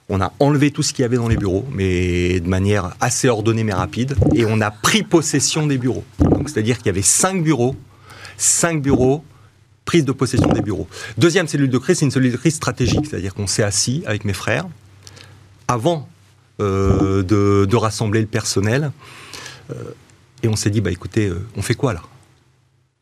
On 0.10 0.20
a 0.22 0.34
enlevé 0.40 0.72
tout 0.72 0.84
ce 0.84 0.94
qu'il 0.94 1.04
y 1.04 1.06
avait 1.06 1.18
dans 1.18 1.28
les 1.28 1.38
bureaux, 1.38 1.66
mais 1.72 2.40
de 2.40 2.48
manière 2.48 2.96
assez 3.00 3.30
ordonnée 3.30 3.64
mais 3.64 3.74
rapide, 3.74 4.16
et 4.36 4.46
on 4.46 4.60
a 4.62 4.70
pris 4.70 5.04
possession 5.04 5.66
des 5.66 5.78
bureaux. 5.78 6.04
C'est-à-dire 6.46 6.78
qu'il 6.78 6.88
y 6.88 6.90
avait 6.90 7.02
cinq 7.02 7.42
bureaux, 7.42 7.76
cinq 8.38 8.82
bureaux, 8.82 9.24
prise 9.86 10.06
de 10.06 10.12
possession 10.12 10.52
des 10.52 10.62
bureaux. 10.62 10.88
Deuxième 11.18 11.48
cellule 11.48 11.70
de 11.70 11.78
crise, 11.78 12.00
c'est 12.00 12.06
une 12.06 12.12
cellule 12.12 12.32
de 12.32 12.38
crise 12.38 12.56
stratégique, 12.56 13.06
c'est-à-dire 13.10 13.34
qu'on 13.34 13.48
s'est 13.48 13.64
assis 13.64 14.04
avec 14.06 14.26
mes 14.26 14.34
frères 14.34 14.66
avant 15.68 16.08
euh, 16.62 17.24
de, 17.24 17.66
de, 17.70 17.76
rassembler 17.76 18.22
le 18.22 18.28
personnel. 18.28 18.92
Euh, 19.72 19.76
et 20.44 20.48
on 20.48 20.56
s'est 20.56 20.70
dit, 20.70 20.82
bah 20.82 20.92
écoutez, 20.92 21.28
euh, 21.28 21.46
on 21.58 21.62
fait 21.62 21.76
quoi 21.76 21.94
là? 21.94 22.02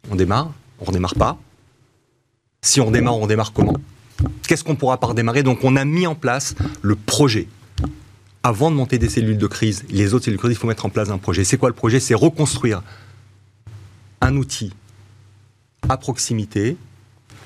On 0.09 0.15
démarre 0.15 0.51
On 0.79 0.85
redémarre 0.85 1.15
pas 1.15 1.37
Si 2.61 2.81
on 2.81 2.91
démarre, 2.91 3.17
on 3.17 3.27
démarre 3.27 3.53
comment? 3.53 3.75
Qu'est-ce 4.47 4.63
qu'on 4.63 4.75
pourra 4.75 4.99
pas 4.99 5.07
redémarrer 5.07 5.43
Donc 5.43 5.63
on 5.63 5.75
a 5.75 5.85
mis 5.85 6.07
en 6.07 6.15
place 6.15 6.55
le 6.81 6.95
projet. 6.95 7.47
Avant 8.43 8.71
de 8.71 8.75
monter 8.75 8.97
des 8.97 9.09
cellules 9.09 9.37
de 9.37 9.47
crise, 9.47 9.83
les 9.89 10.13
autres 10.13 10.25
cellules 10.25 10.37
de 10.37 10.41
crise, 10.41 10.53
il 10.53 10.59
faut 10.59 10.67
mettre 10.67 10.85
en 10.85 10.89
place 10.89 11.09
un 11.09 11.17
projet. 11.17 11.43
C'est 11.43 11.57
quoi 11.57 11.69
le 11.69 11.75
projet 11.75 11.99
C'est 11.99 12.15
reconstruire 12.15 12.81
un 14.19 14.35
outil 14.35 14.73
à 15.89 15.97
proximité, 15.97 16.77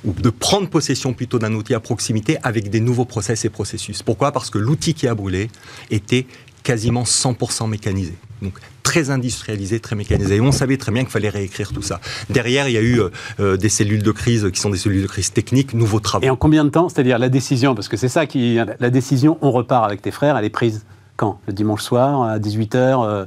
ou 0.05 0.13
de 0.13 0.29
prendre 0.29 0.69
possession 0.69 1.13
plutôt 1.13 1.39
d'un 1.39 1.53
outil 1.53 1.73
à 1.73 1.79
proximité 1.79 2.37
avec 2.43 2.69
des 2.69 2.79
nouveaux 2.79 3.05
process 3.05 3.43
et 3.43 3.49
processus. 3.49 4.03
Pourquoi? 4.03 4.31
Parce 4.31 4.49
que 4.49 4.57
l'outil 4.57 4.93
qui 4.93 5.07
a 5.07 5.15
brûlé 5.15 5.49
était 5.89 6.27
quasiment 6.65 7.03
100% 7.03 7.69
mécanisé. 7.69 8.13
Donc 8.41 8.53
très 8.83 9.09
industrialisé, 9.09 9.79
très 9.79 9.95
mécanisé. 9.95 10.35
Et 10.35 10.41
on 10.41 10.51
savait 10.51 10.77
très 10.77 10.91
bien 10.91 11.03
qu'il 11.03 11.11
fallait 11.11 11.29
réécrire 11.29 11.71
tout 11.71 11.81
ça. 11.81 12.01
Derrière, 12.29 12.67
il 12.67 12.73
y 12.73 12.77
a 12.77 12.81
eu 12.81 12.99
euh, 13.39 13.55
des 13.55 13.69
cellules 13.69 14.03
de 14.03 14.11
crise 14.11 14.49
qui 14.51 14.59
sont 14.59 14.69
des 14.69 14.77
cellules 14.77 15.03
de 15.03 15.07
crise 15.07 15.31
techniques, 15.31 15.73
nouveaux 15.73 16.01
travaux. 16.01 16.25
Et 16.25 16.29
en 16.29 16.35
combien 16.35 16.65
de 16.65 16.69
temps 16.69 16.89
C'est-à-dire 16.89 17.17
la 17.19 17.29
décision, 17.29 17.75
parce 17.75 17.87
que 17.87 17.95
c'est 17.95 18.09
ça 18.09 18.25
qui... 18.25 18.57
La 18.79 18.89
décision, 18.89 19.37
on 19.41 19.51
repart 19.51 19.85
avec 19.85 20.01
tes 20.01 20.11
frères, 20.11 20.37
elle 20.37 20.45
est 20.45 20.49
prise 20.49 20.85
quand? 21.15 21.39
Le 21.47 21.53
dimanche 21.53 21.81
soir, 21.81 22.23
à 22.23 22.39
18h, 22.39 22.75
euh, 22.75 23.25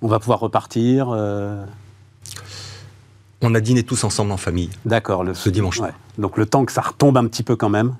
on 0.00 0.08
va 0.08 0.18
pouvoir 0.18 0.40
repartir 0.40 1.08
euh? 1.10 1.64
On 3.42 3.54
a 3.54 3.60
dîné 3.60 3.82
tous 3.82 4.02
ensemble 4.04 4.32
en 4.32 4.38
famille. 4.38 4.70
D'accord. 4.86 5.22
Le... 5.22 5.34
Ce 5.34 5.50
dimanche. 5.50 5.78
Ouais. 5.80 5.90
Donc 6.16 6.38
le 6.38 6.46
temps 6.46 6.64
que 6.64 6.72
ça 6.72 6.80
retombe 6.80 7.18
un 7.18 7.26
petit 7.26 7.42
peu 7.42 7.54
quand 7.54 7.68
même. 7.68 7.94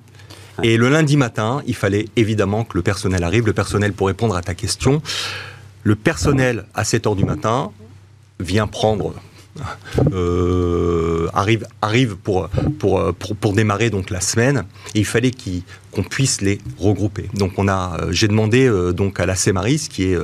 Et 0.63 0.77
le 0.77 0.89
lundi 0.89 1.17
matin, 1.17 1.61
il 1.67 1.75
fallait 1.75 2.05
évidemment 2.15 2.63
que 2.63 2.77
le 2.77 2.81
personnel 2.81 3.23
arrive. 3.23 3.45
Le 3.45 3.53
personnel, 3.53 3.93
pour 3.93 4.07
répondre 4.07 4.35
à 4.35 4.41
ta 4.41 4.55
question, 4.55 5.01
le 5.83 5.95
personnel, 5.95 6.65
à 6.73 6.83
7 6.83 7.07
heures 7.07 7.15
du 7.15 7.25
matin, 7.25 7.71
vient 8.39 8.67
prendre 8.67 9.13
euh, 10.13 11.27
arrive, 11.33 11.65
arrive 11.81 12.15
pour, 12.15 12.49
pour, 12.79 13.13
pour, 13.13 13.53
démarrer 13.53 13.89
donc 13.89 14.09
la 14.09 14.21
semaine. 14.21 14.65
Et 14.95 14.99
il 14.99 15.05
fallait 15.05 15.31
qu'on 15.91 16.03
puisse 16.03 16.41
les 16.41 16.59
regrouper. 16.77 17.29
Donc 17.33 17.53
on 17.57 17.67
a, 17.67 17.97
euh, 18.01 18.11
j'ai 18.11 18.27
demandé 18.27 18.67
euh, 18.67 18.91
donc 18.91 19.19
à 19.19 19.25
la 19.25 19.35
CEMARIS, 19.35 19.87
qui 19.89 20.11
est 20.11 20.17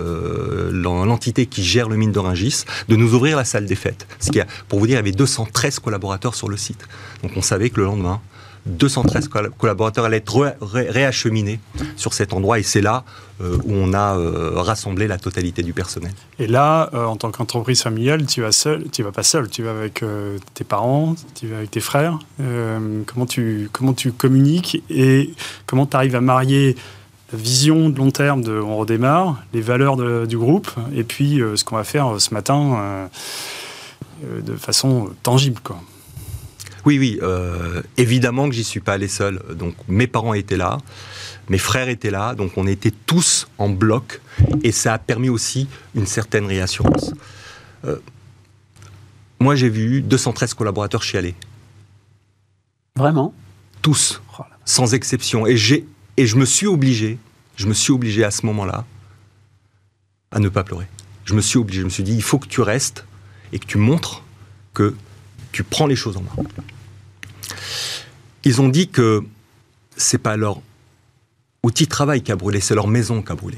l'entité 0.71 1.45
qui 1.45 1.63
gère 1.63 1.89
le 1.89 1.97
mine 1.97 2.11
de 2.11 2.19
Ringis, 2.19 2.65
de 2.87 2.95
nous 2.95 3.13
ouvrir 3.13 3.37
la 3.37 3.45
salle 3.45 3.65
des 3.65 3.75
fêtes. 3.75 4.07
Ce 4.19 4.31
qui 4.31 4.39
a, 4.39 4.47
pour 4.67 4.79
vous 4.79 4.87
dire, 4.87 4.95
il 4.95 4.97
y 4.97 4.99
avait 4.99 5.11
213 5.11 5.79
collaborateurs 5.79 6.35
sur 6.35 6.49
le 6.49 6.57
site. 6.57 6.87
Donc 7.21 7.31
on 7.35 7.41
savait 7.41 7.69
que 7.69 7.79
le 7.79 7.85
lendemain, 7.85 8.21
213 8.65 9.29
collaborateurs 9.57 10.05
allaient 10.05 10.17
être 10.17 10.55
ré 10.61 10.89
réacheminés 10.89 11.59
sur 11.97 12.13
cet 12.13 12.33
endroit 12.33 12.59
et 12.59 12.63
c'est 12.63 12.81
là 12.81 13.03
euh, 13.41 13.57
où 13.65 13.73
on 13.73 13.93
a 13.93 14.17
euh, 14.17 14.51
rassemblé 14.55 15.07
la 15.07 15.17
totalité 15.17 15.63
du 15.63 15.73
personnel. 15.73 16.13
Et 16.39 16.47
là, 16.47 16.89
euh, 16.93 17.05
en 17.05 17.17
tant 17.17 17.31
qu'entreprise 17.31 17.81
familiale, 17.81 18.25
tu 18.25 18.41
vas 18.41 18.51
seul, 18.51 18.85
tu 18.91 19.03
vas 19.03 19.11
pas 19.11 19.23
seul, 19.23 19.49
tu 19.49 19.63
vas 19.63 19.71
avec 19.71 20.03
tes 20.53 20.63
parents, 20.63 21.15
tu 21.35 21.47
vas 21.47 21.57
avec 21.57 21.71
tes 21.71 21.81
frères. 21.81 22.19
Comment 23.05 23.25
tu 23.25 23.69
comment 23.71 23.93
tu 23.93 24.11
communiques 24.11 24.81
et 24.89 25.33
comment 25.65 25.85
tu 25.85 25.97
arrives 25.97 26.15
à 26.15 26.21
marier 26.21 26.75
la 27.31 27.39
vision 27.39 27.89
de 27.89 27.97
long 27.97 28.11
terme 28.11 28.43
de 28.43 28.59
on 28.59 28.77
redémarre, 28.77 29.43
les 29.53 29.61
valeurs 29.61 29.97
du 30.27 30.37
groupe 30.37 30.69
et 30.95 31.03
puis 31.03 31.41
ce 31.55 31.63
qu'on 31.63 31.75
va 31.75 31.83
faire 31.83 32.19
ce 32.19 32.33
matin 32.33 33.09
de 34.21 34.55
façon 34.55 35.09
tangible 35.23 35.59
quoi. 35.63 35.79
Oui, 36.85 36.99
oui, 36.99 37.19
euh, 37.21 37.81
évidemment 37.97 38.49
que 38.49 38.55
j'y 38.55 38.63
suis 38.63 38.81
pas 38.81 38.93
allé 38.93 39.07
seul. 39.07 39.41
Donc 39.55 39.75
mes 39.87 40.07
parents 40.07 40.33
étaient 40.33 40.57
là, 40.57 40.77
mes 41.49 41.57
frères 41.57 41.89
étaient 41.89 42.11
là, 42.11 42.35
donc 42.35 42.57
on 42.57 42.67
était 42.67 42.91
tous 42.91 43.47
en 43.57 43.69
bloc 43.69 44.21
et 44.63 44.71
ça 44.71 44.93
a 44.93 44.97
permis 44.97 45.29
aussi 45.29 45.67
une 45.95 46.05
certaine 46.05 46.45
réassurance. 46.45 47.13
Euh, 47.85 47.97
moi, 49.39 49.55
j'ai 49.55 49.69
vu 49.69 50.01
213 50.01 50.53
collaborateurs 50.53 51.03
chialer. 51.03 51.35
Vraiment? 52.95 53.33
Tous, 53.81 54.21
sans 54.63 54.93
exception. 54.93 55.45
Et, 55.45 55.57
j'ai, 55.57 55.85
et 56.15 56.27
je 56.27 56.37
me 56.37 56.45
suis 56.45 56.67
obligé, 56.67 57.17
je 57.57 57.67
me 57.67 57.73
suis 57.73 57.91
obligé 57.91 58.23
à 58.23 58.31
ce 58.31 58.45
moment-là 58.45 58.85
à 60.31 60.39
ne 60.39 60.47
pas 60.49 60.63
pleurer. 60.63 60.87
Je 61.25 61.33
me 61.33 61.41
suis 61.41 61.57
obligé, 61.57 61.81
je 61.81 61.85
me 61.85 61.89
suis 61.89 62.03
dit, 62.03 62.13
il 62.13 62.21
faut 62.23 62.39
que 62.39 62.47
tu 62.47 62.61
restes 62.61 63.05
et 63.51 63.59
que 63.59 63.65
tu 63.65 63.77
montres 63.77 64.23
que 64.73 64.95
tu 65.51 65.63
prends 65.63 65.87
les 65.87 65.95
choses 65.95 66.17
en 66.17 66.21
main. 66.21 66.49
Ils 68.43 68.61
ont 68.61 68.69
dit 68.69 68.89
que 68.89 69.23
c'est 69.95 70.17
pas 70.17 70.35
leur 70.37 70.61
outil 71.63 71.85
de 71.85 71.89
travail 71.89 72.21
qui 72.21 72.31
a 72.31 72.35
brûlé, 72.35 72.59
c'est 72.59 72.75
leur 72.75 72.87
maison 72.87 73.21
qui 73.21 73.31
a 73.31 73.35
brûlé. 73.35 73.57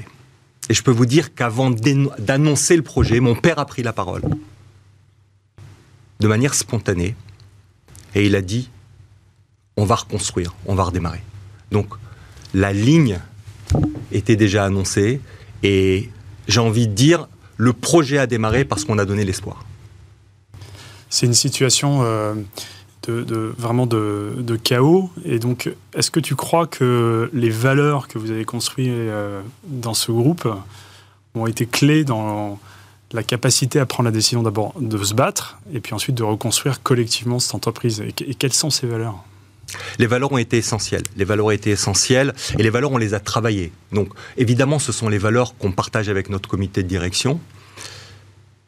Et 0.68 0.74
je 0.74 0.82
peux 0.82 0.90
vous 0.90 1.06
dire 1.06 1.34
qu'avant 1.34 1.70
d'annoncer 1.70 2.76
le 2.76 2.82
projet, 2.82 3.20
mon 3.20 3.34
père 3.34 3.58
a 3.58 3.66
pris 3.66 3.82
la 3.82 3.92
parole 3.92 4.22
de 6.20 6.28
manière 6.28 6.54
spontanée 6.54 7.14
et 8.14 8.26
il 8.26 8.34
a 8.34 8.42
dit 8.42 8.70
on 9.76 9.84
va 9.84 9.96
reconstruire, 9.96 10.54
on 10.64 10.74
va 10.74 10.84
redémarrer. 10.84 11.20
Donc 11.70 11.88
la 12.54 12.72
ligne 12.72 13.20
était 14.12 14.36
déjà 14.36 14.64
annoncée 14.64 15.20
et 15.62 16.10
j'ai 16.48 16.60
envie 16.60 16.88
de 16.88 16.94
dire 16.94 17.28
le 17.56 17.72
projet 17.72 18.18
a 18.18 18.26
démarré 18.26 18.64
parce 18.64 18.84
qu'on 18.84 18.98
a 18.98 19.04
donné 19.04 19.24
l'espoir 19.24 19.66
c'est 21.08 21.26
une 21.26 21.34
situation 21.34 22.00
euh, 22.02 22.34
de, 23.06 23.22
de, 23.22 23.54
vraiment 23.56 23.86
de, 23.86 24.56
chaos. 24.62 25.10
Et 25.24 25.38
donc, 25.38 25.70
est-ce 25.94 26.10
que 26.10 26.20
tu 26.20 26.34
crois 26.34 26.66
que 26.66 27.30
les 27.32 27.50
valeurs 27.50 28.08
que 28.08 28.18
vous 28.18 28.30
avez 28.30 28.44
construites 28.44 28.88
euh, 28.88 29.40
dans 29.64 29.94
ce 29.94 30.12
groupe 30.12 30.48
ont 31.34 31.46
été 31.46 31.66
clés 31.66 32.04
dans 32.04 32.58
la 33.12 33.22
capacité 33.22 33.78
à 33.78 33.86
prendre 33.86 34.08
la 34.08 34.12
décision 34.12 34.42
d'abord 34.42 34.74
de 34.80 35.02
se 35.02 35.14
battre 35.14 35.58
et 35.72 35.80
puis 35.80 35.94
ensuite 35.94 36.16
de 36.16 36.22
reconstruire 36.22 36.82
collectivement 36.82 37.38
cette 37.38 37.54
entreprise? 37.54 38.00
Et, 38.00 38.14
et 38.30 38.34
quelles 38.34 38.52
sont 38.52 38.70
ces 38.70 38.86
valeurs? 38.86 39.22
Les 39.98 40.06
valeurs 40.06 40.32
ont 40.32 40.38
été 40.38 40.56
essentielles. 40.58 41.02
Les 41.16 41.24
valeurs 41.24 41.46
ont 41.46 41.50
été 41.50 41.70
essentielles 41.70 42.34
et 42.58 42.62
les 42.62 42.70
valeurs, 42.70 42.92
on 42.92 42.98
les 42.98 43.14
a 43.14 43.20
travaillées. 43.20 43.72
Donc, 43.92 44.08
évidemment, 44.36 44.78
ce 44.78 44.92
sont 44.92 45.08
les 45.08 45.18
valeurs 45.18 45.56
qu'on 45.56 45.72
partage 45.72 46.08
avec 46.08 46.28
notre 46.28 46.48
comité 46.48 46.82
de 46.82 46.88
direction, 46.88 47.40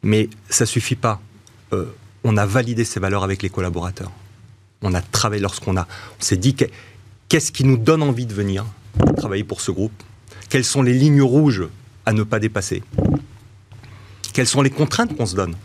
mais 0.03 0.29
ça 0.49 0.65
suffit 0.65 0.95
pas. 0.95 1.21
Euh, 1.73 1.85
on 2.23 2.37
a 2.37 2.45
validé 2.45 2.83
ces 2.85 2.99
valeurs 2.99 3.23
avec 3.23 3.41
les 3.41 3.49
collaborateurs. 3.49 4.11
On 4.81 4.93
a 4.93 5.01
travaillé 5.01 5.41
lorsqu'on 5.41 5.75
a. 5.77 5.87
On 6.19 6.23
s'est 6.23 6.37
dit 6.37 6.55
qu'est-ce 7.27 7.51
qui 7.51 7.63
nous 7.63 7.77
donne 7.77 8.01
envie 8.01 8.25
de 8.25 8.33
venir 8.33 8.65
travailler 9.17 9.43
pour 9.43 9.61
ce 9.61 9.71
groupe? 9.71 10.03
Quelles 10.49 10.65
sont 10.65 10.81
les 10.81 10.93
lignes 10.93 11.21
rouges 11.21 11.67
à 12.05 12.13
ne 12.13 12.23
pas 12.23 12.39
dépasser? 12.39 12.83
Quelles 14.33 14.47
sont 14.47 14.61
les 14.61 14.69
contraintes 14.69 15.15
qu'on 15.15 15.25
se 15.25 15.35
donne? 15.35 15.55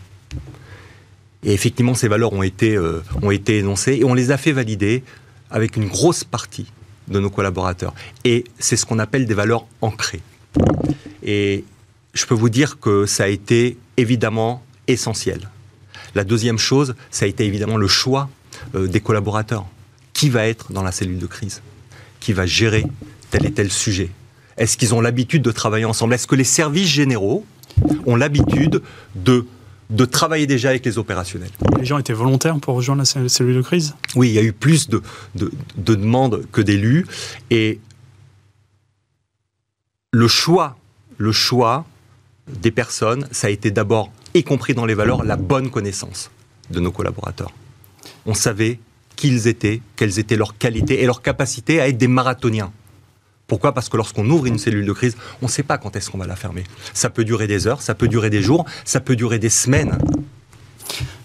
Et 1.43 1.53
effectivement, 1.53 1.93
ces 1.93 2.07
valeurs 2.07 2.33
ont 2.33 2.43
été, 2.43 2.75
euh, 2.75 3.03
ont 3.21 3.31
été 3.31 3.59
énoncées 3.59 3.97
et 4.01 4.03
on 4.03 4.13
les 4.13 4.31
a 4.31 4.37
fait 4.37 4.51
valider 4.51 5.03
avec 5.49 5.77
une 5.77 5.87
grosse 5.87 6.23
partie 6.23 6.65
de 7.07 7.19
nos 7.19 7.29
collaborateurs. 7.29 7.93
Et 8.23 8.45
c'est 8.59 8.75
ce 8.75 8.85
qu'on 8.85 8.99
appelle 8.99 9.25
des 9.27 9.33
valeurs 9.35 9.65
ancrées. 9.81 10.21
Et 11.23 11.63
je 12.13 12.25
peux 12.25 12.33
vous 12.33 12.49
dire 12.49 12.79
que 12.79 13.05
ça 13.05 13.25
a 13.25 13.27
été 13.27 13.77
évidemment 13.97 14.63
essentiel. 14.87 15.49
La 16.15 16.23
deuxième 16.23 16.57
chose, 16.57 16.95
ça 17.11 17.25
a 17.25 17.27
été 17.27 17.45
évidemment 17.45 17.77
le 17.77 17.87
choix 17.87 18.29
euh, 18.75 18.87
des 18.87 18.99
collaborateurs. 18.99 19.65
Qui 20.13 20.29
va 20.29 20.47
être 20.47 20.71
dans 20.71 20.83
la 20.83 20.91
cellule 20.91 21.19
de 21.19 21.27
crise? 21.27 21.61
Qui 22.19 22.33
va 22.33 22.45
gérer 22.45 22.85
tel 23.31 23.45
et 23.45 23.51
tel 23.51 23.71
sujet? 23.71 24.09
Est-ce 24.57 24.77
qu'ils 24.77 24.93
ont 24.93 25.01
l'habitude 25.01 25.41
de 25.41 25.51
travailler 25.51 25.85
ensemble? 25.85 26.13
Est-ce 26.13 26.27
que 26.27 26.35
les 26.35 26.45
services 26.45 26.87
généraux 26.87 27.45
ont 28.05 28.15
l'habitude 28.15 28.81
de 29.15 29.45
de 29.91 30.05
travailler 30.05 30.47
déjà 30.47 30.69
avec 30.69 30.83
les 30.83 30.97
opérationnels? 30.97 31.51
Les 31.77 31.85
gens 31.85 31.99
étaient 31.99 32.13
volontaires 32.13 32.57
pour 32.59 32.75
rejoindre 32.75 33.03
la 33.03 33.29
cellule 33.29 33.55
de 33.55 33.61
crise? 33.61 33.93
Oui, 34.15 34.29
il 34.29 34.33
y 34.33 34.39
a 34.39 34.41
eu 34.41 34.51
plus 34.51 34.89
de, 34.89 35.03
de, 35.35 35.51
de 35.77 35.95
demandes 35.95 36.43
que 36.51 36.61
d'élus. 36.61 37.05
Et 37.51 37.79
le 40.11 40.27
choix, 40.27 40.75
le 41.17 41.31
choix 41.31 41.85
des 42.47 42.71
personnes, 42.71 43.27
ça 43.29 43.45
a 43.45 43.49
été 43.51 43.69
d'abord, 43.69 44.11
y 44.33 44.43
compris 44.43 44.73
dans 44.73 44.85
les 44.87 44.95
valeurs, 44.95 45.23
la 45.23 45.35
bonne 45.35 45.69
connaissance 45.69 46.31
de 46.71 46.79
nos 46.79 46.91
collaborateurs. 46.91 47.51
On 48.25 48.33
savait 48.33 48.79
qui 49.15 49.29
ils 49.29 49.47
étaient, 49.47 49.81
quelles 49.95 50.19
étaient 50.19 50.35
leurs 50.35 50.57
qualités 50.57 51.01
et 51.01 51.05
leur 51.05 51.21
capacité 51.21 51.79
à 51.79 51.87
être 51.87 51.97
des 51.97 52.07
marathoniens. 52.07 52.71
Pourquoi? 53.47 53.73
Parce 53.73 53.89
que 53.89 53.97
lorsqu'on 53.97 54.27
ouvre 54.29 54.47
une 54.47 54.57
cellule 54.57 54.85
de 54.85 54.93
crise, 54.93 55.15
on 55.41 55.45
ne 55.45 55.51
sait 55.51 55.63
pas 55.63 55.77
quand 55.77 55.95
est-ce 55.95 56.09
qu'on 56.09 56.17
va 56.17 56.25
la 56.25 56.35
fermer. 56.35 56.63
Ça 56.93 57.09
peut 57.09 57.23
durer 57.23 57.47
des 57.47 57.67
heures, 57.67 57.81
ça 57.81 57.93
peut 57.93 58.07
durer 58.07 58.29
des 58.29 58.41
jours, 58.41 58.65
ça 58.83 58.99
peut 58.99 59.15
durer 59.15 59.37
des 59.37 59.49
semaines. 59.49 59.97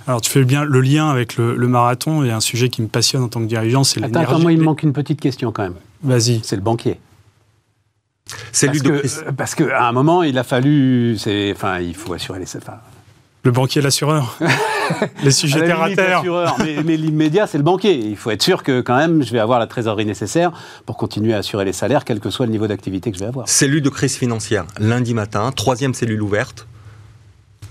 Alors, 0.07 0.21
tu 0.21 0.31
fais 0.31 0.45
bien 0.45 0.65
le 0.65 0.81
lien 0.81 1.09
avec 1.09 1.37
le, 1.37 1.57
marathon 1.67 2.25
et 2.25 2.31
un 2.31 2.41
sujet 2.41 2.69
qui 2.69 2.83
me 2.83 2.89
passionne 2.89 3.23
en 3.23 3.29
tant 3.29 3.41
que 3.41 3.47
dirigeant, 3.47 3.85
c'est 3.85 4.01
l'énergie. 4.01 4.27
Attends, 4.27 4.41
moi, 4.41 4.53
il 4.53 4.59
me 4.59 4.65
manque 4.65 4.83
une 4.83 4.93
petite 4.93 5.21
question 5.21 5.53
quand 5.53 5.63
même. 5.63 5.77
Vas-y. 6.03 6.41
C'est 6.43 6.57
le 6.57 6.63
banquier. 6.63 6.99
Cellule 8.53 8.83
parce, 8.83 9.21
que, 9.21 9.31
parce 9.31 9.55
qu'à 9.55 9.89
un 9.89 9.93
moment, 9.93 10.23
il 10.23 10.39
a 10.39 10.45
fallu. 10.45 11.17
Enfin, 11.53 11.81
il 11.81 11.95
faut 11.95 12.13
assurer 12.13 12.39
les. 12.39 12.57
Enfin, 12.57 12.79
le 13.43 13.51
banquier, 13.51 13.81
l'assureur. 13.81 14.39
les 15.23 15.31
sujets 15.31 15.61
terre 15.61 15.83
à 15.83 15.91
terre. 15.91 16.23
mais, 16.59 16.83
mais 16.85 16.97
l'immédiat, 16.97 17.47
c'est 17.47 17.59
le 17.59 17.65
banquier. 17.65 17.95
Il 17.95 18.17
faut 18.17 18.31
être 18.31 18.43
sûr 18.43 18.63
que 18.63 18.81
quand 18.81 18.97
même, 18.97 19.23
je 19.23 19.33
vais 19.33 19.39
avoir 19.39 19.59
la 19.59 19.67
trésorerie 19.67 20.05
nécessaire 20.05 20.53
pour 20.87 20.97
continuer 20.97 21.35
à 21.35 21.39
assurer 21.39 21.65
les 21.65 21.73
salaires, 21.73 22.05
quel 22.05 22.21
que 22.21 22.31
soit 22.31 22.47
le 22.47 22.53
niveau 22.53 22.67
d'activité 22.67 23.11
que 23.11 23.17
je 23.17 23.23
vais 23.23 23.29
avoir. 23.29 23.49
Cellule 23.49 23.83
de 23.83 23.89
crise 23.89 24.17
financière, 24.17 24.67
lundi 24.79 25.15
matin, 25.15 25.51
troisième 25.53 25.95
cellule 25.95 26.23
ouverte, 26.23 26.67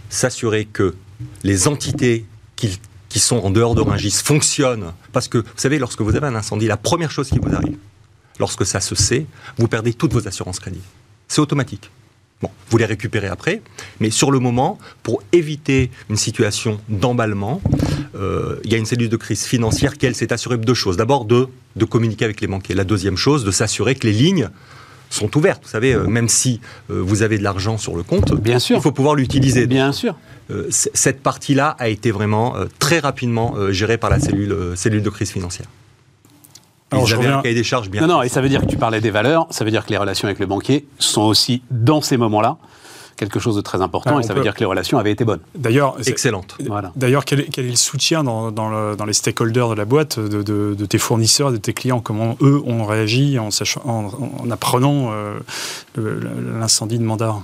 s'assurer 0.10 0.66
que 0.66 0.96
les 1.44 1.68
entités 1.68 2.26
qui, 2.56 2.80
qui 3.10 3.20
sont 3.20 3.38
en 3.38 3.52
dehors 3.52 3.76
de 3.76 3.82
Rungis 3.82 4.22
fonctionnent. 4.24 4.92
Parce 5.12 5.28
que, 5.28 5.40
vous 5.40 5.46
savez, 5.56 5.78
lorsque 5.78 6.02
vous 6.02 6.16
avez 6.16 6.28
un 6.28 6.36
incendie, 6.36 6.68
la 6.68 6.78
première 6.78 7.12
chose 7.12 7.30
qui 7.30 7.40
vous 7.40 7.54
arrive, 7.54 7.78
lorsque 8.40 8.66
ça 8.66 8.80
se 8.80 8.96
sait, 8.96 9.26
vous 9.58 9.68
perdez 9.68 9.94
toutes 9.94 10.14
vos 10.14 10.28
assurances 10.28 10.60
crédit. 10.60 10.82
C'est 11.28 11.42
automatique. 11.42 11.92
Bon, 12.42 12.50
vous 12.70 12.78
les 12.78 12.86
récupérez 12.86 13.28
après, 13.28 13.62
mais 14.00 14.10
sur 14.12 14.32
le 14.32 14.40
moment, 14.40 14.78
pour 15.04 15.22
éviter 15.34 15.92
une 16.10 16.16
situation 16.16 16.80
d'emballement, 16.88 17.62
euh, 18.16 18.56
il 18.64 18.72
y 18.72 18.76
a 18.76 18.78
une 18.78 18.86
cellule 18.86 19.10
de 19.10 19.18
crise 19.18 19.44
financière 19.44 19.98
qui, 19.98 20.06
elle, 20.06 20.16
s'est 20.16 20.32
assurée 20.32 20.58
de 20.58 20.64
deux 20.64 20.74
choses. 20.74 20.96
D'abord, 20.96 21.26
de, 21.26 21.48
de 21.76 21.86
communiquer 21.86 22.24
avec 22.24 22.40
les 22.40 22.48
banquiers. 22.48 22.76
La 22.76 22.86
deuxième 22.86 23.18
chose, 23.18 23.44
de 23.44 23.52
s'assurer 23.52 23.96
que 23.96 24.08
les 24.08 24.14
lignes 24.14 24.50
sont 25.10 25.36
ouvertes. 25.38 25.64
Vous 25.64 25.70
savez, 25.70 25.94
euh, 25.94 26.08
même 26.08 26.30
si 26.30 26.62
euh, 26.90 27.02
vous 27.02 27.24
avez 27.24 27.38
de 27.38 27.44
l'argent 27.44 27.78
sur 27.78 27.98
le 27.98 28.04
compte, 28.04 28.34
Bien 28.36 28.60
sûr. 28.60 28.78
il 28.78 28.82
faut 28.82 28.94
pouvoir 28.94 29.16
l'utiliser. 29.16 29.68
Bien 29.68 29.92
sûr. 29.92 30.16
cette 30.70 31.22
partie-là 31.22 31.76
a 31.78 31.90
été 31.90 32.12
vraiment 32.12 32.56
très 32.80 33.00
rapidement 33.00 33.56
gérée 33.72 33.98
par 33.98 34.10
la 34.10 34.20
cellule, 34.20 34.56
cellule 34.76 35.04
de 35.04 35.10
crise 35.10 35.32
financière. 35.32 35.68
Alors, 36.92 37.08
reviens... 37.08 37.40
un 37.40 37.42
cahier 37.42 37.56
des 37.56 37.64
charges 37.64 37.90
bien. 37.90 38.02
Non, 38.02 38.08
non, 38.08 38.22
et 38.22 38.30
ça 38.30 38.42
veut 38.42 38.50
dire 38.50 38.62
que 38.62 38.68
tu 38.68 38.78
parlais 38.78 39.02
des 39.02 39.12
valeurs, 39.12 39.48
ça 39.52 39.64
veut 39.64 39.72
dire 39.72 39.86
que 39.86 39.92
les 39.92 39.98
relations 39.98 40.28
avec 40.28 40.40
le 40.40 40.46
banquier 40.46 40.88
sont 40.98 41.22
aussi, 41.22 41.62
dans 41.70 42.02
ces 42.02 42.18
moments-là, 42.18 42.58
quelque 43.20 43.40
chose 43.40 43.58
de 43.58 43.62
très 43.62 43.82
important, 43.82 44.20
et 44.20 44.24
ça 44.24 44.34
veut 44.34 44.42
dire 44.42 44.54
que 44.54 44.62
les 44.62 44.66
relations 44.66 44.98
avaient 44.98 45.12
été 45.12 45.26
bonnes. 45.26 45.42
D'ailleurs, 45.54 45.98
excellente. 46.08 46.56
Voilà. 46.66 46.92
D'ailleurs, 46.96 47.26
quel, 47.26 47.42
est 47.42 47.58
le 47.58 47.76
soutien 47.76 48.24
dans, 48.24 48.52
dans, 48.52 49.06
les 49.06 49.14
stakeholders 49.14 49.70
de 49.70 49.76
la 49.76 49.86
boîte, 49.86 50.20
de, 50.20 50.86
tes 50.86 50.98
fournisseurs, 50.98 51.52
de 51.52 51.58
tes 51.58 51.74
clients? 51.74 52.00
Comment 52.00 52.38
eux 52.42 52.62
ont 52.66 52.86
réagi 52.86 53.38
en, 53.38 53.52
sachant, 53.52 53.82
en, 53.86 54.50
apprenant 54.50 55.12
euh, 55.12 55.38
l'incendie 55.98 56.98
de 56.98 57.04
Mandar 57.04 57.42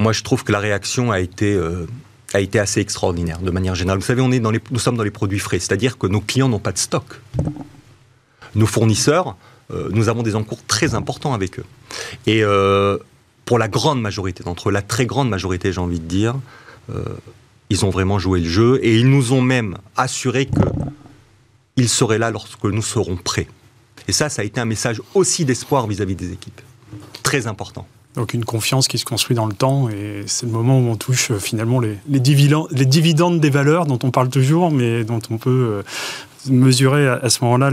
Moi, 0.00 0.12
je 0.12 0.22
trouve 0.22 0.44
que 0.44 0.52
la 0.52 0.58
réaction 0.58 1.10
a 1.10 1.20
été 1.20 1.54
euh, 1.54 1.86
a 2.32 2.40
été 2.40 2.58
assez 2.58 2.80
extraordinaire 2.80 3.40
de 3.40 3.50
manière 3.50 3.74
générale. 3.74 3.98
Vous 3.98 4.04
savez, 4.04 4.22
on 4.22 4.32
est 4.32 4.40
dans 4.40 4.50
les, 4.50 4.60
nous 4.70 4.78
sommes 4.78 4.96
dans 4.96 5.02
les 5.02 5.10
produits 5.10 5.38
frais, 5.38 5.58
c'est-à-dire 5.58 5.98
que 5.98 6.06
nos 6.06 6.20
clients 6.20 6.48
n'ont 6.48 6.60
pas 6.60 6.72
de 6.72 6.78
stock. 6.78 7.20
Nos 8.54 8.66
fournisseurs, 8.66 9.36
euh, 9.72 9.88
nous 9.92 10.08
avons 10.08 10.22
des 10.22 10.36
encours 10.36 10.64
très 10.66 10.94
importants 10.94 11.34
avec 11.34 11.58
eux. 11.58 11.64
Et 12.26 12.42
euh, 12.42 12.98
pour 13.44 13.58
la 13.58 13.68
grande 13.68 14.00
majorité 14.00 14.44
d'entre 14.44 14.68
eux, 14.68 14.72
la 14.72 14.82
très 14.82 15.06
grande 15.06 15.28
majorité, 15.28 15.72
j'ai 15.72 15.80
envie 15.80 16.00
de 16.00 16.06
dire, 16.06 16.36
euh, 16.94 17.04
ils 17.68 17.84
ont 17.84 17.90
vraiment 17.90 18.18
joué 18.18 18.40
le 18.40 18.48
jeu 18.48 18.78
et 18.82 18.98
ils 18.98 19.08
nous 19.08 19.32
ont 19.32 19.42
même 19.42 19.78
assuré 19.96 20.48
qu'ils 21.76 21.88
seraient 21.88 22.18
là 22.18 22.30
lorsque 22.30 22.64
nous 22.64 22.82
serons 22.82 23.16
prêts. 23.16 23.48
Et 24.08 24.12
ça, 24.12 24.28
ça 24.28 24.42
a 24.42 24.44
été 24.44 24.60
un 24.60 24.64
message 24.64 25.02
aussi 25.14 25.44
d'espoir 25.44 25.86
vis-à-vis 25.86 26.16
des 26.16 26.32
équipes. 26.32 26.60
Très 27.22 27.46
important. 27.46 27.86
Donc 28.16 28.34
une 28.34 28.44
confiance 28.44 28.88
qui 28.88 28.98
se 28.98 29.04
construit 29.04 29.36
dans 29.36 29.46
le 29.46 29.52
temps 29.52 29.88
et 29.88 30.24
c'est 30.26 30.44
le 30.44 30.50
moment 30.50 30.80
où 30.80 30.88
on 30.88 30.96
touche 30.96 31.30
euh, 31.30 31.38
finalement 31.38 31.78
les, 31.78 31.96
les, 32.08 32.18
dividendes, 32.18 32.66
les 32.72 32.84
dividendes 32.84 33.38
des 33.38 33.50
valeurs 33.50 33.86
dont 33.86 34.00
on 34.02 34.10
parle 34.10 34.28
toujours 34.30 34.72
mais 34.72 35.04
dont 35.04 35.20
on 35.30 35.38
peut 35.38 35.50
euh, 35.50 35.82
mesurer 36.50 37.06
à, 37.06 37.30
ce 37.30 37.44
moment-là 37.44 37.70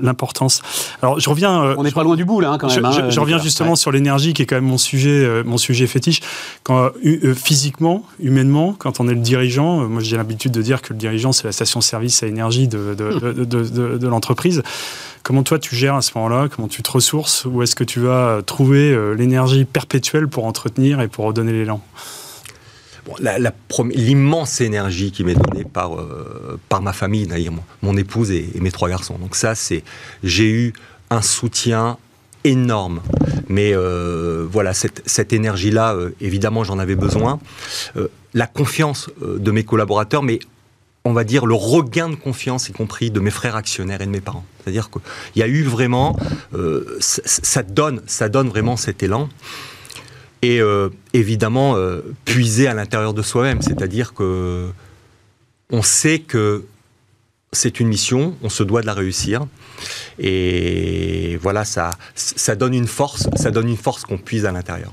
l'importance. 0.00 0.62
Alors 1.00 1.20
je 1.20 1.30
reviens. 1.30 1.62
Euh, 1.62 1.74
on 1.78 1.84
n'est 1.84 1.92
pas 1.92 2.02
loin 2.02 2.16
du 2.16 2.24
bout 2.24 2.40
là 2.40 2.50
hein, 2.50 2.58
quand 2.58 2.66
même. 2.66 2.90
Je, 2.90 3.10
je, 3.10 3.18
hein, 3.18 3.22
reviens 3.22 3.38
justement 3.38 3.76
sur 3.76 3.92
l'énergie 3.92 4.32
qui 4.32 4.42
est 4.42 4.46
quand 4.46 4.56
même 4.56 4.64
mon 4.64 4.78
sujet, 4.78 5.44
mon 5.44 5.58
sujet 5.58 5.86
fétiche. 5.86 6.22
Quand 6.64 6.90
physiquement, 7.36 8.02
humainement, 8.18 8.74
quand 8.76 8.98
on 8.98 9.08
est 9.08 9.14
le 9.14 9.20
dirigeant, 9.20 9.86
moi 9.88 10.02
j'ai 10.02 10.16
l'habitude 10.16 10.52
de 10.52 10.62
dire 10.62 10.80
que 10.80 10.92
le 10.94 10.98
dirigeant 10.98 11.32
c'est 11.32 11.44
la 11.44 11.52
station-service 11.52 12.22
à 12.22 12.26
énergie 12.26 12.66
de, 12.66 12.94
de, 12.94 13.44
de, 13.44 13.98
de 13.98 14.08
l'entreprise. 14.08 14.62
Comment 15.22 15.44
toi 15.44 15.60
tu 15.60 15.76
gères 15.76 15.94
à 15.94 16.02
ce 16.02 16.10
moment-là? 16.16 16.48
Comment 16.48 16.66
tu 16.66 16.82
te 16.82 16.90
ressources? 16.90 17.44
Où 17.44 17.62
est-ce 17.62 17.76
que 17.76 17.84
tu 17.84 18.00
vas 18.00 18.42
trouver 18.44 18.90
euh, 18.90 19.14
l'énergie 19.14 19.64
perpétuelle 19.64 20.26
pour 20.26 20.46
entretenir 20.46 21.00
et 21.00 21.06
pour 21.06 21.26
redonner 21.26 21.52
l'élan? 21.52 21.80
L'immense 23.94 24.60
énergie 24.60 25.12
qui 25.12 25.22
m'est 25.22 25.34
donnée 25.34 25.64
par, 25.64 25.94
euh, 25.94 26.58
par 26.68 26.82
ma 26.82 26.92
famille, 26.92 27.26
d'ailleurs, 27.26 27.54
mon 27.82 27.96
épouse 27.96 28.32
et, 28.32 28.50
mes 28.60 28.72
trois 28.72 28.88
garçons. 28.88 29.16
Donc 29.18 29.36
ça, 29.36 29.54
c'est, 29.54 29.84
j'ai 30.24 30.50
eu 30.50 30.72
un 31.10 31.22
soutien 31.22 31.98
énorme. 32.42 33.00
Mais 33.48 33.72
euh, 33.74 34.46
voilà, 34.50 34.72
cette, 34.74 35.02
cette 35.06 35.32
énergie-là, 35.32 35.96
évidemment, 36.20 36.64
j'en 36.64 36.80
avais 36.80 36.96
besoin. 36.96 37.38
la 38.34 38.46
confiance 38.46 39.08
de 39.20 39.50
mes 39.50 39.62
collaborateurs, 39.62 40.22
mais 40.22 40.40
on 41.04 41.12
va 41.12 41.24
dire, 41.24 41.46
le 41.46 41.54
regain 41.54 42.08
de 42.08 42.14
confiance, 42.14 42.68
y 42.68 42.72
compris 42.72 43.10
de 43.10 43.20
mes 43.20 43.30
frères 43.30 43.56
actionnaires 43.56 44.00
et 44.00 44.06
de 44.06 44.10
mes 44.10 44.20
parents. 44.20 44.44
C'est-à-dire 44.62 44.90
qu'il 44.90 45.02
y 45.36 45.42
a 45.42 45.48
eu 45.48 45.64
vraiment, 45.64 46.16
euh, 46.54 46.96
ça, 47.00 47.62
donne, 47.62 48.02
ça 48.06 48.28
donne 48.28 48.48
vraiment 48.48 48.76
cet 48.76 49.02
élan. 49.02 49.28
Et 50.42 50.60
euh, 50.60 50.90
évidemment, 51.12 51.76
euh, 51.76 52.02
puiser 52.24 52.68
à 52.68 52.74
l'intérieur 52.74 53.14
de 53.14 53.22
soi-même, 53.22 53.62
c'est-à-dire 53.62 54.14
que 54.14 54.70
on 55.70 55.82
sait 55.82 56.18
que 56.18 56.64
c'est 57.52 57.80
une 57.80 57.88
mission, 57.88 58.36
on 58.42 58.48
se 58.48 58.62
doit 58.62 58.82
de 58.82 58.86
la 58.86 58.94
réussir. 58.94 59.46
Et 60.18 61.38
voilà, 61.42 61.64
ça, 61.64 61.90
ça 62.14 62.54
donne 62.54 62.74
une 62.74 62.86
force, 62.86 63.28
ça 63.36 63.50
donne 63.50 63.68
une 63.68 63.76
force 63.76 64.04
qu'on 64.04 64.18
puise 64.18 64.46
à 64.46 64.52
l'intérieur. 64.52 64.92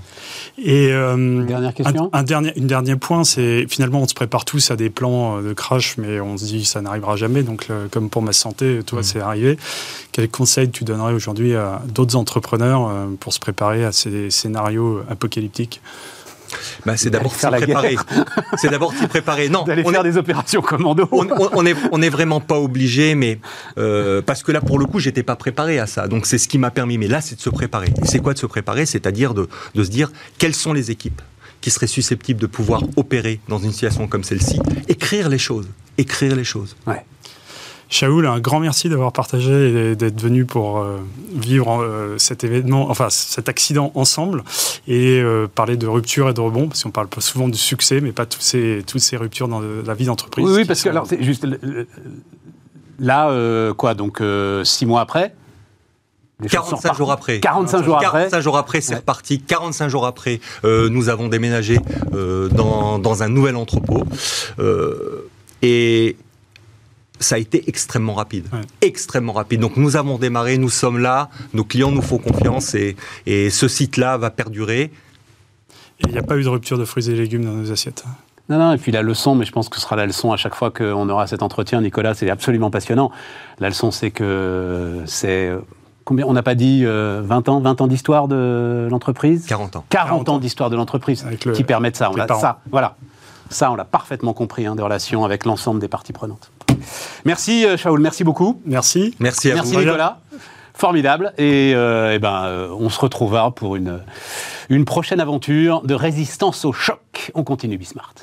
Et 0.57 0.91
euh, 0.91 1.43
dernière 1.43 1.73
question? 1.73 2.09
Un, 2.13 2.23
dernier, 2.23 2.53
une 2.55 2.67
dernier 2.67 2.95
point, 2.95 3.23
c'est 3.23 3.65
finalement 3.69 4.01
on 4.01 4.07
se 4.07 4.13
prépare 4.13 4.45
tous 4.45 4.71
à 4.71 4.75
des 4.75 4.89
plans 4.89 5.37
euh, 5.37 5.49
de 5.49 5.53
crash, 5.53 5.97
mais 5.97 6.19
on 6.19 6.37
se 6.37 6.45
dit 6.45 6.65
ça 6.65 6.81
n'arrivera 6.81 7.15
jamais. 7.15 7.43
Donc 7.43 7.67
comme 7.91 8.09
pour 8.09 8.21
ma 8.21 8.33
santé, 8.33 8.79
toi 8.85 8.99
mm. 8.99 9.03
c'est 9.03 9.19
arrivé. 9.19 9.57
Quel 10.11 10.29
conseil 10.29 10.69
tu 10.69 10.83
donnerais 10.83 11.13
aujourd'hui 11.13 11.55
à 11.55 11.81
d'autres 11.87 12.15
entrepreneurs 12.15 12.87
euh, 12.87 13.05
pour 13.19 13.33
se 13.33 13.39
préparer 13.39 13.85
à 13.85 13.91
ces 13.91 14.29
scénarios 14.31 15.01
apocalyptiques? 15.09 15.81
Bah, 16.85 16.97
c'est 16.97 17.09
d'abord 17.09 17.33
s'y 17.33 17.47
préparer. 17.47 17.95
C'est 18.57 18.69
d'abord 18.69 18.93
s'y 18.93 19.07
préparer. 19.07 19.49
Non, 19.49 19.65
on 19.85 19.91
faire 19.91 20.03
des 20.03 20.17
opérations 20.17 20.61
commando. 20.61 21.07
On, 21.11 21.27
on, 21.53 21.65
est, 21.65 21.75
on 21.91 22.01
est 22.01 22.09
vraiment 22.09 22.39
pas 22.41 22.59
obligé, 22.59 23.15
mais 23.15 23.39
euh, 23.77 24.21
parce 24.21 24.43
que 24.43 24.51
là, 24.51 24.61
pour 24.61 24.79
le 24.79 24.85
coup, 24.85 24.99
j'étais 24.99 25.23
pas 25.23 25.35
préparé 25.35 25.79
à 25.79 25.87
ça. 25.87 26.07
Donc 26.07 26.25
c'est 26.25 26.37
ce 26.37 26.47
qui 26.47 26.57
m'a 26.57 26.71
permis. 26.71 26.97
Mais 26.97 27.07
là, 27.07 27.21
c'est 27.21 27.35
de 27.35 27.41
se 27.41 27.49
préparer. 27.49 27.89
C'est 28.03 28.19
quoi 28.19 28.33
de 28.33 28.39
se 28.39 28.45
préparer? 28.45 28.85
C'est-à-dire 28.85 29.33
de, 29.33 29.47
de 29.75 29.83
se 29.83 29.89
dire 29.89 30.11
quelles 30.37 30.55
sont 30.55 30.73
les 30.73 30.91
équipes 30.91 31.21
qui 31.61 31.71
seraient 31.71 31.87
susceptibles 31.87 32.39
de 32.39 32.47
pouvoir 32.47 32.83
opérer 32.95 33.39
dans 33.47 33.59
une 33.59 33.71
situation 33.71 34.07
comme 34.07 34.23
celle-ci, 34.23 34.59
écrire 34.87 35.29
les 35.29 35.37
choses, 35.37 35.67
écrire 35.97 36.35
les 36.35 36.43
choses. 36.43 36.75
Ouais. 36.87 37.03
Shaoul, 37.89 38.27
un 38.27 38.39
grand 38.39 38.59
merci 38.59 38.87
d'avoir 38.87 39.11
partagé 39.11 39.91
et 39.91 39.95
d'être 39.95 40.21
venu 40.21 40.45
pour 40.45 40.77
euh, 40.77 40.99
vivre 41.33 41.81
euh, 41.81 42.19
cet 42.19 42.43
événement, 42.43 42.87
enfin 42.91 43.07
cet 43.09 43.49
accident 43.49 43.91
ensemble 43.95 44.43
et 44.87 45.19
euh, 45.19 45.47
parler 45.47 45.75
de 45.75 45.87
rupture 45.87 46.29
et 46.29 46.35
de 46.35 46.39
rebond, 46.39 46.67
parce 46.67 46.83
qu'on 46.83 46.91
parle 46.91 47.07
pas 47.07 47.19
souvent 47.19 47.49
du 47.49 47.57
succès, 47.57 47.99
mais 47.99 48.11
pas 48.11 48.27
toutes 48.27 48.43
ces, 48.43 48.83
toutes 48.85 49.01
ces 49.01 49.17
ruptures 49.17 49.47
dans 49.47 49.59
la 49.61 49.93
vie 49.95 50.05
d'entreprise. 50.05 50.45
Oui, 50.47 50.65
parce 50.65 50.83
que 50.83 50.89
alors, 50.89 51.07
c'est 51.07 51.23
juste 51.23 51.47
là, 52.99 53.73
quoi, 53.73 53.95
donc 53.95 54.21
six 54.63 54.85
mois 54.85 55.01
après? 55.01 55.33
45 56.47 56.95
jours 56.95 57.11
après. 57.11 57.39
45 57.39 57.83
jours 57.83 57.97
après. 57.97 58.29
45 58.29 58.39
jours 58.39 58.57
après, 58.57 58.81
c'est 58.81 58.95
reparti. 58.95 59.41
45 59.41 59.89
jours 59.89 60.05
après, 60.05 60.39
nous 60.63 61.09
avons 61.09 61.27
déménagé 61.27 61.79
dans, 62.11 62.99
dans, 62.99 63.23
un 63.23 63.29
nouvel 63.29 63.55
entrepôt. 63.55 64.03
et 65.63 66.15
ça 67.19 67.35
a 67.35 67.37
été 67.37 67.67
extrêmement 67.67 68.13
rapide. 68.13 68.47
Extrêmement 68.81 69.33
rapide. 69.33 69.59
Donc 69.59 69.77
nous 69.77 69.95
avons 69.95 70.17
démarré, 70.17 70.57
nous 70.57 70.69
sommes 70.69 70.99
là, 70.99 71.29
nos 71.53 71.63
clients 71.63 71.91
nous 71.91 72.01
font 72.01 72.17
confiance 72.17 72.75
et, 72.75 72.95
et 73.25 73.49
ce 73.49 73.67
site-là 73.67 74.17
va 74.17 74.29
perdurer. 74.29 74.91
Il 76.05 76.11
n'y 76.11 76.17
a 76.17 76.23
pas 76.23 76.37
eu 76.37 76.43
de 76.43 76.49
rupture 76.49 76.77
de 76.77 76.85
fruits 76.85 77.09
et 77.09 77.15
légumes 77.15 77.43
dans 77.43 77.51
nos 77.51 77.71
assiettes. 77.71 78.05
Non, 78.49 78.57
non, 78.57 78.73
et 78.73 78.77
puis 78.77 78.91
la 78.91 79.03
leçon, 79.03 79.35
mais 79.35 79.45
je 79.45 79.51
pense 79.51 79.69
que 79.69 79.75
ce 79.75 79.81
sera 79.83 79.95
la 79.95 80.07
leçon 80.07 80.31
à 80.31 80.37
chaque 80.37 80.55
fois 80.55 80.71
qu'on 80.71 81.07
aura 81.07 81.27
cet 81.27 81.43
entretien, 81.43 81.81
Nicolas, 81.81 82.15
c'est 82.15 82.29
absolument 82.29 82.71
passionnant. 82.71 83.11
La 83.59 83.69
leçon, 83.69 83.91
c'est 83.91 84.09
que 84.09 85.03
c'est. 85.05 85.51
Combien 86.03 86.25
On 86.25 86.33
n'a 86.33 86.41
pas 86.41 86.55
dit 86.55 86.83
20 86.83 86.89
euh, 86.89 87.51
ans, 87.51 87.59
20 87.59 87.81
ans 87.81 87.87
d'histoire 87.87 88.27
de 88.27 88.87
l'entreprise? 88.89 89.45
40 89.45 89.75
ans. 89.75 89.85
40, 89.89 90.29
ans 90.29 90.39
d'histoire 90.39 90.71
de 90.71 90.75
l'entreprise 90.75 91.23
qui 91.53 91.63
permettent 91.63 91.97
ça. 91.97 92.09
On 92.11 92.17
a, 92.17 92.27
ça, 92.27 92.61
voilà. 92.71 92.95
Ça, 93.49 93.71
on 93.71 93.75
l'a 93.75 93.85
parfaitement 93.85 94.33
compris, 94.33 94.65
hein, 94.65 94.75
des 94.75 94.83
relations 94.83 95.25
avec 95.25 95.45
l'ensemble 95.45 95.79
des 95.79 95.87
parties 95.87 96.13
prenantes. 96.13 96.51
Merci, 97.25 97.65
euh, 97.65 97.77
Shaoul, 97.77 97.99
merci 97.99 98.23
beaucoup. 98.23 98.61
Merci. 98.65 99.15
Merci 99.19 99.51
à 99.51 99.55
merci, 99.55 99.75
Nicolas. 99.75 100.19
Formidable. 100.73 101.33
Et, 101.37 101.73
euh, 101.75 102.13
eh 102.13 102.19
ben, 102.19 102.45
euh, 102.45 102.69
on 102.79 102.89
se 102.89 102.99
retrouvera 102.99 103.51
pour 103.51 103.75
une, 103.75 103.99
une 104.69 104.85
prochaine 104.85 105.19
aventure 105.19 105.81
de 105.81 105.93
résistance 105.93 106.63
au 106.63 106.71
choc. 106.71 107.31
On 107.35 107.43
continue 107.43 107.77
Bismart. 107.77 108.13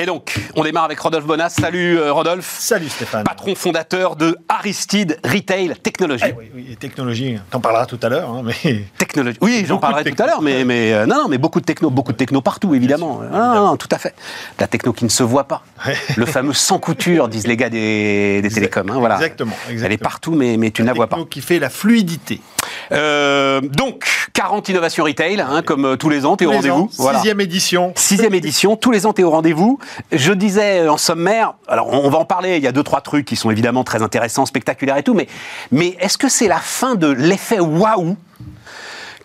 Et 0.00 0.06
donc, 0.06 0.38
on 0.54 0.62
démarre 0.62 0.84
avec 0.84 1.00
Rodolphe 1.00 1.26
Bonas. 1.26 1.48
Salut 1.48 1.98
euh, 1.98 2.12
Rodolphe. 2.12 2.54
Salut 2.60 2.88
Stéphane. 2.88 3.24
Patron 3.24 3.56
fondateur 3.56 4.14
de 4.14 4.38
Aristide 4.48 5.18
Retail 5.24 5.74
Technology. 5.82 6.22
Eh 6.28 6.34
oui, 6.38 6.44
oui, 6.54 6.76
technologie, 6.78 7.36
t'en 7.50 7.58
parleras 7.58 7.86
tout 7.86 7.98
à 8.02 8.08
l'heure, 8.08 8.30
hein, 8.30 8.44
mais... 8.44 8.84
Technologie. 8.96 9.38
Oui, 9.40 9.64
j'en 9.66 9.78
parlerai 9.78 10.04
tout 10.04 10.22
à 10.22 10.26
l'heure, 10.26 10.40
mais, 10.40 10.64
mais 10.64 10.92
euh, 10.92 11.04
non, 11.04 11.22
non, 11.22 11.28
mais 11.28 11.36
beaucoup 11.38 11.58
de 11.58 11.64
techno, 11.64 11.90
beaucoup 11.90 12.12
de 12.12 12.16
techno 12.16 12.40
partout, 12.40 12.76
évidemment. 12.76 13.22
sûr, 13.22 13.30
Non, 13.32 13.54
non, 13.54 13.66
non, 13.70 13.76
tout 13.76 13.88
à 13.90 13.98
fait. 13.98 14.14
La 14.60 14.68
techno 14.68 14.92
qui 14.92 15.04
ne 15.04 15.10
se 15.10 15.24
voit 15.24 15.48
pas. 15.48 15.64
Ouais. 15.84 15.96
Le 16.16 16.26
fameux 16.26 16.52
sans 16.54 16.78
couture, 16.78 17.26
disent 17.26 17.48
les 17.48 17.56
gars 17.56 17.68
des, 17.68 18.40
des 18.40 18.50
télécoms. 18.50 18.88
hein, 18.88 19.00
voilà. 19.00 19.16
Exactement, 19.16 19.56
Elle 19.66 19.70
est 19.70 19.74
exactement. 19.74 19.98
partout, 20.08 20.34
mais, 20.36 20.56
mais 20.58 20.70
tu 20.70 20.82
ne 20.82 20.86
la 20.86 20.92
vois 20.92 21.08
pas. 21.08 21.16
Techno 21.16 21.26
qui 21.28 21.40
fait 21.40 21.58
la 21.58 21.70
fluidité. 21.70 22.40
Euh, 22.92 23.60
donc, 23.60 24.06
40 24.32 24.68
innovations 24.68 25.04
retail, 25.04 25.40
hein, 25.40 25.62
comme 25.62 25.84
euh, 25.84 25.96
tous 25.96 26.08
les 26.08 26.24
ans, 26.24 26.36
tu 26.36 26.44
es 26.44 26.46
au 26.46 26.52
rendez-vous. 26.52 26.90
Voilà. 26.96 27.18
Sixième 27.18 27.40
édition. 27.40 27.92
Sixième 27.96 28.34
édition, 28.36 28.76
tous 28.76 28.90
les 28.90 29.06
ans 29.06 29.12
t'es 29.12 29.22
au 29.22 29.30
rendez-vous. 29.30 29.78
Je 30.12 30.32
disais 30.32 30.80
euh, 30.80 30.92
en 30.92 30.96
sommaire, 30.96 31.54
alors 31.66 31.88
on 31.92 32.08
on 32.08 32.10
va 32.10 32.18
en 32.18 32.24
parler, 32.24 32.56
il 32.56 32.62
y 32.62 32.66
a 32.66 32.72
deux, 32.72 32.82
trois 32.82 33.02
trucs 33.02 33.26
qui 33.26 33.36
sont 33.36 33.50
évidemment 33.50 33.84
très 33.84 34.00
intéressants, 34.00 34.46
spectaculaires 34.46 34.96
et 34.96 35.02
tout, 35.02 35.12
mais, 35.12 35.26
mais 35.70 35.94
est-ce 36.00 36.16
que 36.16 36.30
c'est 36.30 36.48
la 36.48 36.56
fin 36.56 36.94
de 36.94 37.06
l'effet 37.06 37.60
waouh 37.60 38.16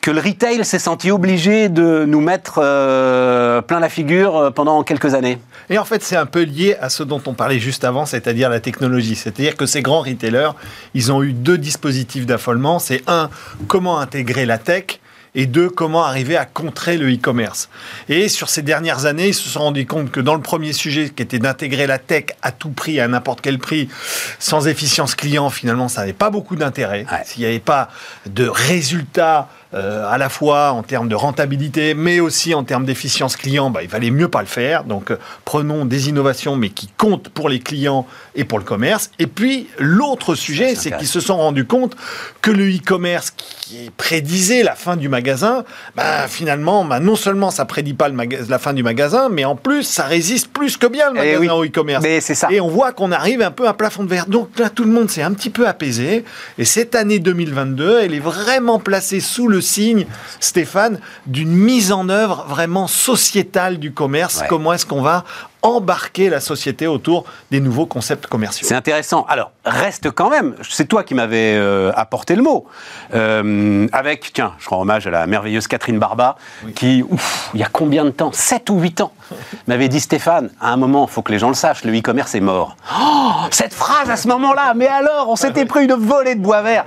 que 0.04 0.12
le 0.12 0.20
retail 0.20 0.66
s'est 0.66 0.80
senti 0.80 1.12
obligé 1.12 1.70
de 1.70 2.04
nous 2.06 2.20
mettre 2.20 2.60
euh, 2.62 3.62
plein 3.62 3.80
la 3.80 3.88
figure 3.88 4.36
euh, 4.36 4.52
pendant 4.52 4.84
quelques 4.84 5.14
années 5.14 5.40
Et 5.70 5.78
en 5.78 5.86
fait, 5.86 6.04
c'est 6.04 6.18
un 6.18 6.26
peu 6.26 6.44
lié 6.44 6.76
à 6.82 6.90
ce 6.90 7.04
dont 7.04 7.22
on 7.26 7.34
parlait 7.34 7.58
juste 7.58 7.86
avant, 7.86 8.06
c'est-à-dire 8.06 8.50
la 8.50 8.60
technologie. 8.60 9.16
C'est-à-dire 9.16 9.56
que 9.56 9.66
ces 9.66 9.82
grands 9.82 10.02
retailers, 10.02 10.52
ils 10.94 11.14
ont 11.14 11.24
eu 11.24 11.32
deux 11.32 11.58
dispositifs 11.58 12.26
d'affolement. 12.26 12.80
C'est 12.80 13.02
un, 13.08 13.30
comment 13.70 13.98
intégrer 13.98 14.46
la 14.46 14.58
tech 14.58 15.00
et 15.36 15.46
deux, 15.46 15.70
comment 15.70 16.04
arriver 16.04 16.36
à 16.38 16.46
contrer 16.46 16.98
le 16.98 17.12
e-commerce. 17.12 17.70
Et 18.10 18.28
sur 18.28 18.50
ces 18.50 18.62
dernières 18.62 19.06
années, 19.06 19.30
ils 19.30 19.34
se 19.34 19.50
sont 19.50 19.62
rendus 19.62 19.86
compte 19.86 20.12
que 20.12 20.20
dans 20.20 20.36
le 20.36 20.42
premier 20.42 20.74
sujet, 20.74 21.10
qui 21.10 21.24
était 21.24 21.40
d'intégrer 21.40 21.88
la 21.88 21.98
tech 21.98 22.26
à 22.42 22.52
tout 22.52 22.70
prix, 22.70 23.00
à 23.00 23.08
n'importe 23.08 23.42
quel 23.42 23.58
prix, 23.58 23.90
sans 24.38 24.68
efficience 24.68 25.16
client, 25.16 25.50
finalement, 25.50 25.88
ça 25.88 26.02
n'avait 26.02 26.14
pas 26.14 26.30
beaucoup 26.30 26.56
d'intérêt. 26.56 27.06
Ouais. 27.12 27.22
S'il 27.26 27.42
n'y 27.42 27.48
avait 27.48 27.60
pas 27.60 27.90
de 28.28 28.48
résultats 28.48 29.48
euh, 29.74 30.06
à 30.08 30.18
la 30.18 30.30
fois 30.30 30.72
en 30.72 30.84
termes 30.84 31.08
de 31.10 31.16
rentabilité, 31.16 31.94
mais 31.94 32.20
aussi 32.20 32.54
en 32.54 32.64
termes 32.64 32.86
d'efficience 32.86 33.36
client, 33.36 33.70
bah, 33.70 33.82
il 33.84 33.90
valait 33.90 34.12
mieux 34.12 34.28
pas 34.28 34.42
le 34.42 34.48
faire. 34.48 34.84
Donc, 34.84 35.12
euh, 35.12 35.18
prenons 35.46 35.86
des 35.86 36.10
innovations, 36.10 36.56
mais 36.56 36.70
qui 36.70 36.88
comptent 36.98 37.30
pour 37.30 37.50
les 37.50 37.60
clients 37.60 38.06
et 38.36 38.44
pour 38.44 38.60
le 38.60 38.66
commerce. 38.66 39.10
Et 39.20 39.28
puis, 39.28 39.68
l'autre 39.80 40.36
sujet, 40.36 40.76
c'est 40.76 40.92
qu'ils 40.92 41.08
se 41.08 41.20
sont 41.20 41.38
rendus 41.38 41.66
compte 41.66 41.96
que 42.42 42.52
le 42.52 42.70
e-commerce 42.70 43.32
qui 43.32 43.92
prédisait 43.98 44.64
la 44.64 44.76
fin 44.76 44.96
du 44.96 45.10
magasin, 45.10 45.64
bah, 45.96 46.28
finalement, 46.28 46.86
bah, 46.86 47.00
non 47.00 47.16
seulement 47.16 47.52
ça 47.52 47.66
prédit 47.66 47.94
pas 47.94 48.10
le 48.10 48.18
la 48.48 48.60
fin 48.60 48.74
du 48.74 48.84
magasin, 48.84 49.30
mais 49.30 49.44
en 49.44 49.56
plus, 49.56 49.84
ça 49.84 50.04
résiste 50.04 50.48
plus 50.54 50.78
que 50.78 50.88
bien 50.88 51.10
le 51.12 51.18
Eh 51.18 51.34
magasin 51.36 51.40
oui. 51.40 51.50
au 51.50 51.66
e-commerce. 51.66 52.06
Et 52.52 52.62
on 52.62 52.68
voit 52.70 52.92
qu'on 52.92 53.12
arrive 53.12 53.42
un 53.42 53.52
peu 53.52 53.68
à 53.68 53.74
plafond 53.74 54.04
de 54.04 54.10
verre. 54.10 54.28
Donc 54.28 54.58
là, 54.60 54.70
tout 54.70 54.84
le 54.84 54.92
monde 54.92 55.10
s'est 55.10 55.24
un 55.24 55.34
petit 55.34 55.50
peu 55.50 55.68
apaisé. 55.68 56.24
Et 56.58 56.66
cette 56.66 56.96
année 56.96 57.20
2022, 57.20 58.00
elle 58.04 58.14
est 58.14 58.20
vraiment 58.20 58.80
placée 58.80 59.20
sous 59.20 59.48
le 59.48 59.62
signe, 59.64 60.06
Stéphane, 60.40 61.00
d'une 61.26 61.50
mise 61.56 61.92
en 61.92 62.10
œuvre 62.10 62.46
vraiment 62.48 62.86
sociétale 62.88 63.80
du 63.80 63.92
commerce. 63.92 64.42
Ouais. 64.42 64.48
Comment 64.48 64.74
est-ce 64.74 64.86
qu'on 64.86 65.02
va 65.02 65.24
embarquer 65.64 66.30
la 66.30 66.42
société 66.42 66.88
autour 66.88 67.24
des 67.50 67.62
nouveaux 67.62 67.86
concepts 67.86 68.28
commerciaux? 68.28 68.68
C'est 68.68 68.76
intéressant. 68.76 69.26
Alors, 69.30 69.52
reste 69.66 70.12
quand 70.12 70.30
même, 70.30 70.56
c'est 70.70 70.88
toi 70.88 71.04
qui 71.04 71.16
m'avais 71.16 71.56
euh, 71.56 71.92
apporté 71.96 72.36
le 72.36 72.44
mot, 72.44 72.68
Euh, 73.14 73.88
avec, 73.94 74.32
tiens, 74.34 74.54
je 74.60 74.70
rends 74.70 74.82
hommage 74.82 75.08
à 75.08 75.10
la 75.12 75.26
merveilleuse 75.26 75.68
Catherine 75.68 76.00
Barba, 76.00 76.36
qui, 76.76 77.04
ouf, 77.08 77.50
il 77.54 77.60
y 77.62 77.64
a 77.64 77.70
combien 77.72 78.04
de 78.06 78.10
temps? 78.10 78.32
7 78.34 78.70
ou 78.72 78.80
8 78.80 79.02
ans 79.02 79.14
m'avait 79.68 79.88
dit 79.88 80.00
Stéphane, 80.02 80.50
à 80.60 80.72
un 80.74 80.78
moment, 80.78 81.08
il 81.10 81.12
faut 81.12 81.22
que 81.22 81.32
les 81.32 81.40
gens 81.40 81.48
le 81.50 81.54
sachent, 81.56 81.86
le 81.86 81.98
e-commerce 81.98 82.36
est 82.36 82.42
mort. 82.42 82.76
Oh, 83.00 83.32
cette 83.52 83.74
phrase 83.74 84.10
à 84.10 84.18
ce 84.18 84.28
moment-là, 84.28 84.74
mais 84.76 84.88
alors, 84.88 85.30
on 85.30 85.36
s'était 85.36 85.66
pris 85.66 85.86
une 85.86 85.94
volée 85.94 86.36
de 86.36 86.42
bois 86.42 86.62
vert. 86.62 86.86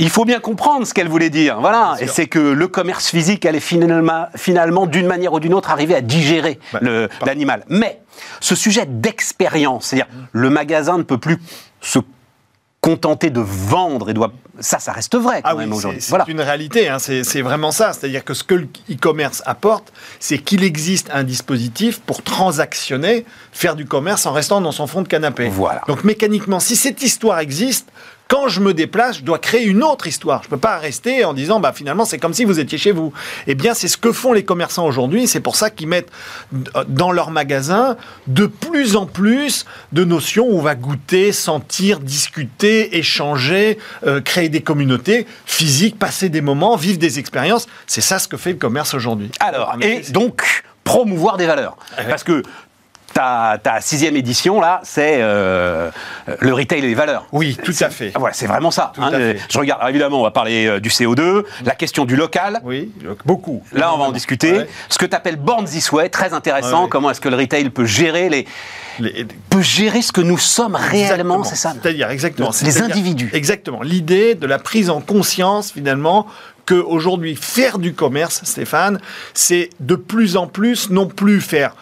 Il 0.00 0.10
faut 0.10 0.24
bien 0.24 0.40
comprendre 0.40 0.86
ce 0.86 0.94
qu'elle 0.94 1.08
voulait 1.08 1.30
dire. 1.30 1.60
Voilà. 1.60 1.94
Et 2.00 2.06
c'est 2.08 2.26
que 2.26 2.38
le 2.38 2.68
commerce 2.68 3.08
physique 3.08 3.44
allait 3.46 3.60
finalement, 3.60 4.26
finalement 4.34 4.86
d'une 4.86 5.06
manière 5.06 5.32
ou 5.34 5.40
d'une 5.40 5.54
autre, 5.54 5.70
arriver 5.70 5.94
à 5.94 6.00
digérer 6.00 6.58
l'animal. 7.24 7.64
Mais 7.68 8.00
ce 8.40 8.54
sujet 8.54 8.86
d'expérience, 8.86 9.86
c'est-à-dire 9.86 10.08
le 10.32 10.50
magasin 10.50 10.98
ne 10.98 11.02
peut 11.02 11.18
plus 11.18 11.38
se 11.80 11.98
contenter 12.80 13.28
de 13.28 13.40
vendre 13.40 14.08
et 14.08 14.14
doit. 14.14 14.32
Ça, 14.58 14.78
ça 14.78 14.92
reste 14.92 15.16
vrai 15.16 15.42
quand 15.42 15.50
Ah 15.52 15.54
même 15.54 15.70
c'est 15.70 15.76
aujourd'hui. 15.76 16.00
c'est 16.00 16.08
Voilà. 16.10 16.24
une 16.28 16.40
réalité, 16.40 16.88
hein, 16.88 16.98
c'est 16.98 17.42
vraiment 17.42 17.70
ça. 17.70 17.92
C'est-à-dire 17.92 18.24
que 18.24 18.32
ce 18.32 18.42
que 18.42 18.54
le 18.54 18.68
e-commerce 18.90 19.42
apporte, 19.44 19.92
c'est 20.18 20.38
qu'il 20.38 20.64
existe 20.64 21.08
un 21.12 21.22
dispositif 21.24 22.00
pour 22.00 22.22
transactionner, 22.22 23.26
faire 23.52 23.76
du 23.76 23.84
commerce 23.84 24.24
en 24.24 24.32
restant 24.32 24.62
dans 24.62 24.72
son 24.72 24.86
fond 24.86 25.02
de 25.02 25.08
canapé. 25.08 25.48
Voilà. 25.48 25.82
Donc 25.88 26.04
mécaniquement, 26.04 26.58
si 26.58 26.74
cette 26.74 27.02
histoire 27.02 27.38
existe, 27.40 27.88
quand 28.30 28.46
je 28.48 28.60
me 28.60 28.72
déplace, 28.72 29.18
je 29.18 29.22
dois 29.24 29.40
créer 29.40 29.64
une 29.64 29.82
autre 29.82 30.06
histoire. 30.06 30.42
Je 30.42 30.46
ne 30.46 30.50
peux 30.50 30.56
pas 30.56 30.78
rester 30.78 31.24
en 31.24 31.34
disant, 31.34 31.58
bah, 31.58 31.72
finalement, 31.74 32.04
c'est 32.04 32.18
comme 32.18 32.32
si 32.32 32.44
vous 32.44 32.60
étiez 32.60 32.78
chez 32.78 32.92
vous. 32.92 33.12
Eh 33.48 33.56
bien, 33.56 33.74
c'est 33.74 33.88
ce 33.88 33.96
que 33.96 34.12
font 34.12 34.32
les 34.32 34.44
commerçants 34.44 34.86
aujourd'hui. 34.86 35.26
C'est 35.26 35.40
pour 35.40 35.56
ça 35.56 35.68
qu'ils 35.68 35.88
mettent 35.88 36.10
d- 36.52 36.70
dans 36.86 37.10
leur 37.10 37.32
magasin 37.32 37.96
de 38.28 38.46
plus 38.46 38.94
en 38.94 39.04
plus 39.06 39.66
de 39.92 40.04
notions 40.04 40.46
où 40.48 40.58
on 40.58 40.62
va 40.62 40.76
goûter, 40.76 41.32
sentir, 41.32 41.98
discuter, 41.98 42.96
échanger, 42.98 43.78
euh, 44.06 44.20
créer 44.20 44.48
des 44.48 44.60
communautés 44.62 45.26
physiques, 45.44 45.98
passer 45.98 46.28
des 46.28 46.40
moments, 46.40 46.76
vivre 46.76 46.98
des 46.98 47.18
expériences. 47.18 47.66
C'est 47.88 48.00
ça 48.00 48.20
ce 48.20 48.28
que 48.28 48.36
fait 48.36 48.52
le 48.52 48.58
commerce 48.58 48.94
aujourd'hui. 48.94 49.30
Alors, 49.40 49.72
En 49.74 49.80
et 49.80 50.02
donc, 50.10 50.62
promouvoir 50.84 51.36
des 51.36 51.46
valeurs. 51.46 51.76
Ah. 51.98 52.04
Parce 52.08 52.22
que 52.22 52.42
ta, 53.12 53.58
ta 53.62 53.80
sixième 53.80 54.16
édition, 54.16 54.60
là, 54.60 54.80
c'est 54.84 55.18
euh, 55.20 55.90
le 56.40 56.52
retail 56.54 56.78
et 56.78 56.82
les 56.82 56.94
valeurs. 56.94 57.26
Oui, 57.32 57.56
tout 57.62 57.74
à 57.80 57.90
fait. 57.90 58.12
Voilà, 58.16 58.34
c'est 58.34 58.46
vraiment 58.46 58.70
ça. 58.70 58.92
À 59.00 59.10
fait. 59.10 59.38
Je 59.48 59.58
regarde, 59.58 59.80
alors 59.80 59.90
évidemment, 59.90 60.20
on 60.20 60.24
va 60.24 60.30
parler 60.30 60.66
euh, 60.66 60.80
du 60.80 60.88
CO2, 60.90 61.44
la 61.64 61.74
question 61.74 62.04
du 62.04 62.16
local. 62.16 62.60
Oui, 62.64 62.90
beaucoup. 63.24 63.62
Là, 63.72 63.92
on 63.94 63.98
va 63.98 64.04
en 64.04 64.12
discuter. 64.12 64.52
Ouais. 64.52 64.68
Ce 64.88 64.98
que 64.98 65.06
tu 65.06 65.16
appelles 65.16 65.36
Born 65.36 65.64
This 65.64 65.90
Way, 65.92 66.08
très 66.10 66.32
intéressant. 66.32 66.78
Ouais, 66.78 66.82
ouais. 66.84 66.88
Comment 66.90 67.10
est-ce 67.10 67.20
que 67.20 67.28
le 67.28 67.36
retail 67.36 67.68
peut 67.70 67.84
gérer, 67.86 68.28
les, 68.28 68.46
Les- 68.98 69.26
peut 69.48 69.62
gérer 69.62 70.02
ce 70.02 70.12
que 70.12 70.20
nous 70.20 70.38
sommes 70.38 70.76
réellement, 70.76 71.44
c'est 71.44 71.56
ça 71.56 71.72
C'est-à-dire, 71.80 72.10
exactement. 72.10 72.50
Les 72.62 72.82
individus. 72.82 73.30
Exactement. 73.32 73.82
L'idée 73.82 74.34
de 74.34 74.46
la 74.46 74.58
prise 74.58 74.90
en 74.90 75.00
conscience, 75.00 75.72
finalement, 75.72 76.26
que 76.66 76.74
aujourd'hui 76.74 77.34
faire 77.34 77.78
du 77.78 77.94
commerce, 77.94 78.42
Stéphane, 78.44 79.00
c'est 79.34 79.70
de 79.80 79.96
plus 79.96 80.36
en 80.36 80.46
plus 80.46 80.90
non 80.90 81.06
plus 81.08 81.40
faire 81.40 81.74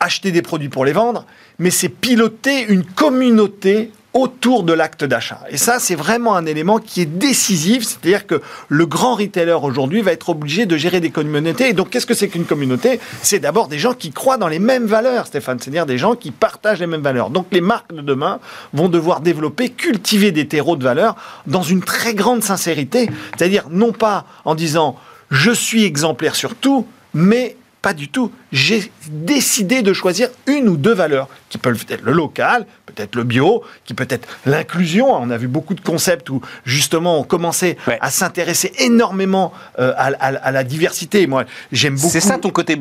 acheter 0.00 0.32
des 0.32 0.42
produits 0.42 0.68
pour 0.68 0.84
les 0.84 0.92
vendre, 0.92 1.26
mais 1.58 1.70
c'est 1.70 1.88
piloter 1.88 2.62
une 2.68 2.84
communauté 2.84 3.92
autour 4.12 4.64
de 4.64 4.72
l'acte 4.72 5.04
d'achat. 5.04 5.40
Et 5.50 5.56
ça, 5.56 5.78
c'est 5.78 5.94
vraiment 5.94 6.34
un 6.34 6.44
élément 6.46 6.78
qui 6.78 7.02
est 7.02 7.06
décisif, 7.06 7.84
c'est-à-dire 7.84 8.26
que 8.26 8.40
le 8.68 8.86
grand 8.86 9.14
retailer 9.14 9.56
aujourd'hui 9.62 10.02
va 10.02 10.12
être 10.12 10.30
obligé 10.30 10.66
de 10.66 10.76
gérer 10.76 11.00
des 11.00 11.10
communautés. 11.10 11.68
Et 11.68 11.72
donc, 11.74 11.90
qu'est-ce 11.90 12.06
que 12.06 12.14
c'est 12.14 12.28
qu'une 12.28 12.44
communauté? 12.44 12.98
C'est 13.22 13.38
d'abord 13.38 13.68
des 13.68 13.78
gens 13.78 13.94
qui 13.94 14.10
croient 14.10 14.36
dans 14.36 14.48
les 14.48 14.58
mêmes 14.58 14.86
valeurs, 14.86 15.26
Stéphane, 15.26 15.60
c'est-à-dire 15.60 15.86
des 15.86 15.98
gens 15.98 16.16
qui 16.16 16.32
partagent 16.32 16.80
les 16.80 16.88
mêmes 16.88 17.02
valeurs. 17.02 17.30
Donc, 17.30 17.46
les 17.52 17.60
marques 17.60 17.94
de 17.94 18.00
demain 18.00 18.40
vont 18.72 18.88
devoir 18.88 19.20
développer, 19.20 19.68
cultiver 19.68 20.32
des 20.32 20.48
terreaux 20.48 20.76
de 20.76 20.82
valeurs 20.82 21.14
dans 21.46 21.62
une 21.62 21.82
très 21.82 22.14
grande 22.14 22.42
sincérité, 22.42 23.08
c'est-à-dire 23.36 23.66
non 23.70 23.92
pas 23.92 24.24
en 24.44 24.56
disant 24.56 24.96
je 25.30 25.52
suis 25.52 25.84
exemplaire 25.84 26.34
sur 26.34 26.56
tout, 26.56 26.88
mais 27.14 27.56
pas 27.82 27.94
du 27.94 28.08
tout. 28.08 28.30
J'ai 28.52 28.90
décidé 29.08 29.82
de 29.82 29.92
choisir 29.92 30.28
une 30.46 30.68
ou 30.68 30.76
deux 30.76 30.94
valeurs 30.94 31.28
qui 31.48 31.58
peuvent 31.58 31.84
être 31.88 32.02
le 32.02 32.12
local, 32.12 32.66
peut-être 32.90 33.14
le 33.16 33.24
bio, 33.24 33.62
qui 33.84 33.94
peut 33.94 34.06
être 34.08 34.26
l'inclusion. 34.46 35.12
On 35.14 35.30
a 35.30 35.36
vu 35.36 35.48
beaucoup 35.48 35.74
de 35.74 35.80
concepts 35.80 36.28
où 36.30 36.40
justement 36.64 37.18
on 37.18 37.22
commençait 37.24 37.76
Ouais. 37.86 37.98
à 38.00 38.10
s'intéresser 38.10 38.72
énormément 38.78 39.52
euh, 39.78 39.92
à, 39.96 40.06
à- 40.20 40.36
à 40.36 40.50
la 40.50 40.64
diversité. 40.64 41.26
Moi, 41.26 41.44
j'aime 41.72 41.94
beaucoup. 41.96 42.08
C'est 42.10 42.20
ça 42.20 42.38
ton 42.38 42.50
côté 42.50 42.76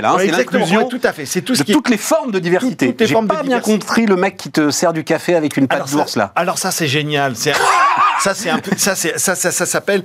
là. 0.00 0.10
hein, 0.12 0.16
Ouais, 0.16 0.26
c'est 0.26 0.32
l'inclusion 0.36 0.82
Ouais, 0.82 0.88
tout 0.88 1.00
à 1.04 1.12
fait. 1.12 1.26
C'est 1.26 1.42
tout 1.42 1.54
ce 1.54 1.60
de 1.60 1.66
qui 1.66 1.72
toutes 1.72 1.88
les 1.90 1.96
formes 1.96 2.30
de 2.30 2.38
diversité. 2.38 2.94
J'ai 3.00 3.14
pas 3.14 3.42
bien 3.42 3.60
compris 3.60 4.06
le 4.06 4.16
mec 4.16 4.36
qui 4.36 4.50
te 4.50 4.70
sert 4.70 4.92
du 4.92 5.04
café 5.04 5.34
avec 5.34 5.56
une 5.56 5.68
patte 5.68 5.90
d'ours, 5.90 6.16
là. 6.16 6.32
Alors 6.36 6.58
ça 6.58 6.70
c'est 6.70 6.86
génial. 6.86 7.36
C'est 7.36 7.52
ça 8.20 8.34
c'est 8.34 8.50
un 8.50 8.58
peu 8.58 8.72
ça 8.76 8.94
c'est 8.94 9.18
ça 9.18 9.34
ça, 9.34 9.50
ça 9.50 9.66
s'appelle 9.66 10.02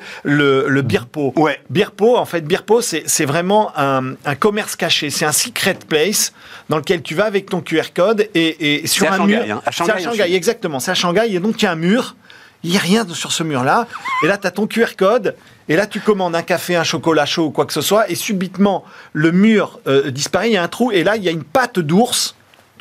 le 0.67 0.81
pot. 1.11 1.33
Ouais. 1.35 1.59
Beer 1.69 1.91
pot 1.95 2.17
en 2.17 2.25
fait 2.25 2.41
beer 2.41 2.63
pot 2.65 2.81
c'est 2.81 3.03
c'est 3.05 3.25
vraiment 3.25 3.71
un, 3.77 4.13
un 4.25 4.35
commerce 4.35 4.75
caché. 4.75 5.09
C'est 5.09 5.25
un 5.25 5.31
secret 5.31 5.77
place 5.87 6.33
dans 6.69 6.77
lequel 6.77 7.01
tu 7.01 7.15
vas 7.15 7.25
avec 7.25 7.49
ton 7.49 7.61
QR 7.61 7.93
code 7.95 8.27
et, 8.33 8.83
et 8.83 8.87
sur 8.87 9.11
un 9.11 9.17
Shanghai, 9.47 9.51
hein. 9.51 9.61
À 9.65 9.71
C'est 9.71 9.77
Shanghai, 9.77 9.91
à 9.93 9.99
Shanghai 9.99 10.35
exactement. 10.35 10.79
C'est 10.79 10.91
à 10.91 10.95
Shanghai 10.95 11.27
et 11.29 11.39
donc 11.39 11.61
il 11.61 11.65
y 11.65 11.67
a 11.67 11.71
un 11.71 11.75
mur. 11.75 12.15
Il 12.63 12.71
n'y 12.71 12.77
a 12.77 12.79
rien 12.79 13.05
sur 13.13 13.31
ce 13.31 13.43
mur-là. 13.43 13.87
Et 14.23 14.27
là, 14.27 14.37
tu 14.37 14.47
as 14.47 14.51
ton 14.51 14.65
QR 14.65 14.95
code. 14.97 15.35
Et 15.69 15.75
là, 15.75 15.85
tu 15.85 15.99
commandes 15.99 16.35
un 16.35 16.41
café, 16.41 16.75
un 16.75 16.83
chocolat 16.83 17.27
chaud 17.27 17.45
ou 17.45 17.51
quoi 17.51 17.67
que 17.67 17.73
ce 17.73 17.81
soit. 17.81 18.09
Et 18.09 18.15
subitement, 18.15 18.83
le 19.13 19.31
mur 19.31 19.79
euh, 19.87 20.09
disparaît. 20.09 20.49
Il 20.49 20.53
y 20.53 20.57
a 20.57 20.63
un 20.63 20.67
trou. 20.67 20.91
Et 20.91 21.03
là, 21.03 21.17
il 21.17 21.23
y 21.23 21.27
a 21.27 21.31
une 21.31 21.43
patte 21.43 21.79
d'ours 21.79 22.35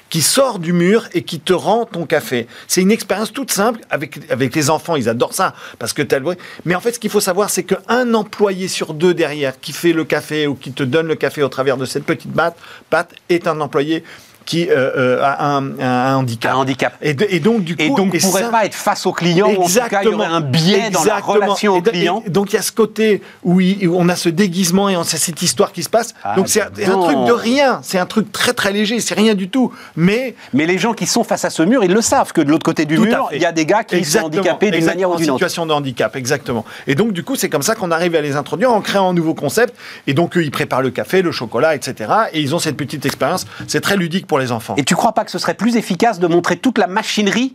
qui 0.08 0.22
sort 0.22 0.58
du 0.58 0.72
mur 0.72 1.08
et 1.14 1.22
qui 1.22 1.40
te 1.40 1.52
rend 1.52 1.84
ton 1.84 2.06
café. 2.06 2.46
C'est 2.68 2.80
une 2.80 2.90
expérience 2.90 3.32
toute 3.32 3.50
simple 3.50 3.80
avec, 3.90 4.18
avec 4.30 4.54
les 4.54 4.70
enfants, 4.70 4.96
ils 4.96 5.08
adorent 5.08 5.34
ça 5.34 5.54
parce 5.78 5.92
que 5.92 6.02
tu 6.02 6.14
as 6.14 6.18
le. 6.18 6.36
Mais 6.64 6.74
en 6.74 6.80
fait, 6.80 6.92
ce 6.92 6.98
qu'il 6.98 7.10
faut 7.10 7.20
savoir, 7.20 7.50
c'est 7.50 7.64
qu'un 7.64 8.14
employé 8.14 8.68
sur 8.68 8.94
deux 8.94 9.14
derrière 9.14 9.58
qui 9.60 9.72
fait 9.72 9.92
le 9.92 10.04
café 10.04 10.46
ou 10.46 10.54
qui 10.54 10.72
te 10.72 10.82
donne 10.82 11.08
le 11.08 11.16
café 11.16 11.42
au 11.42 11.48
travers 11.48 11.76
de 11.76 11.84
cette 11.84 12.04
petite 12.04 12.30
batte, 12.30 12.56
patte 12.88 13.14
est 13.28 13.46
un 13.46 13.60
employé 13.60 14.04
qui 14.46 14.68
euh, 14.70 14.74
euh, 14.96 15.20
a, 15.22 15.54
un, 15.56 15.78
un 15.78 16.16
handicap. 16.16 16.52
Un 16.52 16.56
handicap. 16.56 16.94
Et, 17.02 17.12
de- 17.14 17.26
et 17.28 17.40
donc, 17.40 17.62
du 17.64 17.76
coup. 17.76 17.82
Et 17.82 17.88
donc, 17.90 18.14
ne 18.14 18.18
pourrait 18.20 18.42
ça- 18.44 18.48
pas 18.48 18.64
être 18.64 18.74
face 18.74 19.04
au 19.04 19.12
client, 19.12 19.48
ou 19.48 19.62
en 19.62 19.66
tout 19.66 19.74
cas, 19.90 20.00
il 20.02 20.08
y 20.10 20.14
aurait 20.14 20.26
un 20.26 20.40
biais 20.40 20.90
dans 20.90 21.04
la 21.04 21.18
Exactement. 21.18 21.32
relation 21.34 21.74
au 21.76 21.82
client. 21.82 22.22
donc 22.28 22.52
il 22.52 22.56
y 22.56 22.58
a 22.58 22.62
ce 22.62 22.72
côté 22.72 23.22
où, 23.44 23.60
il- 23.60 23.86
où 23.88 23.96
on 23.98 24.08
a 24.08 24.16
ce 24.16 24.28
déguisement 24.30 24.88
et 24.88 24.96
on 24.96 25.00
a 25.02 25.04
cette 25.04 25.42
histoire 25.42 25.72
qui 25.72 25.82
se 25.82 25.88
passe. 25.90 26.14
Ah, 26.24 26.34
donc 26.36 26.48
c'est 26.48 26.62
un, 26.62 26.70
truc 26.70 27.18
de 27.26 27.32
rien, 27.32 27.80
c'est 27.82 27.98
un 27.98 28.06
truc 28.06 28.30
très 28.32 28.52
très 28.52 28.72
léger, 28.72 29.00
c'est 29.00 29.14
rien 29.14 29.34
du 29.34 29.48
tout. 29.48 29.72
Mais 29.96 30.34
Mais 30.54 30.64
les 30.66 30.78
gens 30.78 30.94
qui 30.94 31.06
sont 31.06 31.24
face 31.24 31.44
à 31.44 31.50
ce 31.50 31.62
mur, 31.62 31.82
ils 31.84 31.92
le 31.92 32.00
savent 32.00 32.32
que 32.32 32.40
de 32.40 32.48
l'autre 32.50 32.64
côté 32.64 32.84
du 32.84 32.96
Tout 32.96 33.02
mur, 33.04 33.28
il 33.32 33.42
y 33.42 33.44
a 33.44 33.52
des 33.52 33.66
gars 33.66 33.82
qui 33.84 33.96
Exactement, 33.96 34.32
sont 34.32 34.38
handicapés 34.38 34.66
d'une 34.66 34.74
exactement, 34.76 34.94
manière 34.94 35.10
ou 35.10 35.16
d'une 35.16 35.30
En 35.30 35.34
autre. 35.34 35.44
situation 35.44 35.66
de 35.66 35.72
handicap, 35.72 36.14
exactement. 36.16 36.64
Et 36.86 36.94
donc, 36.94 37.12
du 37.12 37.24
coup, 37.24 37.34
c'est 37.36 37.48
comme 37.48 37.62
ça 37.62 37.74
qu'on 37.74 37.90
arrive 37.90 38.14
à 38.14 38.20
les 38.20 38.36
introduire 38.36 38.72
en 38.72 38.80
créant 38.80 39.10
un 39.10 39.14
nouveau 39.14 39.34
concept. 39.34 39.74
Et 40.06 40.14
donc, 40.14 40.36
eux, 40.36 40.44
ils 40.44 40.50
préparent 40.52 40.82
le 40.82 40.90
café, 40.90 41.22
le 41.22 41.32
chocolat, 41.32 41.74
etc. 41.74 42.10
Et 42.32 42.40
ils 42.40 42.54
ont 42.54 42.58
cette 42.58 42.76
petite 42.76 43.04
expérience. 43.06 43.46
C'est 43.66 43.80
très 43.80 43.96
ludique 43.96 44.26
pour 44.26 44.35
Et 44.76 44.84
tu 44.84 44.94
crois 44.94 45.12
pas 45.12 45.24
que 45.24 45.30
ce 45.30 45.38
serait 45.38 45.54
plus 45.54 45.76
efficace 45.76 46.18
de 46.18 46.26
montrer 46.26 46.56
toute 46.56 46.78
la 46.78 46.86
machinerie 46.86 47.54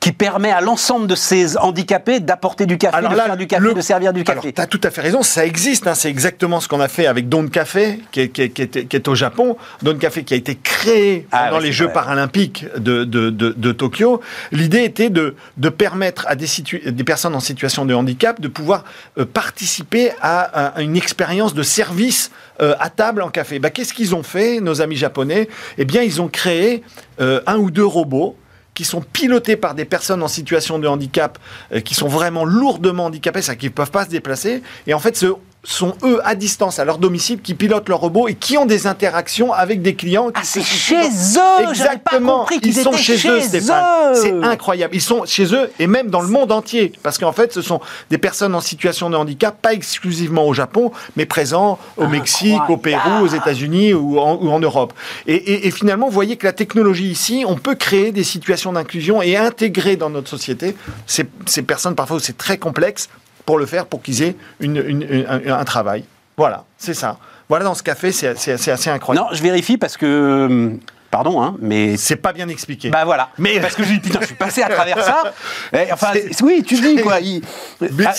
qui 0.00 0.12
permet 0.12 0.50
à 0.50 0.60
l'ensemble 0.60 1.06
de 1.06 1.14
ces 1.14 1.56
handicapés 1.58 2.20
d'apporter 2.20 2.66
du 2.66 2.78
café, 2.78 2.98
de 2.98 3.02
là, 3.14 3.24
faire 3.24 3.36
du 3.36 3.46
café, 3.46 3.62
le- 3.62 3.74
de 3.74 3.80
servir 3.80 4.12
du 4.12 4.22
café 4.24 4.52
tu 4.52 4.60
as 4.60 4.66
tout 4.66 4.80
à 4.84 4.90
fait 4.90 5.00
raison, 5.00 5.22
ça 5.22 5.44
existe. 5.44 5.86
hein, 5.86 5.94
c'est 5.94 6.08
exactement 6.10 6.60
ce 6.60 6.68
qu'on 6.68 6.80
a 6.80 6.88
fait 6.88 7.06
avec 7.06 7.28
Don 7.28 7.48
Café, 7.48 8.00
qui 8.12 8.20
est, 8.20 8.28
qui 8.28 8.42
est- 8.42 8.48
qui 8.50 8.62
est- 8.62 8.86
qui 8.86 8.96
est 8.96 9.08
au 9.08 9.14
Japon. 9.14 9.56
Don 9.82 9.96
Café 9.96 10.22
qui 10.22 10.34
a 10.34 10.36
été 10.36 10.54
créé 10.54 11.26
Ah, 11.32 11.46
pendant 11.46 11.58
ouais, 11.58 11.64
les 11.64 11.72
Jeux 11.72 11.86
vrai. 11.86 11.94
paralympiques 11.94 12.66
de, 12.76 13.04
de, 13.04 13.30
de- 13.30 13.54
de 13.56 13.72
Tokyo. 13.72 14.20
L'idée 14.52 14.84
était 14.84 15.10
de, 15.10 15.34
permettre 15.70 16.24
à 16.28 16.36
des, 16.36 16.46
personnes 17.04 17.34
en 17.34 17.40
situation 17.40 17.84
de 17.84 17.94
handicap 17.94 18.40
de 18.40 18.48
pouvoir 18.48 18.84
euh, 19.18 19.24
participer 19.24 20.10
à, 20.20 20.40
à 20.76 20.82
une 20.82 20.96
expérience 20.96 21.54
de 21.54 21.62
service 21.62 22.30
euh, 22.60 22.74
à 22.80 22.90
table 22.90 23.22
en 23.22 23.28
café. 23.30 23.58
Bah, 23.58 23.70
Qu'est-ce 23.70 23.92
qu'ils 23.94 24.14
ont 24.14 24.22
fait, 24.22 24.60
nos 24.60 24.80
amis 24.80 24.96
japonais? 24.96 25.48
Eh 25.78 25.84
bien, 25.84 26.02
ils 26.02 26.20
ont 26.22 26.28
créé 26.28 26.82
euh, 27.20 27.40
un 27.46 27.56
ou 27.58 27.70
deux 27.70 27.84
robots 27.84 28.36
qui 28.76 28.84
sont 28.84 29.00
pilotés 29.00 29.56
par 29.56 29.74
des 29.74 29.86
personnes 29.86 30.22
en 30.22 30.28
situation 30.28 30.78
de 30.78 30.86
handicap, 30.86 31.38
euh, 31.72 31.80
qui 31.80 31.94
sont 31.94 32.08
vraiment 32.08 32.44
lourdement 32.44 33.06
handicapées, 33.06 33.40
c'est-à-dire 33.40 33.60
qu'ils 33.60 33.70
ne 33.70 33.74
peuvent 33.74 33.90
pas 33.90 34.04
se 34.04 34.10
déplacer. 34.10 34.62
Et 34.86 34.92
en 34.92 34.98
fait, 34.98 35.16
ce 35.16 35.32
sont 35.68 35.94
eux 36.04 36.20
à 36.24 36.36
distance, 36.36 36.78
à 36.78 36.84
leur 36.84 36.98
domicile, 36.98 37.40
qui 37.42 37.54
pilotent 37.54 37.88
leur 37.88 37.98
robot 37.98 38.28
et 38.28 38.34
qui 38.34 38.56
ont 38.56 38.66
des 38.66 38.86
interactions 38.86 39.52
avec 39.52 39.82
des 39.82 39.96
clients. 39.96 40.30
Ah, 40.34 40.40
c'est 40.44 40.62
chez 40.62 40.94
eux 40.94 41.06
J'avais 41.12 41.64
pas 41.64 41.70
Exactement. 41.70 42.38
compris 42.40 42.60
qu'ils 42.60 42.76
Ils 42.76 42.82
sont 42.84 42.92
chez, 42.92 43.18
chez 43.18 43.28
eux, 43.28 43.40
Stéphane. 43.40 44.14
C'est 44.14 44.32
incroyable. 44.44 44.94
Ils 44.94 45.00
sont 45.02 45.24
chez 45.26 45.52
eux 45.54 45.68
et 45.80 45.88
même 45.88 46.08
dans 46.08 46.20
le 46.20 46.28
monde 46.28 46.52
entier. 46.52 46.92
Parce 47.02 47.18
qu'en 47.18 47.32
fait, 47.32 47.52
ce 47.52 47.62
sont 47.62 47.80
des 48.10 48.18
personnes 48.18 48.54
en 48.54 48.60
situation 48.60 49.10
de 49.10 49.16
handicap, 49.16 49.60
pas 49.60 49.72
exclusivement 49.72 50.46
au 50.46 50.54
Japon, 50.54 50.92
mais 51.16 51.26
présents 51.26 51.78
au 51.96 52.06
Mexique, 52.06 52.62
au 52.68 52.76
Pérou, 52.76 53.24
aux 53.24 53.26
États-Unis 53.28 53.92
ou 53.92 54.20
en, 54.20 54.36
ou 54.36 54.50
en 54.50 54.60
Europe. 54.60 54.92
Et, 55.26 55.34
et- 55.34 55.66
et 55.66 55.70
finalement, 55.72 56.06
vous 56.06 56.12
voyez 56.12 56.36
que 56.36 56.46
la 56.46 56.52
technologie 56.52 57.08
ici, 57.10 57.44
on 57.46 57.56
peut 57.56 57.74
créer 57.74 58.12
des 58.12 58.22
situations 58.24 58.72
d'inclusion 58.72 59.20
et 59.20 59.36
intégrer 59.36 59.96
dans 59.96 60.10
notre 60.10 60.28
société 60.30 60.76
ces, 61.06 61.26
ces 61.46 61.62
personnes 61.62 61.96
parfois 61.96 62.18
où 62.18 62.20
c'est 62.20 62.38
très 62.38 62.56
complexe 62.58 63.08
pour 63.46 63.58
le 63.58 63.64
faire, 63.64 63.86
pour 63.86 64.02
qu'ils 64.02 64.22
aient 64.22 64.36
un, 64.60 65.64
travail. 65.64 66.04
Voilà, 66.36 66.64
c'est 66.76 66.94
ça. 66.94 67.16
Voilà, 67.48 67.64
dans 67.64 67.74
ce 67.74 67.82
café, 67.82 68.12
c'est 68.12 68.28
assez 68.28 68.90
incroyable. 68.90 69.28
Non, 69.28 69.34
je 69.34 69.42
vérifie 69.42 69.78
parce 69.78 69.96
que. 69.96 70.76
Pardon, 71.10 71.42
hein, 71.42 71.54
mais. 71.60 71.96
C'est 71.96 72.16
pas 72.16 72.32
bien 72.32 72.48
expliqué. 72.48 72.90
Bah 72.90 73.04
voilà. 73.04 73.30
Mais- 73.38 73.60
parce 73.60 73.74
que 73.74 73.82
je 73.84 73.90
dis 73.92 73.98
putain, 74.00 74.18
je 74.20 74.26
suis 74.26 74.34
passé 74.34 74.62
à 74.62 74.68
travers 74.68 75.02
ça. 75.02 75.32
Enfin, 75.92 76.08
oui, 76.42 76.62
tu 76.66 76.74
dis 76.80 76.96
quoi. 76.96 77.20
Ils, 77.20 77.42
ah, 78.04 78.12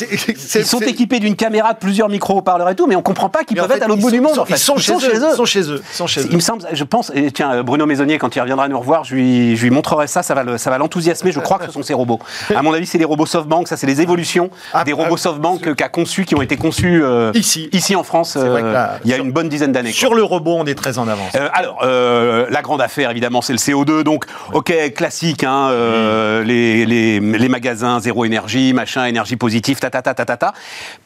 ils 0.56 0.66
sont 0.66 0.80
équipés 0.80 1.20
d'une 1.20 1.36
caméra, 1.36 1.74
de 1.74 1.80
plusieurs 1.80 2.10
micro-haut-parleurs 2.10 2.70
et 2.70 2.76
tout, 2.76 2.88
mais 2.88 2.96
on 2.96 3.02
comprend 3.02 3.30
pas 3.30 3.44
qu'ils 3.44 3.58
peuvent 3.58 3.70
fait, 3.70 3.78
être 3.78 3.84
à 3.84 3.88
l'autre 3.88 4.02
bout 4.02 4.12
du 4.12 4.22
monde. 4.22 4.34
ils 4.36 4.40
en 4.40 4.46
fait. 4.46 4.58
sont 4.58 4.78
chez 4.78 4.94
eux. 4.94 4.98
Ils 5.32 5.36
sont 5.36 5.46
chez 5.46 5.60
eux. 5.70 5.82
Ils 5.92 5.96
sont 5.96 6.08
chez 6.08 6.22
eux. 6.22 6.28
Il 6.32 6.36
me 6.36 6.42
semble, 6.42 6.64
je 6.72 6.84
pense, 6.84 7.12
et 7.14 7.32
tiens, 7.32 7.54
euh, 7.54 7.64
Bruno 7.64 7.86
Maisonnier, 7.86 8.18
quand 8.18 8.36
il 8.36 8.40
reviendra 8.42 8.68
nous 8.68 8.80
revoir, 8.80 9.04
je 9.04 9.16
lui, 9.16 9.56
je 9.56 9.64
lui 9.64 9.70
montrerai 9.72 10.08
ça, 10.08 10.24
ça 10.24 10.34
va 10.34 10.44
le- 10.44 10.58
l'enthousiasmer. 10.78 11.32
Je 11.32 11.40
crois 11.40 11.60
que 11.60 11.66
ce 11.66 11.72
sont 11.72 11.84
ces 11.84 11.94
robots. 11.94 12.20
À 12.56 12.62
mon 12.62 12.74
avis, 12.74 12.86
c'est 12.86 12.98
les 12.98 13.06
robots 13.06 13.26
SoftBank, 13.26 13.68
ça, 13.68 13.78
c'est 13.78 13.88
les 13.88 14.02
évolutions 14.02 14.50
Ah, 14.74 14.84
des 14.84 14.92
ah, 14.94 14.96
robots 15.04 15.18
SoftBank 15.18 15.76
qu'a 15.76 15.90
conçus, 15.90 16.26
qui 16.26 16.36
ont 16.36 16.42
été 16.42 16.56
conçus 16.58 17.02
euh, 17.04 17.32
Ici. 17.34 17.70
ici 17.72 17.96
en 17.96 18.04
France, 18.04 18.36
euh, 18.38 18.62
là, 18.72 19.00
il 19.04 19.10
y 19.10 19.14
a 19.14 19.18
sur- 19.18 19.26
une 19.26 19.32
bonne 19.32 19.50
dizaine 19.50 19.72
d'années. 19.72 19.92
Sur 19.92 20.14
le 20.14 20.24
robot, 20.24 20.56
on 20.60 20.66
est 20.66 20.76
très 20.76 20.98
en 20.98 21.08
avance. 21.08 21.34
Alors, 21.54 21.80
la 21.86 22.62
grande 22.62 22.77
affaire, 22.82 23.12
évidemment, 23.12 23.42
c'est 23.42 23.54
le 23.54 23.60
CO2. 23.60 24.04
Donc, 24.04 24.26
ok, 24.54 24.74
classique, 24.96 25.44
hein, 25.44 25.70
euh, 25.72 26.44
les, 26.44 26.86
les, 26.86 27.20
les 27.20 27.50
magasins 27.50 28.00
zéro 28.00 28.26
énergie, 28.26 28.74
machin, 28.74 29.06
énergie 29.06 29.36
positive, 29.36 29.80
ta 29.80 29.90
ta 29.90 30.02
ta 30.02 30.14
ta 30.14 30.26
ta 30.26 30.38
ta. 30.38 30.54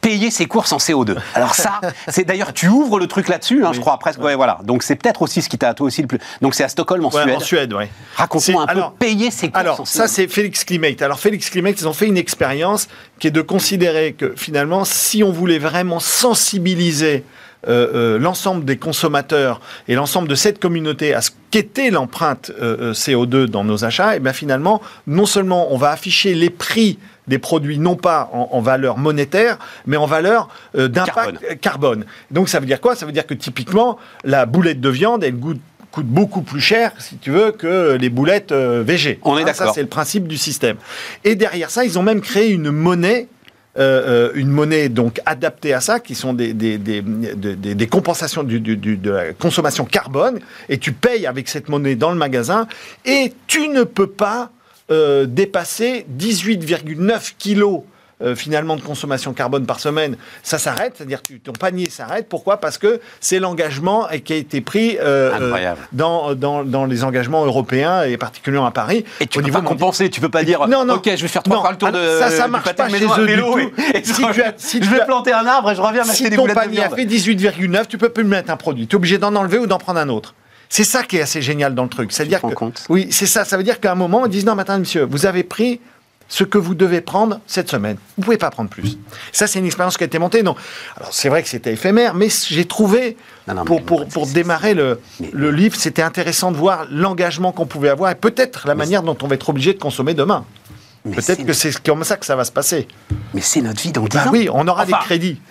Payer 0.02 0.32
ses 0.32 0.46
courses 0.46 0.72
en 0.72 0.78
CO2. 0.78 1.16
Alors 1.36 1.56
ça, 1.56 1.80
c'est 2.08 2.24
d'ailleurs, 2.26 2.54
tu 2.54 2.68
ouvres 2.68 3.00
le 3.00 3.08
truc 3.08 3.28
là-dessus, 3.28 3.66
hein, 3.66 3.72
je 3.74 3.80
crois 3.80 3.98
presque. 3.98 4.22
Ouais, 4.22 4.36
voilà. 4.36 4.60
Donc 4.64 4.84
c'est 4.84 4.96
peut-être 4.96 5.22
aussi 5.22 5.42
ce 5.42 5.50
qui 5.50 5.58
t'a 5.58 5.70
à 5.70 5.74
toi 5.74 5.88
aussi 5.88 6.02
le 6.02 6.08
plus. 6.08 6.20
Donc 6.42 6.56
c'est 6.56 6.64
à 6.64 6.70
Stockholm 6.70 7.06
en 7.06 7.10
Ouais, 7.10 7.24
Suède. 7.24 7.36
en 7.36 7.40
Suède, 7.40 7.74
ouais. 7.74 7.90
Raconte-moi 8.16 8.64
un 8.64 8.68
C'est- 8.68 8.74
peu. 8.74 8.80
alors- 8.80 8.94
payer 8.94 9.32
ses 9.32 9.48
courses 9.50 9.58
en 9.58 9.60
Alors, 9.60 9.88
ça, 9.88 10.06
CO2. 10.06 10.08
c'est 10.08 10.28
Félix 10.28 10.64
Climate. 10.64 11.02
Alors, 11.02 11.20
Félix 11.20 11.50
Climate, 11.50 11.80
ils 11.82 11.88
ont 11.88 11.94
fait 11.94 12.08
une 12.08 12.18
expérience 12.18 12.88
qui 13.20 13.28
est 13.28 13.32
de 13.32 13.42
considérer 13.42 14.14
que 14.14 14.34
finalement, 14.36 14.84
si 14.86 15.24
on 15.24 15.32
voulait 15.32 15.60
vraiment 15.60 16.00
sensibiliser 16.00 17.24
euh, 17.68 18.16
euh, 18.16 18.20
l'ensemble 18.20 18.66
des 18.66 18.78
consommateurs 18.78 19.62
et 19.88 19.96
l'ensemble 19.96 20.28
de 20.28 20.36
cette 20.36 20.60
communauté 20.60 21.14
à 21.14 21.22
ce 21.22 21.32
qu'était 21.52 21.92
l'empreinte 21.92 22.52
euh, 22.62 22.92
euh, 22.92 22.94
CO2 22.94 23.46
dans 23.46 23.64
nos 23.64 23.86
achats, 23.86 24.16
et 24.16 24.20
bien 24.20 24.34
finalement, 24.34 24.82
non 25.08 25.26
seulement 25.26 25.74
on 25.74 25.78
va 25.78 25.92
afficher 25.92 26.34
les 26.34 26.50
prix 26.50 26.98
des 27.28 27.38
produits 27.38 27.78
non 27.78 27.96
pas 27.96 28.30
en, 28.34 28.50
en 28.52 28.62
valeur 28.62 28.98
monétaire, 28.98 29.58
mais 29.86 29.96
en 29.98 30.06
valeur 30.08 30.50
euh, 30.78 30.88
d'impact 30.88 31.40
Carbone. 31.40 31.58
carbone. 31.62 32.06
Donc 32.32 32.50
ça 32.50 32.60
veut 32.60 32.66
dire 32.66 32.82
quoi? 32.82 32.96
Ça 32.96 33.06
veut 33.06 33.12
dire 33.12 33.28
que 33.28 33.34
typiquement, 33.36 33.98
la 34.24 34.46
boulette 34.46 34.82
de 34.82 34.90
viande, 34.90 35.24
elle 35.24 35.38
goûte 35.38 35.62
coûte 35.92 36.06
beaucoup 36.08 36.42
plus 36.42 36.62
cher, 36.62 36.94
si 37.00 37.18
tu 37.18 37.32
veux, 37.32 37.52
que 37.52 37.98
les 38.00 38.10
boulettes 38.10 38.54
euh, 38.54 38.82
VG. 38.86 39.20
On 39.24 39.38
est 39.38 39.42
Hein, 39.42 39.46
d'accord. 39.46 39.68
Ça, 39.68 39.74
c'est 39.74 39.82
le 39.82 39.90
principe 39.90 40.26
du 40.26 40.38
système. 40.38 40.78
Et 41.26 41.36
derrière 41.36 41.70
ça, 41.70 41.84
ils 41.84 42.00
ont 42.00 42.04
même 42.04 42.22
créé 42.22 42.50
une 42.50 42.72
monnaie. 42.72 43.28
Euh, 43.78 44.30
euh, 44.30 44.32
une 44.36 44.50
monnaie 44.50 44.90
donc 44.90 45.22
adaptée 45.26 45.74
à 45.74 45.80
ça, 45.82 46.00
qui 46.00 46.14
sont 46.16 46.34
des, 46.34 46.54
des, 46.54 46.78
des, 46.78 47.02
des- 47.02 47.88
compensations 47.88 48.44
de 48.44 49.10
la 49.10 49.34
consommation 49.34 49.86
carbone, 49.86 50.40
et 50.68 50.78
tu 50.78 50.92
payes 50.92 51.26
avec 51.26 51.48
cette 51.48 51.70
monnaie 51.70 51.96
dans 51.96 52.12
le 52.12 52.18
magasin, 52.18 52.68
et 53.06 53.34
tu 53.48 53.70
ne 53.70 53.84
peux 53.84 54.08
pas 54.08 54.52
euh, 54.92 55.26
dépasser 55.26 56.06
18,9 56.20 57.34
kilos 57.38 57.82
euh, 58.24 58.36
finalement 58.36 58.76
de 58.76 58.82
consommation 58.82 59.34
carbone 59.34 59.66
par 59.66 59.80
semaine, 59.80 60.16
ça 60.44 60.58
s'arrête, 60.58 60.94
c'est-à-dire 60.98 61.22
que 61.22 61.34
ton 61.34 61.52
panier 61.54 61.90
s'arrête. 61.90 62.28
Pourquoi? 62.30 62.58
Parce 62.58 62.78
que 62.78 63.00
c'est 63.20 63.40
l'engagement 63.40 64.08
qui 64.24 64.34
a 64.34 64.36
été 64.36 64.62
pris 64.62 64.98
euh, 65.00 65.32
euh, 65.40 65.74
dans, 65.92 66.36
dans, 66.36 66.64
dans 66.64 66.86
les 66.86 67.04
engagements 67.04 67.46
européens 67.46 68.04
et 68.04 68.18
particulièrement 68.18 68.68
à 68.68 68.72
Paris. 68.72 69.06
Et 69.20 69.28
tu 69.28 69.40
peux 69.40 69.44
niveau 69.46 69.58
pas 69.58 69.62
mondial. 69.62 69.80
compenser, 69.80 70.10
tu 70.10 70.22
peux 70.22 70.30
pas 70.30 70.44
dire 70.44 70.68
Non, 70.68 70.86
non. 70.86 70.96
ok, 70.96 71.10
je 71.16 71.22
vais 71.22 71.28
faire 71.28 71.44
trois 71.44 71.62
fois 71.62 71.72
le 71.72 71.78
tour 71.78 71.92
de 71.92 71.98
alors, 71.98 72.20
ça, 72.20 72.30
ça 72.30 72.48
marche 72.48 72.74
pas 72.74 72.88
de 72.88 72.96
chez 72.98 73.06
eux 73.06 73.26
du 73.28 73.38
tout. 73.38 73.60
et- 73.60 73.98
et 73.98 74.04
Si 74.04 74.14
je, 74.24 74.32
tu 74.34 74.42
as- 74.42 74.54
si 74.58 74.78
je 74.78 74.84
tu 74.84 74.90
vais 74.96 75.06
planter 75.06 75.34
un 75.34 75.46
arbre 75.46 75.72
et 75.72 75.76
je 75.76 75.82
reviens 75.82 76.04
m'acheter 76.04 76.24
Si 76.26 76.30
des 76.30 76.36
ton 76.36 76.44
boulettes 76.44 76.56
de 76.58 76.62
panier 76.62 76.80
a 76.84 76.88
viande. 76.88 76.96
fait 77.00 77.06
18,9, 77.06 77.88
tu 77.88 77.98
peux 77.98 78.10
plus 78.10 78.24
mettre 78.24 78.52
un 78.52 78.58
produit. 78.58 78.88
Tu 78.88 78.96
es 78.96 78.98
obligé 78.98 79.18
d'en 79.18 79.36
enlever 79.36 79.58
ou 79.58 79.68
d'en 79.68 79.78
prendre 79.78 80.00
un 80.00 80.10
autre. 80.10 80.34
C'est 80.70 80.86
ça 80.86 81.04
qui 81.04 81.18
est 81.18 81.22
assez 81.22 81.42
génial 81.42 81.76
dans 81.76 81.84
le 81.84 81.90
truc. 81.90 82.14
C'est-à-dire 82.14 82.40
que 82.42 82.54
compte? 82.54 82.84
oui, 82.88 83.08
c'est 83.12 83.26
ça. 83.26 83.44
Ça 83.44 83.58
veut 83.58 83.64
dire 83.64 83.80
qu'à 83.82 83.92
un 83.92 83.96
moment, 83.96 84.26
ils 84.26 84.30
disent 84.32 84.46
non, 84.46 84.58
attends, 84.58 84.80
monsieur, 84.80 85.04
vous 85.04 85.26
avez 85.26 85.44
pris 85.44 85.82
ce 86.34 86.46
que 86.46 86.58
vous 86.58 86.76
devez 86.76 87.02
prendre 87.02 87.42
cette 87.46 87.70
semaine. 87.70 87.98
Vous 88.18 88.24
pouvez 88.24 88.38
pas 88.38 88.50
prendre 88.50 88.70
plus. 88.70 88.98
Ça, 89.34 89.48
c'est 89.48 89.60
une 89.60 89.66
expérience 89.66 89.98
qui 89.98 90.04
a 90.04 90.08
été 90.08 90.18
montée. 90.18 90.44
Non. 90.44 90.56
Alors, 90.96 91.14
c'est 91.14 91.28
vrai 91.28 91.44
que 91.44 91.50
c'était 91.50 91.74
éphémère, 91.74 92.14
mais 92.16 92.30
j'ai 92.48 92.64
trouvé, 92.66 93.18
Non, 93.50 93.54
non, 93.56 93.66
pour, 93.66 93.84
pour, 93.84 94.08
pour 94.08 94.28
démarrer 94.28 94.74
le, 94.74 95.02
le 95.34 95.52
livre, 95.52 95.76
c'était 95.76 96.02
intéressant 96.02 96.52
de 96.54 96.58
voir 96.58 96.86
l'engagement 96.90 97.52
qu'on 97.52 97.66
pouvait 97.66 97.90
avoir 97.90 98.10
et 98.12 98.16
peut-être 98.16 98.66
la 98.66 98.76
manière 98.76 99.04
dont 99.04 99.18
on 99.22 99.28
va 99.28 99.36
être 99.36 99.50
obligé 99.50 99.74
de 99.74 99.80
consommer 99.80 100.14
demain. 100.14 100.46
Peut-être 101.04 101.46
que 101.46 101.54
c'est 101.54 101.82
comme 101.84 102.04
ça 102.06 102.16
que 102.16 102.26
ça 102.26 102.36
va 102.36 102.46
se 102.46 102.52
passer. 102.52 102.88
Mais 103.34 103.42
c'est 103.42 103.62
notre 103.62 103.82
vie 103.82 103.92
dans 103.92 104.04
10 104.04 104.16
Bah 104.16 104.24
ans. 104.28 104.30
oui, 104.32 104.48
on 104.54 104.68
aura 104.68 104.84
Enfin, 104.84 104.98
des 105.00 105.04
crédits. 105.04 105.42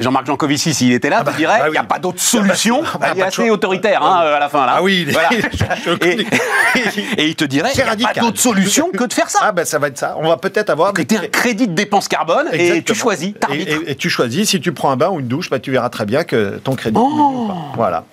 Jean-Marc 0.00 0.26
Jancovici, 0.26 0.72
s'il 0.72 0.92
était 0.92 1.10
là, 1.10 1.22
bah, 1.22 1.32
te 1.32 1.36
dirait 1.36 1.58
bah 1.58 1.68
il 1.68 1.72
n'y 1.72 1.76
a 1.78 1.84
pas 1.84 1.98
d'autre 1.98 2.20
solution. 2.20 2.82
Ah 2.94 2.98
bah, 2.98 3.08
il 3.14 3.20
est 3.20 3.22
assez 3.24 3.42
choix. 3.42 3.50
autoritaire 3.52 4.02
hein, 4.02 4.20
à 4.34 4.38
la 4.38 4.48
fin. 4.48 4.64
Là. 4.64 4.74
Ah 4.76 4.82
oui, 4.82 5.02
il 5.02 5.08
est- 5.10 5.12
Voilà. 5.12 5.28
je 5.84 5.90
le 5.90 7.20
et, 7.20 7.26
il 7.26 7.34
te 7.34 7.44
dirait 7.44 7.70
il 7.74 7.96
n'y 7.96 8.04
a 8.04 8.08
pas 8.08 8.20
d'autre 8.20 8.38
solution 8.40 8.90
que 8.90 9.04
de 9.04 9.12
faire 9.12 9.28
ça. 9.28 9.40
Ah 9.42 9.52
ben 9.52 9.64
ça 9.64 9.78
va 9.78 9.88
être 9.88 9.98
ça. 9.98 10.16
On 10.18 10.28
va 10.28 10.36
peut-être 10.36 10.70
avoir 10.70 10.92
que 10.92 11.02
des 11.02 11.06
tu 11.16 11.16
un 11.16 11.26
crédit 11.28 11.68
de 11.68 11.74
dépense 11.74 12.08
carbone 12.08 12.48
et 12.52 12.82
tu 12.82 12.94
choisis, 12.94 13.34
Et, 13.52 13.90
et- 13.90 13.96
tu 13.96 14.08
choisis, 14.08 14.48
si 14.48 14.60
tu 14.60 14.72
prends 14.72 14.90
un 14.90 14.96
bain 14.96 15.10
ou 15.10 15.20
une 15.20 15.28
douche, 15.28 15.50
bah, 15.50 15.58
tu 15.58 15.70
verras 15.70 15.90
très 15.90 16.06
bien 16.06 16.24
que 16.24 16.58
ton 16.64 16.74
crédit. 16.74 16.96
Oh. 16.98 17.08
diminue 17.08 17.36
ou 17.44 17.48
pas. 17.48 17.56
Voilà. 17.74 18.04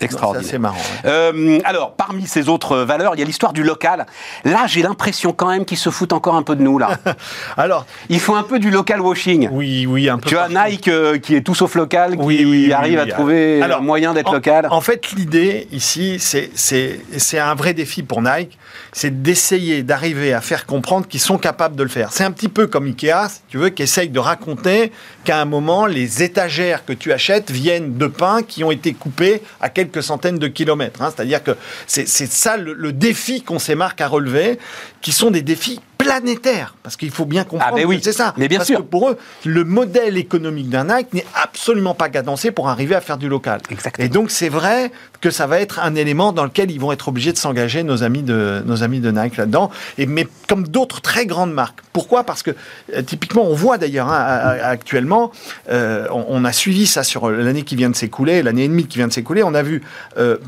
Extraordinaire. 0.00 0.48
C'est 0.50 0.58
marrant. 0.58 0.76
ouais. 0.76 1.10
Euh, 1.10 1.58
alors, 1.64 1.92
parmi 1.94 2.26
ces 2.26 2.48
autres 2.48 2.78
valeurs, 2.78 3.12
il 3.14 3.20
y 3.20 3.22
a 3.22 3.26
l'histoire 3.26 3.52
du 3.52 3.62
local. 3.62 4.06
Là, 4.44 4.66
j'ai 4.66 4.82
l'impression 4.82 5.32
quand 5.32 5.48
même 5.48 5.64
qu'ils 5.64 5.78
se 5.78 5.90
foutent 5.90 6.12
encore 6.12 6.34
un 6.36 6.42
peu 6.42 6.56
de 6.56 6.62
nous, 6.62 6.78
là. 6.78 6.90
Alors, 7.56 7.86
Ils 8.08 8.20
font 8.20 8.36
un 8.36 8.42
peu 8.42 8.58
du 8.58 8.70
local 8.70 9.00
washing. 9.00 9.48
oui, 9.52 9.86
oui, 9.86 10.08
un 10.08 10.18
peu. 10.18 10.28
Tu 10.28 10.36
as. 10.36 10.48
Nike 10.48 10.88
euh, 10.88 11.18
qui 11.18 11.34
est 11.34 11.40
tout 11.42 11.54
sauf 11.54 11.74
local, 11.74 12.12
qui 12.12 12.16
Oui, 12.22 12.38
oui, 12.44 12.64
oui, 12.66 12.72
arrive 12.72 13.00
oui. 13.04 13.10
à 13.10 13.14
trouver 13.14 13.62
Alors, 13.62 13.78
un 13.78 13.82
moyen 13.82 14.14
d'être 14.14 14.32
local. 14.32 14.68
En 14.70 14.80
fait, 14.80 15.12
l'idée 15.12 15.68
ici, 15.72 16.18
c'est- 16.18 17.38
un 17.38 17.54
vrai 17.54 17.74
défi 17.74 18.02
pour 18.02 18.20
Nike, 18.22 18.58
c'est 18.92 19.22
d'essayer 19.22 19.82
d'arriver 19.82 20.32
à 20.34 20.40
faire 20.40 20.66
comprendre 20.66 21.06
qu'ils 21.06 21.20
sont 21.20 21.38
capables 21.38 21.76
de 21.76 21.82
le 21.82 21.88
faire. 21.88 22.12
C'est 22.12 22.24
un 22.24 22.30
petit 22.30 22.48
peu 22.48 22.66
comme 22.66 22.86
Ikea, 22.86 23.28
si 23.28 23.40
tu 23.48 23.58
veux, 23.58 23.68
qui 23.70 23.82
essaye 23.82 24.08
de 24.08 24.18
raconter 24.18 24.92
qu'à 25.24 25.40
un 25.40 25.44
moment, 25.44 25.86
les 25.86 26.22
étagères 26.22 26.84
que 26.84 26.92
tu 26.92 27.12
achètes 27.12 27.50
viennent 27.50 27.96
de 27.96 28.06
pins 28.06 28.42
qui 28.42 28.64
ont 28.64 28.70
été 28.70 28.92
coupés 28.94 29.42
à 29.60 29.68
quelques 29.68 29.87
centaines 30.00 30.38
de 30.38 30.48
kilomètres. 30.48 31.02
hein. 31.02 31.12
C'est-à-dire 31.14 31.42
que 31.42 31.56
c'est 31.86 32.06
ça 32.06 32.56
le, 32.56 32.92
défi 32.92 33.42
qu'ont 33.42 33.58
ces 33.58 33.74
marques 33.74 34.00
à 34.00 34.08
relever, 34.08 34.58
qui 35.00 35.12
sont 35.12 35.30
des 35.30 35.42
défis 35.42 35.80
planétaires, 36.08 36.74
parce 36.82 36.96
qu'il 36.96 37.10
faut 37.10 37.24
bien 37.24 37.44
comprendre 37.44 37.72
Ah, 37.74 37.76
ben 37.76 37.86
oui. 37.86 38.00
c'est 38.02 38.12
ça. 38.12 38.34
Mais 38.36 38.48
bien 38.48 38.58
Parce 38.58 38.68
sûr. 38.68 38.78
que 38.78 38.82
pour 38.82 39.10
eux, 39.10 39.18
le 39.44 39.64
modèle 39.64 40.16
économique 40.16 40.68
d'un 40.70 40.84
Nike 40.84 41.12
n'est 41.12 41.26
absolument 41.34 41.94
pas 41.94 42.08
cadencé 42.08 42.50
pour 42.50 42.68
arriver 42.68 42.94
à 42.94 43.00
faire 43.00 43.18
du 43.18 43.28
local. 43.28 43.60
Exactement. 43.70 44.04
Et 44.04 44.08
donc 44.08 44.30
c'est 44.30 44.48
vrai 44.48 44.90
que 45.20 45.30
ça 45.30 45.46
va 45.46 45.60
être 45.60 45.80
un 45.80 45.94
élément 45.94 46.32
dans 46.32 46.44
lequel 46.44 46.70
ils 46.70 46.78
vont 46.80 46.92
être 46.92 47.08
obligés 47.08 47.32
de 47.32 47.38
s'engager 47.38 47.82
nos 47.82 48.02
amis 48.02 48.22
de 48.22 48.62
nos 48.64 48.82
amis 48.82 49.00
de 49.00 49.10
Nike 49.10 49.36
là-dedans. 49.36 49.70
Et 49.98 50.06
mais 50.06 50.26
comme 50.48 50.66
d'autres 50.66 51.00
très 51.00 51.26
grandes 51.26 51.52
marques. 51.52 51.80
Pourquoi? 51.92 52.24
Parce 52.24 52.42
que 52.42 52.52
euh, 52.94 53.02
typiquement 53.02 53.44
on 53.44 53.54
voit 53.54 53.78
d'ailleurs 53.78 54.08
hein, 54.08 54.56
actuellement, 54.62 55.32
euh, 55.70 56.06
on, 56.10 56.24
on 56.28 56.44
a 56.44 56.52
suivi 56.52 56.86
ça 56.86 57.02
sur 57.02 57.30
l'année 57.30 57.62
qui 57.62 57.76
vient 57.76 57.90
de 57.90 57.96
s'écouler, 57.96 58.42
l'année 58.42 58.64
et 58.64 58.68
demie 58.68 58.86
qui 58.86 58.98
vient 58.98 59.08
de 59.08 59.12
s'écouler. 59.12 59.42
On 59.42 59.54
a 59.54 59.62
vu 59.62 59.82
euh, 60.18 60.38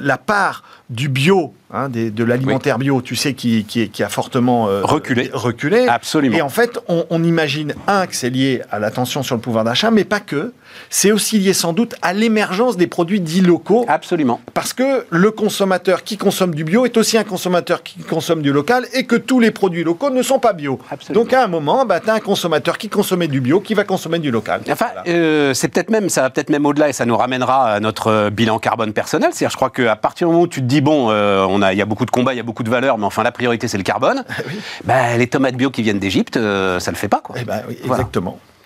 la 0.00 0.18
part 0.18 0.62
du 0.88 1.08
bio, 1.08 1.52
hein, 1.72 1.88
des- 1.88 2.10
de 2.12 2.22
l'alimentaire 2.22 2.78
bio, 2.78 3.02
tu 3.02 3.16
sais, 3.16 3.34
qui, 3.34 3.64
qui, 3.64 3.88
qui 3.90 4.02
a 4.04 4.08
fortement 4.08 4.68
euh, 4.68 4.82
Reculé. 4.84 5.30
reculé. 5.32 5.86
Absolument. 5.88 6.36
Et 6.36 6.42
en 6.42 6.48
fait, 6.48 6.78
on, 6.88 7.04
on 7.10 7.24
imagine, 7.24 7.74
un, 7.88 8.06
que 8.06 8.14
c'est 8.14 8.30
lié 8.30 8.62
à 8.70 8.78
la 8.78 8.90
tension 8.92 9.22
sur 9.24 9.34
le 9.34 9.40
pouvoir 9.40 9.64
d'achat, 9.64 9.90
mais 9.90 10.04
pas 10.04 10.20
que. 10.20 10.52
C'est 10.90 11.12
aussi 11.12 11.38
lié 11.38 11.52
sans 11.52 11.72
doute 11.72 11.94
à 12.02 12.12
l'émergence 12.12 12.76
des 12.76 12.86
produits 12.86 13.20
dits 13.20 13.40
locaux. 13.40 13.84
Absolument. 13.88 14.40
Parce 14.54 14.72
que 14.72 15.06
le 15.10 15.30
consommateur 15.30 16.02
qui 16.04 16.16
consomme 16.16 16.54
du 16.54 16.64
bio 16.64 16.84
est 16.84 16.96
aussi 16.96 17.18
un 17.18 17.24
consommateur 17.24 17.82
qui 17.82 17.98
consomme 18.00 18.42
du 18.42 18.52
local 18.52 18.86
et 18.92 19.04
que 19.04 19.16
tous 19.16 19.40
les 19.40 19.50
produits 19.50 19.84
locaux 19.84 20.10
ne 20.10 20.22
sont 20.22 20.38
pas 20.38 20.52
bio. 20.52 20.78
Absolument. 20.90 21.24
Donc 21.24 21.32
à 21.32 21.44
un 21.44 21.48
moment, 21.48 21.84
bah, 21.84 22.00
tu 22.00 22.10
as 22.10 22.14
un 22.14 22.20
consommateur 22.20 22.78
qui 22.78 22.88
consommait 22.88 23.28
du 23.28 23.40
bio 23.40 23.60
qui 23.60 23.74
va 23.74 23.84
consommer 23.84 24.18
du 24.18 24.30
local. 24.30 24.60
Enfin, 24.70 24.86
Voilà. 24.94 25.02
euh, 25.08 25.54
c'est 25.54 25.68
peut-être 25.68 25.90
même, 25.90 26.08
ça 26.08 26.22
va 26.22 26.30
peut-être 26.30 26.50
même 26.50 26.66
au-delà 26.66 26.88
et 26.88 26.92
ça 26.92 27.04
nous 27.06 27.16
ramènera 27.16 27.72
à 27.74 27.80
notre 27.80 28.08
euh, 28.08 28.30
bilan 28.30 28.58
carbone 28.58 28.92
personnel. 28.92 29.30
C'est-à-dire, 29.32 29.50
je 29.50 29.56
crois 29.56 29.70
qu'à 29.70 29.96
partir 29.96 30.26
du 30.28 30.32
moment 30.32 30.44
où 30.44 30.48
tu 30.48 30.60
te 30.60 30.66
dis, 30.66 30.80
bon, 30.80 31.08
euh, 31.10 31.44
on 31.48 31.62
a, 31.62 31.72
il 31.72 31.78
y 31.78 31.82
a 31.82 31.86
beaucoup 31.86 32.04
de 32.06 32.10
combats, 32.10 32.34
il 32.34 32.36
y 32.36 32.40
a 32.40 32.44
beaucoup 32.44 32.62
de 32.62 32.70
valeurs, 32.70 32.98
mais 32.98 33.04
enfin, 33.06 33.22
la 33.22 33.32
priorité, 33.32 33.68
c'est 33.68 33.78
le 33.78 33.82
carbone, 33.82 34.24
bah, 34.84 35.16
les 35.16 35.26
tomates 35.26 35.56
bio 35.56 35.70
qui 35.70 35.82
viennent 35.82 35.98
d'Égypte, 35.98 36.36
euh, 36.36 36.78
ça 36.80 36.90
le 36.90 36.96
fait 36.96 37.08
pas, 37.08 37.20
quoi. 37.20 37.36
Eh 37.38 37.44
ben, 37.44 37.62
oui, 37.68 37.78
Voilà. 37.84 38.04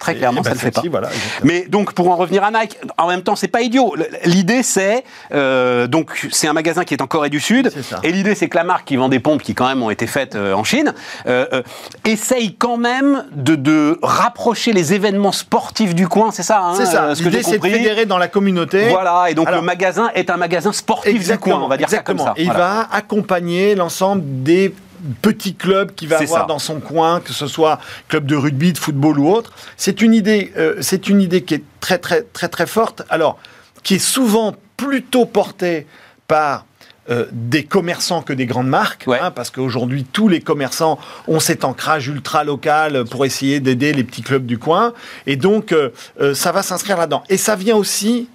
Très 0.00 0.12
Et- 0.14 0.16
clairement, 0.16 0.40
eh 0.40 0.44
ben, 0.44 0.48
ça 0.50 0.54
le 0.54 0.60
fait 0.60 0.70
pas. 0.72 0.82
Voilà. 0.90 1.10
Mais 1.44 1.66
donc 1.68 1.92
pour 1.92 2.10
en 2.10 2.16
revenir 2.16 2.42
à 2.42 2.50
Nike, 2.50 2.76
en 2.98 3.06
même 3.06 3.22
temps 3.22 3.36
c'est 3.36 3.48
pas 3.48 3.60
idiot. 3.60 3.94
L'idée 4.24 4.62
c'est 4.62 5.04
euh, 5.32 5.86
donc 5.86 6.26
c'est 6.32 6.48
un 6.48 6.52
magasin 6.54 6.84
qui 6.84 6.94
est 6.94 7.02
en 7.02 7.06
Corée 7.06 7.28
du 7.28 7.38
Sud 7.38 7.70
et 8.02 8.10
l'idée 8.10 8.34
c'est 8.34 8.48
que 8.48 8.56
la 8.56 8.64
marque 8.64 8.86
qui 8.86 8.96
vend 8.96 9.08
des 9.10 9.20
pompes 9.20 9.42
qui 9.42 9.54
quand 9.54 9.68
même 9.68 9.82
ont 9.82 9.90
été 9.90 10.06
faites 10.06 10.34
euh, 10.34 10.54
en 10.54 10.64
Chine 10.64 10.94
euh, 11.26 11.62
essaye 12.06 12.54
quand 12.54 12.78
même 12.78 13.24
de, 13.32 13.54
de 13.56 13.98
rapprocher 14.02 14.72
les 14.72 14.94
événements 14.94 15.32
sportifs 15.32 15.94
du 15.94 16.08
coin, 16.08 16.30
c'est 16.32 16.42
ça 16.42 16.60
hein, 16.62 16.72
C'est 16.76 16.86
ça. 16.86 17.14
ce 17.14 17.22
L'idée, 17.22 17.42
c'est 17.42 17.58
de 17.58 17.62
fédérer 17.68 18.06
dans 18.06 18.18
la 18.18 18.28
communauté. 18.28 18.88
Voilà 18.88 19.26
et 19.28 19.34
donc 19.34 19.48
Alors- 19.48 19.60
le 19.60 19.66
magasin 19.66 20.10
est 20.14 20.30
un 20.30 20.36
magasin 20.38 20.72
sportif 20.72 21.28
du 21.28 21.38
coin, 21.38 21.60
on 21.62 21.68
va 21.68 21.76
dire 21.76 21.84
exactement. 21.86 22.24
ça 22.24 22.30
comme 22.30 22.36
ça. 22.36 22.40
Et 22.40 22.44
il 22.44 22.50
Voilà. 22.50 22.64
va 22.64 22.88
accompagner 22.92 23.74
l'ensemble 23.74 24.22
des 24.24 24.74
petits 25.22 25.54
clubs 25.54 25.92
qu'il 25.94 26.08
va 26.08 26.18
avoir 26.18 26.42
ça. 26.42 26.46
dans 26.46 26.58
son 26.58 26.80
coin, 26.80 27.20
que 27.20 27.32
ce 27.32 27.46
soit 27.46 27.78
club 28.08 28.26
de 28.26 28.36
rugby, 28.36 28.72
de 28.72 28.78
football 28.78 29.18
ou 29.18 29.28
autre. 29.30 29.52
C'est 29.76 30.00
une 30.02 30.14
idée, 30.14 30.52
euh, 30.56 30.76
c'est 30.80 31.08
une 31.08 31.20
idée 31.20 31.42
qui 31.42 31.54
est 31.54 31.64
très 31.80 31.98
très 31.98 32.22
très 32.22 32.48
très 32.48 32.66
forte. 32.66 33.02
Alors, 33.10 33.38
qui 33.82 33.94
est 33.94 33.98
souvent 33.98 34.54
plutôt 34.76 35.24
portée 35.26 35.86
par 36.28 36.66
euh, 37.10 37.26
des 37.32 37.64
commerçants 37.64 38.22
que 38.22 38.32
des 38.32 38.46
grandes 38.46 38.68
marques, 38.68 39.04
Ouais. 39.06 39.18
hein, 39.20 39.30
parce 39.30 39.50
qu'aujourd'hui 39.50 40.04
tous 40.04 40.28
les 40.28 40.40
commerçants 40.40 40.98
ont 41.28 41.40
cet 41.40 41.64
ancrage 41.64 42.08
ultra 42.08 42.44
local 42.44 43.04
pour 43.10 43.24
essayer 43.24 43.58
d'aider 43.60 43.92
les 43.92 44.04
petits 44.04 44.22
clubs 44.22 44.44
du 44.46 44.58
coin, 44.58 44.92
et 45.26 45.36
donc 45.36 45.72
euh, 45.72 45.90
ça 46.34 46.52
va 46.52 46.62
s'inscrire 46.62 46.96
là-dedans. 46.98 47.24
Et 47.28 47.36
ça 47.36 47.56
vient 47.56 47.76
aussi, 47.76 48.28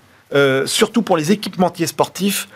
surtout 0.66 1.02
pour 1.02 1.16
les 1.16 1.32
équipementiers 1.32 1.88
sportifs, 1.88 2.50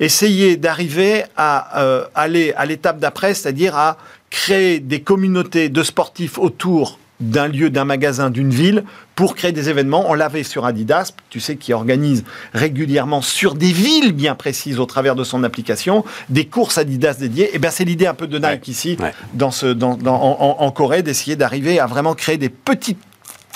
essayer 0.00 0.56
d'arriver 0.56 1.24
à 1.36 1.80
euh, 1.82 2.04
aller 2.14 2.52
à 2.56 2.66
l'étape 2.66 2.98
d'après, 2.98 3.34
c'est-à-dire 3.34 3.76
à 3.76 3.96
créer 4.30 4.80
des 4.80 5.00
communautés 5.00 5.68
de 5.68 5.82
sportifs 5.82 6.38
autour 6.38 6.98
d'un 7.18 7.48
lieu, 7.48 7.70
d'un 7.70 7.86
magasin, 7.86 8.28
d'une 8.28 8.50
ville, 8.50 8.84
pour 9.14 9.34
créer 9.34 9.52
des 9.52 9.70
événements. 9.70 10.04
On 10.10 10.12
l'avait 10.12 10.42
sur 10.42 10.66
Adidas, 10.66 11.12
tu 11.30 11.40
sais, 11.40 11.56
qui 11.56 11.72
organise 11.72 12.24
régulièrement 12.52 13.22
sur 13.22 13.54
des 13.54 13.72
villes 13.72 14.12
bien 14.12 14.34
précises 14.34 14.78
au 14.78 14.84
travers 14.84 15.14
de 15.14 15.24
son 15.24 15.42
application, 15.42 16.04
des 16.28 16.44
courses 16.44 16.76
Adidas 16.76 17.14
dédiées. 17.14 17.48
Et 17.54 17.58
bien, 17.58 17.70
c'est 17.70 17.86
l'idée 17.86 18.06
un 18.06 18.12
peu 18.12 18.26
de 18.26 18.36
Nike 18.36 18.46
Ouais. 18.50 18.60
ici, 18.66 18.98
Ouais. 19.00 19.14
dans 19.32 19.50
ce, 19.50 19.64
dans, 19.64 19.96
dans- 19.96 20.14
en, 20.22 20.36
en- 20.60 20.62
en 20.66 20.70
Corée, 20.70 21.02
d'essayer 21.02 21.36
d'arriver 21.36 21.80
à 21.80 21.86
vraiment 21.86 22.12
créer 22.14 22.36
des 22.36 22.50
petites 22.50 22.98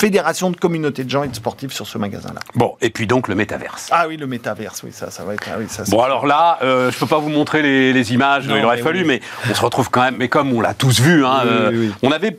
fédérations 0.01 0.51
de 0.51 0.57
communautés 0.57 1.05
de 1.05 1.11
gens 1.11 1.25
et 1.25 1.29
de 1.29 1.35
sportifs 1.35 1.73
sur 1.73 1.87
ce 1.87 1.99
magasin-là. 1.99 2.41
Bon 2.55 2.75
et 2.81 2.89
puis 2.89 3.07
donc 3.07 3.29
le 3.29 3.35
métaverse. 3.35 3.89
Ah 3.93 4.07
oui, 4.09 4.17
le 4.17 4.27
métaverse, 4.27 4.83
oui, 4.83 4.93
ça, 4.93 5.11
ça 5.11 5.25
va 5.25 5.35
être... 5.35 5.47
ah 5.53 5.57
oui, 5.59 5.67
ça, 5.69 5.85
c'est- 5.85 5.91
Bon 5.91 6.01
alors 6.03 6.25
là, 6.27 6.59
euh, 6.63 6.91
je 6.91 6.99
peux 6.99 7.07
pas 7.07 7.19
vous 7.19 7.29
montrer 7.29 7.61
les, 7.61 7.93
les 7.93 8.15
images, 8.15 8.47
Non, 8.49 8.57
il 8.57 8.65
aurait 8.65 8.77
mais 8.77 8.83
fallu, 8.83 9.01
oui. 9.03 9.07
mais 9.07 9.21
on 9.51 9.55
se 9.55 9.61
retrouve 9.61 9.91
quand 9.91 10.01
même. 10.03 10.17
Mais 10.19 10.29
comme 10.29 10.53
on 10.55 10.63
l'a 10.63 10.73
tous 10.73 11.01
vu, 11.01 11.25
hein, 11.27 11.41
Oui, 11.45 11.49
euh, 11.53 11.89
on 12.03 12.13
avait 12.13 12.39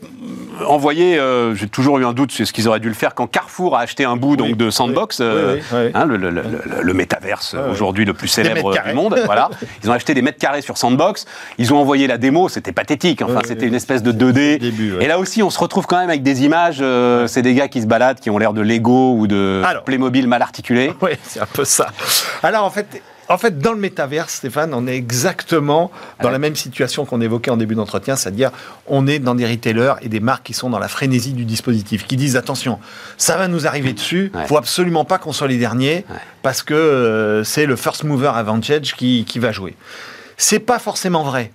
envoyé, 0.67 1.17
euh, 1.19 1.55
j'ai 1.55 1.67
toujours 1.67 1.99
eu 1.99 2.05
un 2.05 2.13
doute 2.13 2.31
sur 2.31 2.45
ce 2.47 2.53
qu'ils 2.53 2.67
auraient 2.67 2.79
dû 2.79 2.87
le 2.87 2.93
faire 2.95 3.13
quand 3.15 3.27
Carrefour 3.27 3.77
a 3.77 3.81
acheté 3.81 4.05
un 4.05 4.15
bout 4.15 4.35
donc 4.35 4.55
de 4.57 4.69
Sandbox, 4.69 5.19
oui, 5.19 5.25
euh, 5.27 5.57
oui, 5.73 5.91
hein, 5.93 6.05
le, 6.05 6.17
le- 6.17 6.29
le- 6.29 6.41
le- 6.41 6.81
le 6.81 6.93
métaverse 6.93 7.55
oui. 7.57 7.71
aujourd'hui 7.71 8.05
le 8.05 8.13
plus 8.13 8.27
célèbre 8.27 8.73
du 8.73 8.93
monde. 8.93 9.19
voilà, 9.25 9.49
ils 9.83 9.89
ont 9.89 9.93
acheté 9.93 10.13
des 10.13 10.21
mètres 10.21 10.37
carrés 10.39 10.61
sur 10.61 10.77
Sandbox, 10.77 11.25
ils 11.57 11.73
ont 11.73 11.77
envoyé 11.77 12.07
la 12.07 12.17
démo, 12.17 12.49
c'était 12.49 12.71
pathétique. 12.71 13.21
Enfin, 13.21 13.39
c'était 13.45 13.67
une 13.67 13.75
espèce 13.75 14.03
de 14.03 14.11
2D. 14.11 14.59
Début, 14.59 14.93
ouais. 14.95 15.03
Et 15.05 15.07
là 15.07 15.19
aussi, 15.19 15.41
on 15.43 15.49
se 15.49 15.59
retrouve 15.59 15.85
quand 15.85 15.97
même 15.99 16.09
avec 16.09 16.23
des 16.23 16.43
images. 16.43 16.79
euh, 16.81 17.27
C'est 17.27 17.41
des 17.41 17.53
gars 17.53 17.67
qui 17.67 17.81
se 17.81 17.87
baladent, 17.87 18.19
qui 18.19 18.29
ont 18.29 18.37
l'air 18.37 18.53
de 18.53 18.61
Lego 18.61 19.13
ou 19.17 19.27
de 19.27 19.61
Alors. 19.65 19.83
Playmobil 19.83 20.27
mal 20.27 20.41
articulés. 20.41 20.93
Oui, 21.01 21.11
c'est 21.23 21.39
un 21.41 21.45
peu 21.45 21.65
ça. 21.65 21.87
Alors 22.43 22.63
en 22.65 22.69
fait, 22.69 23.01
en 23.29 23.37
fait, 23.37 23.59
dans 23.59 23.71
le 23.71 23.77
métaverse, 23.79 24.33
Stéphane, 24.33 24.73
on 24.73 24.87
est 24.87 24.95
exactement 24.95 25.91
dans 26.19 26.25
Ouais. 26.27 26.31
la 26.33 26.39
même 26.39 26.55
situation 26.55 27.05
qu'on 27.05 27.21
évoquait 27.21 27.51
en 27.51 27.57
début 27.57 27.75
d'entretien, 27.75 28.15
c'est-à-dire 28.15 28.51
on 28.87 29.07
est 29.07 29.19
dans 29.19 29.35
des 29.35 29.45
retailers 29.45 29.93
et 30.01 30.09
des 30.09 30.19
marques 30.19 30.43
qui 30.43 30.53
sont 30.53 30.69
dans 30.69 30.79
la 30.79 30.87
frénésie 30.89 31.33
du 31.33 31.45
dispositif, 31.45 32.05
qui 32.07 32.17
disent 32.17 32.35
attention, 32.35 32.79
ça 33.17 33.37
va 33.37 33.47
nous 33.47 33.67
arriver 33.67 33.93
dessus, 33.93 34.31
Ouais. 34.35 34.45
faut 34.47 34.57
absolument 34.57 35.05
pas 35.05 35.17
qu'on 35.17 35.31
soit 35.33 35.47
les 35.47 35.57
derniers, 35.57 36.05
Ouais. 36.09 36.15
parce 36.41 36.61
que 36.63 36.73
euh, 36.73 37.43
c'est 37.43 37.65
le 37.65 37.75
first 37.75 38.03
mover 38.03 38.31
advantage 38.35 38.95
qui, 38.95 39.23
qui 39.25 39.39
va 39.39 39.51
jouer. 39.51 39.75
C'est 40.37 40.59
pas 40.59 40.79
forcément 40.79 41.23
vrai, 41.23 41.51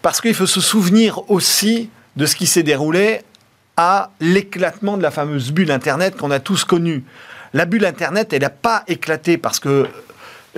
parce 0.00 0.20
qu'il 0.20 0.34
faut 0.34 0.46
se 0.46 0.60
souvenir 0.60 1.28
aussi 1.30 1.90
de 2.16 2.24
ce 2.26 2.36
qui 2.36 2.46
s'est 2.46 2.62
déroulé 2.62 3.20
à 3.76 4.10
l'éclatement 4.20 4.96
de 4.96 5.02
la 5.02 5.10
fameuse 5.10 5.52
bulle 5.52 5.70
Internet 5.70 6.16
qu'on 6.16 6.30
a 6.30 6.40
tous 6.40 6.64
connue. 6.64 7.04
La 7.54 7.64
bulle 7.64 7.84
Internet, 7.84 8.32
elle 8.32 8.42
n'a 8.42 8.50
pas 8.50 8.82
éclaté 8.88 9.38
parce 9.38 9.60
que 9.60 9.86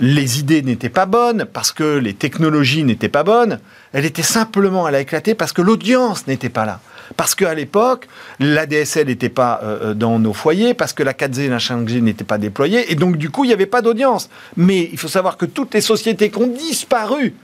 les 0.00 0.40
idées 0.40 0.62
n'étaient 0.62 0.88
pas 0.88 1.06
bonnes, 1.06 1.44
parce 1.52 1.72
que 1.72 1.98
les 1.98 2.14
technologies 2.14 2.82
n'étaient 2.84 3.08
pas 3.10 3.22
bonnes. 3.22 3.60
Elle 3.92 4.04
était 4.06 4.22
simplement, 4.22 4.88
elle 4.88 4.94
a 4.94 5.00
éclaté 5.00 5.34
parce 5.34 5.52
que 5.52 5.62
l'audience 5.62 6.26
n'était 6.26 6.48
pas 6.48 6.64
là. 6.64 6.80
Parce 7.16 7.34
qu'à 7.34 7.54
l'époque, 7.54 8.06
l'ADSL 8.38 9.08
n'était 9.08 9.28
pas 9.28 9.60
euh, 9.62 9.94
dans 9.94 10.18
nos 10.18 10.32
foyers, 10.32 10.74
parce 10.74 10.92
que 10.92 11.02
la 11.02 11.12
4G 11.12 11.40
et 11.42 11.48
la 11.48 11.58
5G 11.58 12.00
n'étaient 12.00 12.24
pas 12.24 12.38
déployées, 12.38 12.90
et 12.90 12.94
donc 12.94 13.16
du 13.16 13.30
coup, 13.30 13.44
il 13.44 13.48
n'y 13.48 13.52
avait 13.52 13.66
pas 13.66 13.82
d'audience. 13.82 14.30
Mais 14.56 14.88
il 14.92 14.98
faut 14.98 15.08
savoir 15.08 15.36
que 15.36 15.44
toutes 15.44 15.74
les 15.74 15.80
sociétés 15.80 16.30
qui 16.30 16.38
ont 16.38 16.46
disparu 16.46 17.34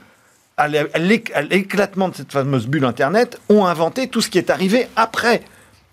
à 0.55 0.67
l'é- 0.67 0.87
à 0.93 0.97
l'é- 0.99 1.23
à 1.35 1.41
l'éclatement 1.43 2.09
de 2.09 2.15
cette 2.15 2.31
fameuse 2.31 2.65
bulle 2.65 2.85
Internet 2.85 3.39
ont 3.49 3.65
inventé 3.65 4.07
tout 4.07 4.21
ce 4.21 4.29
qui 4.29 4.37
est 4.39 4.49
arrivé 4.49 4.87
après. 4.95 5.41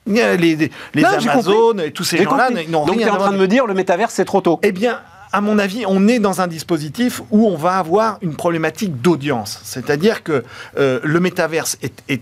Les, 0.07 0.37
les, 0.37 0.57
les 0.95 1.03
Non, 1.03 1.09
j'ai 1.19 1.29
Amazon 1.31 1.79
et 1.79 1.91
tous 1.91 2.05
ces 2.05 2.23
gens-là 2.23 2.51
n'ont 2.69 2.85
Donc 2.87 2.97
tu 2.97 3.05
rien 3.05 3.09
es 3.09 3.11
en 3.11 3.17
train 3.17 3.33
de 3.33 3.39
me 3.39 3.49
dire 3.49 3.67
le 3.67 3.73
métaverse 3.75 4.13
c'est 4.15 4.25
trop 4.27 4.41
tôt. 4.43 4.61
Eh 4.63 4.71
bien, 4.71 5.01
à 5.35 5.41
mon 5.41 5.59
avis, 5.59 5.85
on 5.89 6.07
est 6.07 6.21
dans 6.21 6.41
un 6.41 6.47
dispositif 6.47 7.21
où 7.33 7.49
on 7.49 7.57
va 7.57 7.79
avoir 7.79 8.19
une 8.23 8.37
problématique 8.37 9.01
d'audience. 9.03 9.59
C'est-à-dire 9.65 10.23
que 10.23 10.45
euh, 10.79 11.01
le 11.03 11.19
métaverse 11.19 11.77
est, 11.83 12.21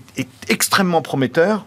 extrêmement 0.48 1.02
prometteur. 1.02 1.66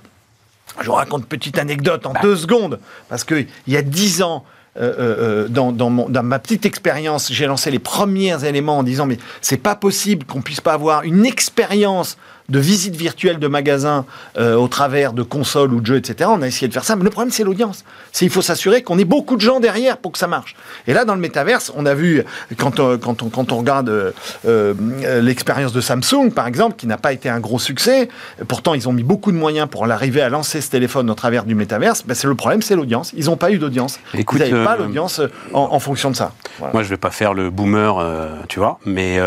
Je 0.81 0.87
vous 0.87 0.93
raconte 0.93 1.21
une 1.21 1.27
petite 1.27 1.59
anecdote 1.59 2.07
en 2.07 2.13
deux 2.23 2.35
secondes, 2.35 2.79
parce 3.09 3.23
qu'il 3.23 3.45
y 3.67 3.77
a 3.77 3.83
dix 3.83 4.23
ans, 4.23 4.43
euh, 4.77 4.93
euh, 4.99 5.47
dans, 5.47 5.71
dans 5.71 5.91
mon- 5.91 6.09
dans 6.09 6.23
ma 6.23 6.39
petite 6.39 6.65
expérience, 6.65 7.31
j'ai 7.31 7.45
lancé 7.45 7.69
les 7.69 7.77
premiers 7.79 8.43
éléments 8.43 8.79
en 8.79 8.83
disant 8.83 9.05
mais 9.05 9.19
c'est 9.39 9.57
pas 9.57 9.75
possible 9.75 10.25
qu'on 10.25 10.41
puisse 10.41 10.61
pas 10.61 10.73
avoir 10.73 11.03
une 11.03 11.27
expérience 11.27 12.17
de 12.49 12.59
visites 12.59 12.95
virtuelles 12.95 13.39
de 13.39 13.47
magasins 13.47 14.05
euh, 14.37 14.55
au 14.55 14.67
travers 14.67 15.13
de 15.13 15.23
consoles 15.23 15.73
ou 15.73 15.81
de 15.81 15.85
jeux, 15.85 15.97
etc. 15.97 16.29
On 16.33 16.41
a 16.41 16.47
essayé 16.47 16.67
de 16.67 16.73
faire 16.73 16.83
ça, 16.83 16.95
mais 16.95 17.03
le 17.03 17.09
problème 17.09 17.31
c'est 17.31 17.43
l'audience. 17.43 17.83
C'est 18.11 18.25
il 18.25 18.31
faut 18.31 18.41
s'assurer 18.41 18.83
qu'on 18.83 18.99
ait 18.99 19.05
beaucoup 19.05 19.35
de 19.35 19.41
gens 19.41 19.59
derrière 19.59 19.97
pour 19.97 20.11
que 20.11 20.17
ça 20.17 20.27
marche. 20.27 20.55
Et 20.87 20.93
là, 20.93 21.05
dans 21.05 21.15
le 21.15 21.21
métaverse, 21.21 21.71
on 21.75 21.85
a 21.85 21.93
vu 21.93 22.23
quand 22.57 22.79
on, 22.79 22.97
quand 22.97 23.23
on, 23.23 23.29
quand 23.29 23.51
on 23.51 23.57
regarde 23.57 23.89
euh, 23.89 24.11
euh, 24.47 24.73
l'expérience 25.21 25.73
de 25.73 25.81
Samsung, 25.81 26.31
par 26.33 26.47
exemple, 26.47 26.75
qui 26.75 26.87
n'a 26.87 26.97
pas 26.97 27.13
été 27.13 27.29
un 27.29 27.39
gros 27.39 27.59
succès. 27.59 28.09
Pourtant, 28.47 28.73
ils 28.73 28.87
ont 28.87 28.93
mis 28.93 29.03
beaucoup 29.03 29.31
de 29.31 29.37
moyens 29.37 29.67
pour 29.69 29.87
l'arriver 29.87 30.21
à 30.21 30.29
lancer 30.29 30.61
ce 30.61 30.69
téléphone 30.69 31.09
au 31.09 31.15
travers 31.15 31.45
du 31.45 31.55
métaverse. 31.55 32.03
Ben, 32.05 32.13
c'est 32.13 32.27
le 32.27 32.35
problème, 32.35 32.61
c'est 32.61 32.75
l'audience. 32.75 33.11
Ils 33.15 33.25
n'ont 33.25 33.37
pas 33.37 33.51
eu 33.51 33.57
d'audience. 33.57 33.99
Vous 34.13 34.37
n'avez 34.37 34.63
pas 34.63 34.77
l'audience 34.77 35.21
en, 35.53 35.69
en 35.71 35.79
fonction 35.79 36.11
de 36.11 36.15
ça. 36.15 36.33
Voilà. 36.59 36.73
Moi, 36.73 36.83
je 36.83 36.89
vais 36.89 36.97
pas 36.97 37.11
faire 37.11 37.33
le 37.33 37.49
boomer, 37.49 38.03
tu 38.47 38.59
vois, 38.59 38.79
mais 38.85 39.19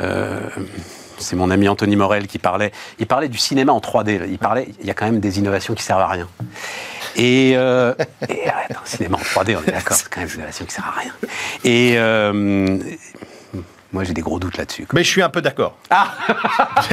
euh, 0.00 0.40
c'est 1.20 1.36
mon 1.36 1.50
ami 1.50 1.68
Anthony 1.68 1.96
Morel 1.96 2.26
qui 2.26 2.38
parlait. 2.38 2.72
Il 2.98 3.06
parlait 3.06 3.28
du 3.28 3.38
cinéma 3.38 3.72
en 3.72 3.80
3D. 3.80 4.22
Il 4.28 4.38
parlait, 4.38 4.68
il 4.80 4.86
y 4.86 4.90
a 4.90 4.94
quand 4.94 5.06
même 5.06 5.20
des 5.20 5.38
innovations 5.38 5.74
qui 5.74 5.82
servent 5.82 6.00
à 6.00 6.08
rien. 6.08 6.28
Et, 7.16 7.52
euh, 7.56 7.94
et 8.28 8.48
un 8.48 8.84
cinéma 8.84 9.16
en 9.16 9.20
3D, 9.20 9.56
on 9.56 9.68
est 9.68 9.72
d'accord, 9.72 9.96
c'est 9.96 10.08
quand 10.08 10.20
même 10.20 10.28
des 10.28 10.36
innovations 10.36 10.64
qui 10.64 10.74
servent 10.74 10.88
à 10.96 11.00
rien. 11.00 11.12
Et 11.64 11.94
euh, 11.96 12.78
moi, 13.92 14.04
j'ai 14.04 14.12
des 14.12 14.20
gros 14.20 14.38
doutes 14.38 14.56
là-dessus. 14.56 14.86
Mais 14.92 15.02
je 15.02 15.08
suis 15.08 15.22
un 15.22 15.28
peu 15.30 15.42
d'accord. 15.42 15.76
Ah, 15.90 16.12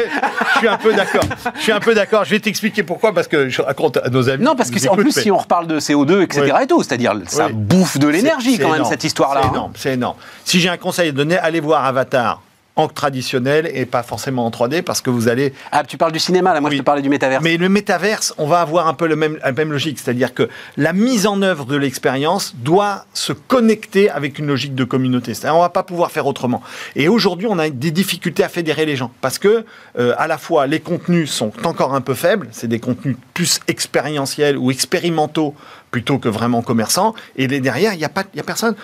je 0.56 0.58
suis 0.58 0.68
un 0.68 0.78
peu 0.78 0.94
d'accord. 0.94 1.24
Je 1.56 1.62
suis 1.62 1.72
un 1.72 1.80
peu 1.80 1.94
d'accord. 1.94 2.26
Je 2.26 2.32
vais 2.32 2.40
t'expliquer 2.40 2.82
pourquoi, 2.82 3.14
parce 3.14 3.28
que 3.28 3.50
je 3.50 3.62
raconte 3.62 3.98
à 3.98 4.10
nos 4.10 4.30
amis. 4.30 4.44
non, 4.44 4.56
parce 4.56 4.72
que 4.72 4.88
en 4.88 4.96
plus, 4.96 5.16
mais- 5.16 5.22
si 5.22 5.30
on 5.30 5.38
reparle 5.38 5.68
de 5.68 5.80
CO2, 5.80 6.24
etc. 6.24 6.52
Oui. 6.56 6.64
et 6.64 6.68
tout, 6.68 6.82
c'est-à-dire 6.82 7.14
ça 7.28 7.48
Oui. 7.48 7.54
bouffe 7.54 8.00
de 8.00 8.08
l'énergie 8.08 8.58
quand 8.58 8.70
même 8.70 8.76
énorme. 8.78 8.90
cette 8.90 9.04
histoire-là. 9.04 9.42
C'est 9.44 9.48
hein. 9.48 9.52
énorme, 9.52 9.72
c'est 9.76 9.94
énorme. 9.94 10.18
Si 10.44 10.60
j'ai 10.60 10.70
un 10.70 10.78
conseil 10.78 11.10
à 11.10 11.12
donner, 11.12 11.38
allez 11.38 11.60
voir 11.60 11.86
Avatar 11.86 12.42
en 12.78 12.88
traditionnel 12.88 13.70
et 13.74 13.86
pas 13.86 14.04
forcément 14.04 14.46
en 14.46 14.50
3D 14.50 14.84
parce 14.84 15.02
que 15.02 15.10
vous 15.10 15.28
allez. 15.28 15.54
Ah, 15.72 15.84
tu 15.84 15.98
parles 15.98 16.12
du 16.14 16.20
cinéma 16.20 16.54
là, 16.54 16.62
moi 16.62 16.70
Oui. 16.70 16.78
je 16.78 16.82
te 16.82 16.86
parlais 16.86 17.02
du 17.02 17.10
métaverse. 17.10 17.44
Mais 17.44 17.58
le 17.58 17.68
métaverse, 17.70 18.34
on 18.38 18.48
va 18.48 18.62
avoir 18.62 18.88
un 18.88 18.94
peu 18.94 19.08
le 19.08 19.16
même, 19.16 19.38
la 19.44 19.52
même 19.52 19.72
logique, 19.72 20.00
c'est-à-dire 20.00 20.34
que 20.34 20.48
la 20.78 20.94
mise 20.94 21.28
en 21.28 21.42
œuvre 21.42 21.66
de 21.66 21.76
l'expérience 21.76 22.56
doit 22.56 23.06
se 23.14 23.34
connecter 23.34 24.10
avec 24.10 24.38
une 24.40 24.46
logique 24.48 24.76
de 24.76 24.84
communauté. 24.84 25.34
C'est-à-dire, 25.34 25.58
on 25.58 25.62
va 25.62 25.70
pas 25.70 25.84
pouvoir 25.84 26.12
faire 26.12 26.28
autrement. 26.28 26.62
Et 26.96 27.08
aujourd'hui, 27.10 27.48
on 27.50 27.58
a 27.60 27.70
des 27.70 27.92
difficultés 27.92 28.44
à 28.44 28.50
fédérer 28.50 28.86
les 28.86 28.96
gens 28.96 29.12
parce 29.22 29.40
que 29.40 29.66
euh, 29.98 30.14
à 30.18 30.28
la 30.28 30.38
fois 30.38 30.68
les 30.68 30.80
contenus 30.80 31.32
sont 31.32 31.52
encore 31.66 31.96
un 31.96 32.02
peu 32.02 32.14
faibles, 32.14 32.48
c'est 32.52 32.68
des 32.68 32.80
contenus 32.80 33.18
plus 33.34 33.60
expérientiels 33.68 34.58
ou 34.58 34.70
expérimentaux 34.70 35.56
plutôt 35.90 36.20
que 36.20 36.30
vraiment 36.30 36.62
commerçants. 36.62 37.16
Et 37.38 37.48
derrière, 37.48 37.94
il 37.94 38.00
y 38.00 38.06
a 38.06 38.10
pas, 38.10 38.24
il 38.34 38.38
y 38.38 38.40
a 38.40 38.44
personne. 38.44 38.76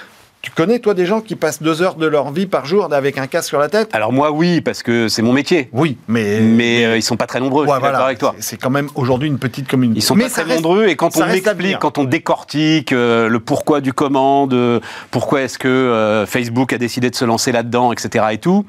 Tu 0.43 0.51
connais 0.51 0.79
toi 0.79 0.93
des 0.93 1.05
gens 1.05 1.21
qui 1.21 1.37
passent 1.37 1.63
deux 1.63 1.81
heures 1.81 1.95
de 1.95 2.05
leur 2.05 2.29
vie 2.31 2.47
par 2.47 2.65
jour 2.65 2.93
avec 2.93 3.17
un 3.17 3.27
casque 3.27 3.47
sur 3.47 3.59
la 3.59 3.69
tête 3.69 3.89
Alors 3.93 4.11
moi 4.11 4.29
oui, 4.31 4.59
parce 4.59 4.83
que 4.83 5.07
c'est 5.07 5.21
mon 5.21 5.31
métier. 5.31 5.69
Oui, 5.71 5.97
mais 6.09 6.41
Mais 6.41 6.83
euh, 6.83 6.97
ils 6.97 7.01
sont 7.01 7.15
pas 7.15 7.27
très 7.27 7.39
nombreux, 7.39 7.63
Ouais, 7.63 7.69
je 7.69 7.73
suis 7.75 7.79
voilà. 7.79 7.93
d'accord 7.93 8.07
avec 8.07 8.17
toi. 8.19 8.35
C'est- 8.39 8.57
quand 8.57 8.69
même 8.69 8.89
aujourd'hui 8.95 9.29
une 9.29 9.39
petite 9.39 9.69
communauté. 9.69 9.99
Ils 9.99 10.03
sont 10.03 10.15
Mais 10.15 10.25
pas 10.25 10.29
très 10.31 10.43
reste- 10.43 10.55
nombreux 10.61 10.87
et 10.87 10.97
quand 10.97 11.15
on 11.15 11.21
reste 11.21 11.47
à 11.47 11.51
explique, 11.51 11.57
venir. 11.67 11.79
quand 11.79 11.97
on 11.97 12.03
décortique 12.03 12.91
euh, 12.91 13.29
le 13.29 13.39
pourquoi 13.39 13.79
du 13.79 13.93
comment, 13.93 14.45
de 14.45 14.81
pourquoi 15.11 15.43
est-ce 15.43 15.57
que 15.57 15.69
euh, 15.69 16.25
Facebook 16.25 16.73
a 16.73 16.77
décidé 16.77 17.09
de 17.09 17.15
se 17.15 17.23
lancer 17.23 17.53
là-dedans, 17.53 17.93
etc. 17.93 18.25
et 18.33 18.37
tout, 18.37 18.65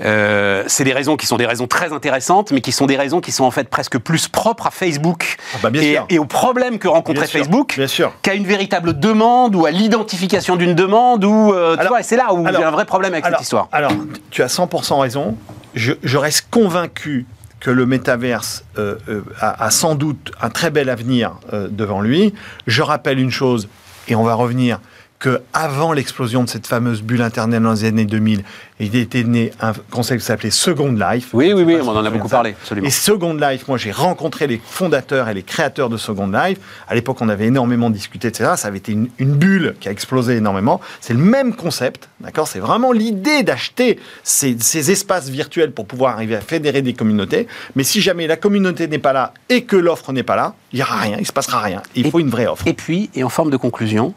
euh, 0.00 0.64
c'est 0.66 0.84
des 0.84 0.92
raisons 0.92 1.16
qui 1.16 1.26
sont 1.26 1.36
des 1.36 1.46
raisons 1.46 1.66
très 1.66 1.92
intéressantes, 1.92 2.50
mais 2.50 2.60
qui 2.60 2.72
sont 2.72 2.86
des 2.86 2.96
raisons 2.96 3.20
qui 3.20 3.32
sont 3.32 3.44
en 3.44 3.50
fait 3.50 3.68
presque 3.68 3.98
plus 3.98 4.28
propres 4.28 4.66
à 4.66 4.70
Facebook 4.70 5.36
Ah 5.54 5.58
bah, 5.62 5.70
bien 5.70 5.82
et, 5.82 5.92
sûr. 5.92 6.06
et 6.08 6.18
aux 6.18 6.24
problèmes 6.24 6.78
que 6.78 6.88
rencontrait 6.88 7.26
Bien 7.26 7.40
Facebook 7.40 7.80
qu'à 8.22 8.34
une 8.34 8.46
véritable 8.46 8.98
demande 8.98 9.54
ou 9.54 9.66
à 9.66 9.70
l'identification 9.70 10.56
d'une 10.56 10.74
demande 10.74 11.24
ou 11.24 11.52
euh, 11.52 11.76
c'est 12.02 12.16
là 12.16 12.32
où 12.34 12.46
il 12.46 12.52
y 12.52 12.56
a 12.56 12.68
un 12.68 12.70
vrai 12.70 12.84
problème 12.84 13.12
avec 13.12 13.24
alors, 13.24 13.38
cette 13.38 13.44
histoire. 13.44 13.68
Alors, 13.72 13.92
tu 14.30 14.42
as 14.42 14.46
100% 14.46 15.00
raison. 15.00 15.36
Je, 15.74 15.92
je 16.02 16.18
reste 16.18 16.46
convaincu 16.50 17.26
que 17.64 17.70
le 17.70 17.86
métaverse 17.86 18.62
euh, 18.78 18.96
euh, 19.08 19.22
a, 19.40 19.64
a 19.64 19.70
sans 19.70 19.94
doute 19.94 20.32
un 20.42 20.50
très 20.50 20.70
bel 20.70 20.90
avenir 20.90 21.32
euh, 21.54 21.66
devant 21.70 22.02
lui. 22.02 22.34
Je 22.66 22.82
rappelle 22.82 23.18
une 23.18 23.30
chose, 23.30 23.68
et 24.06 24.14
on 24.14 24.22
va 24.22 24.34
revenir, 24.34 24.80
que 25.20 25.40
avant 25.54 25.92
l'explosion 25.92 26.44
de 26.44 26.48
cette 26.50 26.66
fameuse 26.66 27.00
bulle 27.02 27.22
Internet 27.22 27.62
dans 27.62 27.72
les 27.72 27.84
années 27.84 28.04
2000, 28.04 28.44
il 28.80 28.94
était 28.96 29.22
né 29.22 29.52
un 29.60 29.72
concept 29.90 30.20
qui 30.20 30.26
s'appelait 30.26 30.50
Second 30.50 30.92
Life. 30.92 31.28
Oui, 31.32 31.52
oui, 31.54 31.62
oui, 31.62 31.76
on 31.80 31.88
en 31.88 32.04
a 32.04 32.10
beaucoup 32.10 32.28
ça. 32.28 32.36
parlé, 32.36 32.50
absolument. 32.50 32.86
Et 32.86 32.90
Second 32.90 33.32
Life, 33.34 33.66
moi 33.68 33.78
j'ai 33.78 33.92
rencontré 33.92 34.46
les 34.46 34.60
fondateurs 34.62 35.28
et 35.28 35.34
les 35.34 35.42
créateurs 35.42 35.88
de 35.88 35.96
Second 35.96 36.26
Life. 36.26 36.58
À 36.88 36.94
l'époque, 36.94 37.18
on 37.20 37.28
avait 37.30 37.46
énormément 37.46 37.88
discuté, 37.88 38.28
etc. 38.28 38.50
Ça 38.56 38.68
avait 38.68 38.78
été 38.78 38.92
une, 38.92 39.08
une 39.18 39.32
bulle 39.34 39.76
qui 39.80 39.88
a 39.88 39.92
explosé 39.92 40.36
énormément. 40.36 40.80
C'est 41.00 41.14
le 41.14 41.20
même 41.20 41.54
concept, 41.54 42.08
d'accord? 42.20 42.48
C'est 42.48 42.58
vraiment 42.58 42.92
l'idée 42.92 43.44
d'acheter 43.44 43.98
ces, 44.24 44.56
ces 44.60 44.90
espaces 44.90 45.28
virtuels 45.30 45.70
pour 45.72 45.86
pouvoir 45.86 46.14
arriver 46.14 46.34
à 46.36 46.40
fédérer 46.40 46.82
des 46.82 46.92
communautés. 46.92 47.46
Mais 47.76 47.84
si 47.84 48.02
jamais 48.02 48.26
la 48.26 48.36
communauté 48.36 48.88
n'est 48.88 48.98
pas 48.98 49.12
là 49.14 49.32
et 49.48 49.62
que 49.62 49.76
l'offre 49.76 50.12
n'est 50.12 50.22
pas 50.24 50.36
là, 50.36 50.54
il 50.72 50.76
n'y 50.76 50.82
aura 50.82 50.96
rien, 50.96 51.16
il 51.18 51.26
se 51.26 51.32
passera 51.32 51.60
rien. 51.60 51.82
Il 51.94 52.06
Et- 52.06 52.10
faut 52.10 52.18
une 52.20 52.30
vraie 52.30 52.46
offre. 52.48 52.66
Et 52.66 52.74
puis, 52.74 53.08
et 53.14 53.22
en 53.24 53.28
forme 53.30 53.50
de 53.50 53.56
conclusion, 53.56 54.12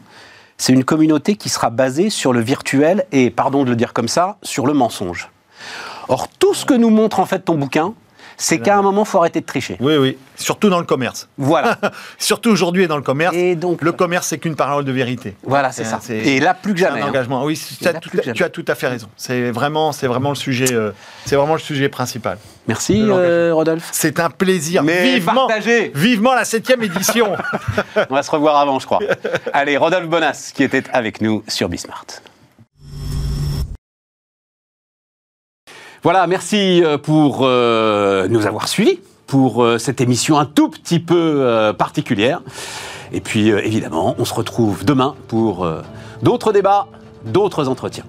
c'est 0.58 0.72
une 0.72 0.84
communauté 0.84 1.36
qui 1.36 1.48
sera 1.48 1.70
basée 1.70 2.10
sur 2.10 2.32
le 2.32 2.40
virtuel 2.40 3.06
et, 3.12 3.30
pardon 3.30 3.64
de 3.64 3.70
le 3.70 3.76
dire 3.76 3.92
comme 3.92 4.08
ça, 4.08 4.36
sur 4.42 4.66
le 4.66 4.74
mensonge. 4.74 5.30
Or, 6.08 6.28
tout 6.28 6.54
ce 6.54 6.64
que 6.64 6.74
nous 6.74 6.90
montre 6.90 7.20
en 7.20 7.26
fait 7.26 7.40
ton 7.40 7.54
bouquin, 7.54 7.94
c'est 8.38 8.58
qu'à 8.60 8.78
un 8.78 8.82
moment, 8.82 9.04
faut 9.04 9.18
arrêter 9.18 9.40
de 9.40 9.46
tricher. 9.46 9.76
Oui, 9.80 9.96
oui. 9.96 10.16
Surtout 10.36 10.70
dans 10.70 10.78
le 10.78 10.84
commerce. 10.86 11.28
Voilà. 11.36 11.76
Surtout 12.18 12.50
aujourd'hui 12.50 12.84
et 12.84 12.86
dans 12.86 12.96
le 12.96 13.02
commerce. 13.02 13.34
Et 13.36 13.56
donc- 13.56 13.82
le 13.82 13.92
commerce, 13.92 14.28
c'est 14.28 14.38
qu'une 14.38 14.54
parole 14.56 14.84
de 14.84 14.92
vérité. 14.92 15.36
Voilà, 15.42 15.72
c'est 15.72 15.84
ça. 15.84 15.98
C'est- 16.00 16.16
Et 16.18 16.40
là, 16.40 16.54
plus 16.54 16.72
que 16.72 16.78
C'est 16.80 16.86
jamais. 16.86 17.02
un 17.02 17.06
hein. 17.06 17.08
engagement. 17.08 17.44
Oui, 17.44 17.60
tu 17.80 17.86
as, 17.86 17.94
tout, 17.94 18.08
plus 18.08 18.18
que 18.18 18.24
jamais. 18.24 18.34
tu 18.36 18.44
as 18.44 18.48
tout 18.48 18.64
à 18.68 18.74
fait 18.74 18.86
raison. 18.88 19.08
C'est 19.16 19.50
vraiment, 19.50 19.92
c'est 19.92 20.06
vraiment 20.06 20.30
le 20.30 20.36
sujet. 20.36 20.72
euh, 20.72 20.92
c'est 21.26 21.36
vraiment 21.36 21.54
le 21.54 21.58
sujet 21.60 21.88
principal. 21.88 22.38
Merci, 22.68 23.02
euh, 23.02 23.50
Rodolphe. 23.52 23.88
C'est 23.92 24.20
un 24.20 24.30
plaisir. 24.30 24.82
Mais 24.84 25.14
vivement, 25.14 25.48
partagez. 25.48 25.90
vivement 25.94 26.34
la 26.34 26.44
septième 26.44 26.82
édition. 26.82 27.34
On 28.10 28.14
va 28.14 28.22
se 28.22 28.30
revoir 28.30 28.56
avant, 28.58 28.78
je 28.78 28.86
crois. 28.86 29.00
Allez, 29.52 29.76
Rodolphe 29.76 30.08
Bonas, 30.08 30.52
qui 30.54 30.62
était 30.62 30.84
avec 30.92 31.20
nous 31.20 31.42
sur 31.48 31.68
Bismart. 31.68 32.04
Voilà, 36.04 36.28
merci 36.28 36.82
euh, 36.84 36.96
pour 36.96 37.40
euh, 37.42 38.28
nous 38.28 38.46
avoir 38.46 38.68
suivis 38.68 39.00
pour 39.26 39.64
euh, 39.64 39.78
cette 39.78 40.00
émission 40.00 40.38
un 40.38 40.46
tout 40.46 40.68
petit 40.68 41.00
peu 41.00 41.72
particulière. 41.76 42.40
Et 43.12 43.20
puis, 43.20 43.48
évidemment, 43.48 44.14
on 44.18 44.24
se 44.24 44.34
retrouve 44.34 44.84
demain 44.84 45.14
pour 45.28 45.66
d'autres 46.22 46.52
débats, 46.52 46.86
d'autres 47.24 47.68
entretiens. 47.68 48.04